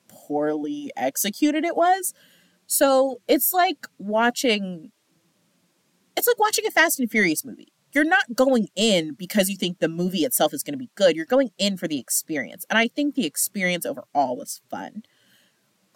poorly 0.09 0.91
executed 0.97 1.65
it 1.65 1.77
was. 1.77 2.13
So 2.67 3.21
it's 3.29 3.53
like 3.53 3.87
watching. 3.99 4.91
It's 6.17 6.27
like 6.27 6.39
watching 6.39 6.67
a 6.67 6.71
Fast 6.71 6.99
and 6.99 7.11
Furious 7.11 7.45
movie 7.45 7.73
you're 7.97 8.05
not 8.05 8.35
going 8.35 8.69
in 8.77 9.15
because 9.15 9.49
you 9.49 9.57
think 9.57 9.79
the 9.79 9.89
movie 9.89 10.25
itself 10.25 10.53
is 10.53 10.63
going 10.63 10.75
to 10.75 10.79
be 10.79 10.91
good. 10.97 11.17
You're 11.17 11.25
going 11.25 11.51
in 11.57 11.79
for 11.79 11.89
the 11.89 11.99
experience. 11.99 12.67
And 12.69 12.79
I 12.79 12.89
think 12.89 13.15
the 13.15 13.25
experience 13.25 13.87
overall 13.87 14.37
was 14.37 14.61
fun. 14.69 15.03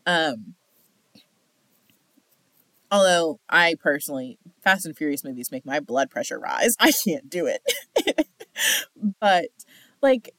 Um 0.07 0.55
although 2.91 3.41
I 3.49 3.77
personally 3.81 4.39
Fast 4.63 4.87
and 4.87 4.97
Furious 4.97 5.25
movies 5.25 5.53
make 5.53 5.67
my 5.67 5.81
blood 5.81 6.11
pressure 6.11 6.39
rise. 6.39 6.75
I 6.81 6.93
can't 6.93 7.29
do 7.29 7.47
it. 7.47 8.29
but 9.21 9.47
like 10.03 10.31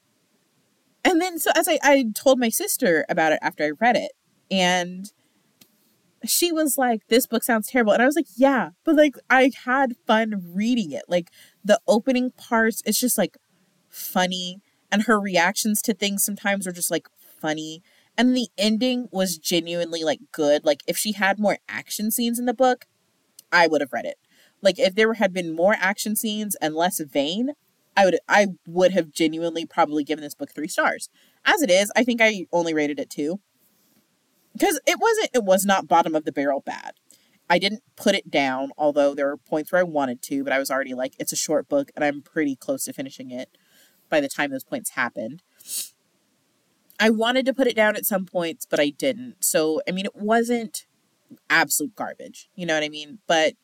and 1.04 1.20
then 1.20 1.40
so 1.40 1.52
as 1.56 1.68
I, 1.68 1.80
I 1.82 2.06
told 2.14 2.40
my 2.40 2.50
sister 2.50 3.06
about 3.10 3.34
it 3.34 3.40
after 3.42 3.64
I 3.64 3.72
read 3.80 3.98
it 3.98 4.12
and 4.50 5.12
she 6.26 6.52
was 6.52 6.78
like, 6.78 7.08
This 7.08 7.26
book 7.28 7.44
sounds 7.44 7.68
terrible. 7.68 7.94
And 7.94 8.02
I 8.02 8.06
was 8.06 8.16
like, 8.16 8.28
Yeah, 8.36 8.70
but 8.84 8.96
like 8.96 9.16
I 9.30 9.52
had 9.66 9.96
fun 10.06 10.42
reading 10.54 10.92
it. 10.92 11.04
Like 11.08 11.30
the 11.64 11.80
opening 11.88 12.32
parts, 12.32 12.82
it's 12.86 13.00
just 13.00 13.18
like 13.18 13.38
funny. 13.90 14.62
And 14.92 15.04
her 15.04 15.20
reactions 15.20 15.82
to 15.84 15.94
things 15.94 16.24
sometimes 16.24 16.68
are 16.68 16.72
just 16.72 16.92
like 16.92 17.08
funny. 17.42 17.82
And 18.18 18.36
the 18.36 18.50
ending 18.58 19.08
was 19.12 19.38
genuinely 19.38 20.04
like 20.04 20.20
good. 20.32 20.64
Like 20.66 20.82
if 20.88 20.98
she 20.98 21.14
had 21.14 21.40
more 21.40 21.58
action 21.68 22.12
scenes 22.12 22.40
in 22.40 22.46
the 22.46 22.54
book, 22.54 22.86
I 23.52 23.68
would 23.68 23.82
have 23.82 23.94
read 23.94 24.06
it. 24.06 24.18
Like 24.62 24.78
if 24.78 24.96
there 24.96 25.14
had 25.14 25.34
been 25.34 25.56
more 25.56 25.76
action 25.80 26.16
scenes 26.16 26.56
and 26.62 26.76
less 26.76 27.00
Vane, 27.00 27.52
I 27.96 28.06
would 28.06 28.20
I 28.28 28.48
would 28.68 28.92
have 28.92 29.12
genuinely 29.12 29.66
probably 29.66 30.04
given 30.04 30.24
this 30.24 30.36
book 30.36 30.54
three 30.54 30.68
stars. 30.68 31.10
As 31.46 31.62
it 31.62 31.72
is, 31.72 31.92
I 31.96 32.04
think 32.04 32.22
I 32.22 32.46
only 32.52 32.74
rated 32.74 33.00
it 33.00 33.10
two 33.10 33.40
because 34.54 34.80
it 34.86 34.98
wasn't 35.00 35.30
it 35.34 35.44
was 35.44 35.66
not 35.66 35.88
bottom 35.88 36.16
of 36.16 36.26
the 36.26 36.32
barrel 36.32 36.62
bad 36.62 36.94
i 37.50 37.58
didn't 37.58 37.84
put 37.96 38.16
it 38.16 38.30
down 38.30 38.72
although 38.78 39.14
there 39.14 39.28
were 39.28 39.38
points 39.38 39.72
where 39.72 39.82
i 39.82 39.84
wanted 39.84 40.22
to 40.22 40.44
but 40.44 40.54
i 40.54 40.60
was 40.60 40.72
already 40.72 40.94
like 40.94 41.14
it's 41.20 41.34
a 41.34 41.38
short 41.38 41.68
book 41.70 41.92
and 41.96 42.04
i'm 42.04 42.22
pretty 42.22 42.56
close 42.56 42.86
to 42.86 42.94
finishing 42.94 43.32
it 43.32 43.50
by 44.10 44.20
the 44.20 44.30
time 44.30 44.52
those 44.52 44.64
points 44.64 44.92
happened 44.92 45.42
i 47.02 47.10
wanted 47.10 47.46
to 47.46 47.54
put 47.54 47.68
it 47.68 47.76
down 47.76 47.98
at 47.98 48.06
some 48.06 48.26
points 48.26 48.66
but 48.66 48.80
i 48.80 48.90
didn't. 48.90 49.36
So 49.44 49.82
i 49.88 49.92
mean 49.92 50.06
it 50.06 50.16
wasn't 50.16 50.86
absolute 51.50 51.96
garbage 51.96 52.50
you 52.56 52.66
know 52.66 52.76
what 52.76 52.84
i 52.84 52.90
mean? 52.90 53.20
But 53.28 53.56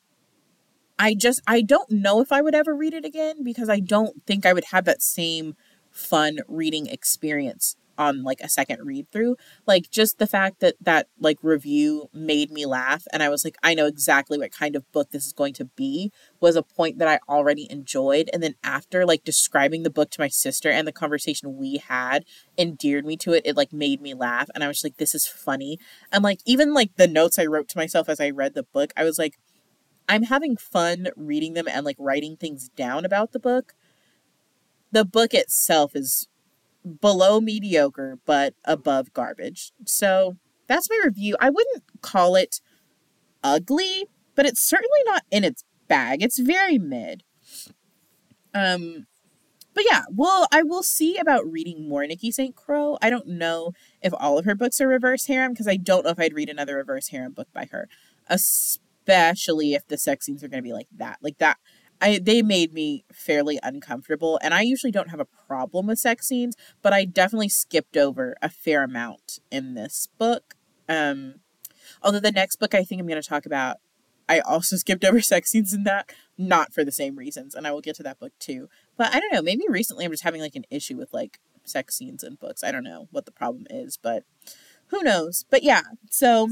i 0.99 1.13
just 1.13 1.41
i 1.47 1.61
don't 1.61 1.91
know 1.91 2.21
if 2.21 2.31
i 2.31 2.41
would 2.41 2.55
ever 2.55 2.75
read 2.75 2.93
it 2.93 3.05
again 3.05 3.43
because 3.43 3.69
i 3.69 3.79
don't 3.79 4.25
think 4.25 4.45
i 4.45 4.53
would 4.53 4.65
have 4.71 4.85
that 4.85 5.01
same 5.01 5.55
fun 5.91 6.39
reading 6.47 6.87
experience 6.87 7.75
on 7.97 8.23
like 8.23 8.41
a 8.41 8.49
second 8.49 8.85
read 8.85 9.11
through. 9.11 9.35
Like 9.65 9.89
just 9.89 10.19
the 10.19 10.27
fact 10.27 10.59
that 10.59 10.75
that 10.81 11.07
like 11.19 11.37
review 11.41 12.09
made 12.13 12.51
me 12.51 12.65
laugh 12.65 13.03
and 13.11 13.23
I 13.23 13.29
was 13.29 13.43
like 13.43 13.57
I 13.63 13.73
know 13.73 13.85
exactly 13.85 14.37
what 14.37 14.51
kind 14.51 14.75
of 14.75 14.91
book 14.91 15.11
this 15.11 15.25
is 15.25 15.33
going 15.33 15.53
to 15.53 15.65
be 15.65 16.11
was 16.39 16.55
a 16.55 16.63
point 16.63 16.99
that 16.99 17.07
I 17.07 17.19
already 17.31 17.67
enjoyed 17.69 18.29
and 18.33 18.41
then 18.43 18.55
after 18.63 19.05
like 19.05 19.23
describing 19.23 19.83
the 19.83 19.89
book 19.89 20.11
to 20.11 20.21
my 20.21 20.27
sister 20.27 20.69
and 20.69 20.87
the 20.87 20.91
conversation 20.91 21.57
we 21.57 21.77
had 21.77 22.25
endeared 22.57 23.05
me 23.05 23.17
to 23.17 23.33
it 23.33 23.43
it 23.45 23.57
like 23.57 23.73
made 23.73 24.01
me 24.01 24.13
laugh 24.13 24.49
and 24.53 24.63
I 24.63 24.67
was 24.67 24.83
like 24.83 24.97
this 24.97 25.15
is 25.15 25.27
funny. 25.27 25.79
And 26.11 26.23
like 26.23 26.39
even 26.45 26.73
like 26.73 26.95
the 26.95 27.07
notes 27.07 27.39
I 27.39 27.45
wrote 27.45 27.67
to 27.69 27.77
myself 27.77 28.09
as 28.09 28.19
I 28.19 28.29
read 28.29 28.53
the 28.53 28.63
book 28.63 28.93
I 28.95 29.03
was 29.03 29.17
like 29.17 29.37
I'm 30.09 30.23
having 30.23 30.55
fun 30.55 31.09
reading 31.15 31.53
them 31.53 31.67
and 31.67 31.85
like 31.85 31.97
writing 31.99 32.37
things 32.37 32.69
down 32.69 33.03
about 33.03 33.33
the 33.33 33.39
book. 33.39 33.73
The 34.91 35.03
book 35.03 35.33
itself 35.33 35.95
is 35.95 36.27
below 36.87 37.39
mediocre 37.39 38.19
but 38.25 38.53
above 38.65 39.13
garbage. 39.13 39.71
So 39.85 40.37
that's 40.67 40.89
my 40.89 40.99
review. 41.03 41.35
I 41.39 41.49
wouldn't 41.49 41.83
call 42.01 42.35
it 42.35 42.61
ugly, 43.43 44.05
but 44.35 44.45
it's 44.45 44.61
certainly 44.61 44.99
not 45.05 45.23
in 45.31 45.43
its 45.43 45.63
bag. 45.87 46.21
It's 46.21 46.39
very 46.39 46.77
mid. 46.77 47.23
Um 48.53 49.07
but 49.77 49.85
yeah, 49.87 50.05
well, 50.11 50.47
I 50.51 50.63
will 50.63 50.81
see 50.81 51.17
about 51.17 51.45
reading 51.45 51.87
more 51.87 52.07
Nikki 52.07 52.31
St. 52.31 52.55
Crowe. 52.55 52.97
I 52.99 53.11
don't 53.11 53.27
know 53.27 53.73
if 54.01 54.11
all 54.17 54.39
of 54.39 54.45
her 54.45 54.55
books 54.55 54.81
are 54.81 54.87
reverse 54.87 55.27
harem 55.27 55.53
because 55.53 55.67
I 55.67 55.77
don't 55.77 56.03
know 56.03 56.09
if 56.09 56.19
I'd 56.19 56.33
read 56.33 56.49
another 56.49 56.77
reverse 56.77 57.09
harem 57.09 57.33
book 57.33 57.47
by 57.53 57.67
her, 57.69 57.87
especially 58.27 59.75
if 59.75 59.87
the 59.87 59.99
sex 59.99 60.25
scenes 60.25 60.43
are 60.43 60.47
going 60.47 60.63
to 60.63 60.67
be 60.67 60.73
like 60.73 60.87
that. 60.97 61.19
Like 61.21 61.37
that, 61.37 61.57
I 62.01 62.19
they 62.19 62.41
made 62.41 62.73
me 62.73 63.05
fairly 63.11 63.59
uncomfortable 63.63 64.39
and 64.41 64.53
I 64.53 64.61
usually 64.61 64.91
don't 64.91 65.09
have 65.09 65.19
a 65.19 65.27
problem 65.47 65.87
with 65.87 65.99
sex 65.99 66.27
scenes, 66.27 66.55
but 66.81 66.93
I 66.93 67.05
definitely 67.05 67.49
skipped 67.49 67.97
over 67.97 68.35
a 68.41 68.49
fair 68.49 68.83
amount 68.83 69.39
in 69.51 69.73
this 69.73 70.07
book. 70.17 70.55
Um 70.87 71.35
although 72.01 72.19
the 72.19 72.31
next 72.31 72.57
book 72.57 72.73
I 72.73 72.83
think 72.83 73.01
I'm 73.01 73.07
going 73.07 73.21
to 73.21 73.27
talk 73.27 73.45
about 73.45 73.77
I 74.29 74.39
also 74.39 74.75
skipped 74.77 75.05
over 75.05 75.21
sex 75.21 75.51
scenes 75.51 75.73
in 75.73 75.83
that, 75.83 76.11
not 76.37 76.73
for 76.73 76.83
the 76.83 76.91
same 76.91 77.17
reasons, 77.17 77.55
and 77.55 77.65
I 77.65 77.71
will 77.71 77.81
get 77.81 77.95
to 77.97 78.03
that 78.03 78.19
book 78.19 78.33
too. 78.39 78.69
But 78.97 79.13
I 79.13 79.19
don't 79.19 79.33
know, 79.33 79.41
maybe 79.41 79.63
recently 79.67 80.05
I'm 80.05 80.11
just 80.11 80.23
having 80.23 80.41
like 80.41 80.55
an 80.55 80.65
issue 80.69 80.97
with 80.97 81.13
like 81.13 81.39
sex 81.63 81.95
scenes 81.95 82.23
in 82.23 82.35
books. 82.35 82.63
I 82.63 82.71
don't 82.71 82.83
know 82.83 83.07
what 83.11 83.25
the 83.25 83.31
problem 83.31 83.65
is, 83.69 83.97
but 84.01 84.23
who 84.87 85.03
knows. 85.03 85.45
But 85.49 85.63
yeah, 85.63 85.81
so 86.09 86.49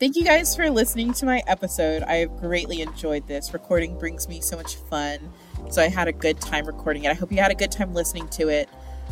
Thank 0.00 0.14
you 0.14 0.22
guys 0.22 0.54
for 0.54 0.70
listening 0.70 1.12
to 1.14 1.26
my 1.26 1.42
episode. 1.48 2.04
I 2.04 2.18
have 2.18 2.36
greatly 2.36 2.82
enjoyed 2.82 3.26
this. 3.26 3.52
Recording 3.52 3.98
brings 3.98 4.28
me 4.28 4.40
so 4.40 4.56
much 4.56 4.76
fun. 4.76 5.18
So 5.70 5.82
I 5.82 5.88
had 5.88 6.06
a 6.06 6.12
good 6.12 6.40
time 6.40 6.66
recording 6.66 7.02
it. 7.02 7.10
I 7.10 7.14
hope 7.14 7.32
you 7.32 7.38
had 7.38 7.50
a 7.50 7.56
good 7.56 7.72
time 7.72 7.92
listening 7.94 8.28
to 8.28 8.46
it. 8.46 8.68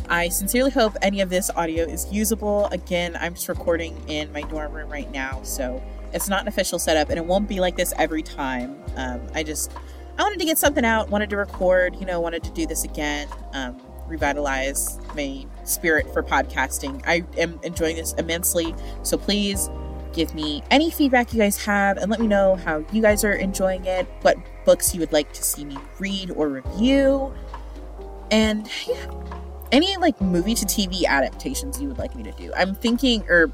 I 0.07 0.29
sincerely 0.29 0.71
hope 0.71 0.95
any 1.01 1.19
of 1.19 1.29
this 1.29 1.49
audio 1.49 1.83
is 1.83 2.09
usable. 2.09 2.67
Again, 2.67 3.17
I'm 3.19 3.33
just 3.33 3.49
recording 3.49 4.01
in 4.07 4.31
my 4.31 4.43
dorm 4.43 4.71
room 4.71 4.89
right 4.89 5.11
now, 5.11 5.41
so 5.43 5.83
it's 6.13 6.29
not 6.29 6.43
an 6.43 6.47
official 6.47 6.79
setup 6.79 7.09
and 7.09 7.19
it 7.19 7.25
won't 7.25 7.49
be 7.49 7.59
like 7.59 7.75
this 7.75 7.93
every 7.97 8.23
time. 8.23 8.81
Um, 8.95 9.19
I 9.35 9.43
just, 9.43 9.73
I 10.17 10.23
wanted 10.23 10.39
to 10.39 10.45
get 10.45 10.57
something 10.57 10.85
out, 10.85 11.09
wanted 11.09 11.29
to 11.31 11.35
record, 11.35 11.97
you 11.97 12.05
know, 12.05 12.21
wanted 12.21 12.45
to 12.45 12.51
do 12.51 12.65
this 12.65 12.85
again, 12.85 13.27
um, 13.51 13.77
revitalize 14.07 14.97
my 15.17 15.45
spirit 15.65 16.13
for 16.13 16.23
podcasting. 16.23 17.03
I 17.05 17.25
am 17.37 17.59
enjoying 17.63 17.97
this 17.97 18.13
immensely. 18.13 18.73
So 19.03 19.17
please 19.17 19.69
give 20.17 20.33
me 20.33 20.63
any 20.71 20.89
feedback 20.89 21.31
you 21.31 21.39
guys 21.39 21.63
have 21.63 21.97
and 21.97 22.09
let 22.09 22.19
me 22.19 22.25
know 22.25 22.55
how 22.55 22.83
you 22.91 23.03
guys 23.03 23.23
are 23.23 23.33
enjoying 23.33 23.85
it, 23.85 24.07
what 24.23 24.35
books 24.65 24.93
you 24.93 24.99
would 24.99 25.13
like 25.13 25.31
to 25.31 25.43
see 25.43 25.63
me 25.63 25.77
read 25.99 26.31
or 26.31 26.49
review, 26.49 27.31
and 28.31 28.67
yeah, 28.87 29.11
any 29.71 29.95
like 29.97 30.19
movie 30.19 30.55
to 30.55 30.65
TV 30.65 31.05
adaptations 31.05 31.79
you 31.79 31.87
would 31.87 31.99
like 31.99 32.15
me 32.15 32.23
to 32.23 32.31
do. 32.31 32.51
I'm 32.57 32.73
thinking, 32.73 33.23
or 33.29 33.51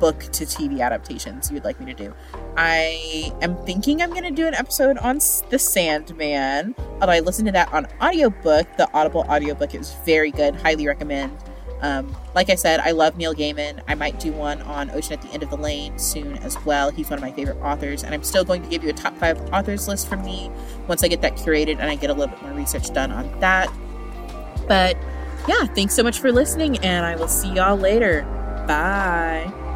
book 0.00 0.20
to 0.20 0.44
TV 0.44 0.80
adaptations 0.80 1.50
you 1.50 1.54
would 1.54 1.64
like 1.64 1.78
me 1.78 1.86
to 1.92 1.94
do. 1.94 2.14
I 2.56 3.32
am 3.42 3.56
thinking 3.64 4.00
I'm 4.00 4.10
going 4.10 4.22
to 4.22 4.30
do 4.30 4.46
an 4.46 4.54
episode 4.54 4.96
on 4.98 5.16
The 5.50 5.58
Sandman. 5.58 6.74
Although 7.00 7.12
I 7.12 7.20
listened 7.20 7.46
to 7.46 7.52
that 7.52 7.72
on 7.72 7.86
audiobook, 8.00 8.66
the 8.78 8.88
Audible 8.94 9.26
audiobook 9.28 9.74
is 9.74 9.94
very 10.06 10.30
good. 10.30 10.56
Highly 10.56 10.86
recommend. 10.86 11.36
Um, 11.80 12.14
like 12.34 12.50
I 12.50 12.54
said, 12.54 12.80
I 12.80 12.90
love 12.90 13.16
Neil 13.16 13.34
Gaiman. 13.34 13.82
I 13.86 13.94
might 13.94 14.18
do 14.18 14.32
one 14.32 14.60
on 14.62 14.90
Ocean 14.90 15.12
at 15.12 15.22
the 15.22 15.28
End 15.28 15.42
of 15.42 15.50
the 15.50 15.56
Lane 15.56 15.98
soon 15.98 16.38
as 16.38 16.62
well. 16.64 16.90
He's 16.90 17.08
one 17.08 17.18
of 17.18 17.22
my 17.22 17.32
favorite 17.32 17.58
authors, 17.58 18.02
and 18.02 18.14
I'm 18.14 18.24
still 18.24 18.44
going 18.44 18.62
to 18.62 18.68
give 18.68 18.82
you 18.82 18.90
a 18.90 18.94
top 18.94 19.16
five 19.18 19.40
authors 19.52 19.86
list 19.88 20.08
from 20.08 20.24
me 20.24 20.50
once 20.86 21.04
I 21.04 21.08
get 21.08 21.20
that 21.22 21.36
curated 21.36 21.78
and 21.78 21.84
I 21.90 21.94
get 21.94 22.10
a 22.10 22.14
little 22.14 22.34
bit 22.34 22.42
more 22.42 22.52
research 22.52 22.92
done 22.92 23.12
on 23.12 23.40
that. 23.40 23.72
But 24.66 24.96
yeah, 25.46 25.64
thanks 25.66 25.94
so 25.94 26.02
much 26.02 26.18
for 26.20 26.32
listening, 26.32 26.78
and 26.78 27.06
I 27.06 27.16
will 27.16 27.28
see 27.28 27.52
y'all 27.52 27.76
later. 27.76 28.22
Bye. 28.66 29.67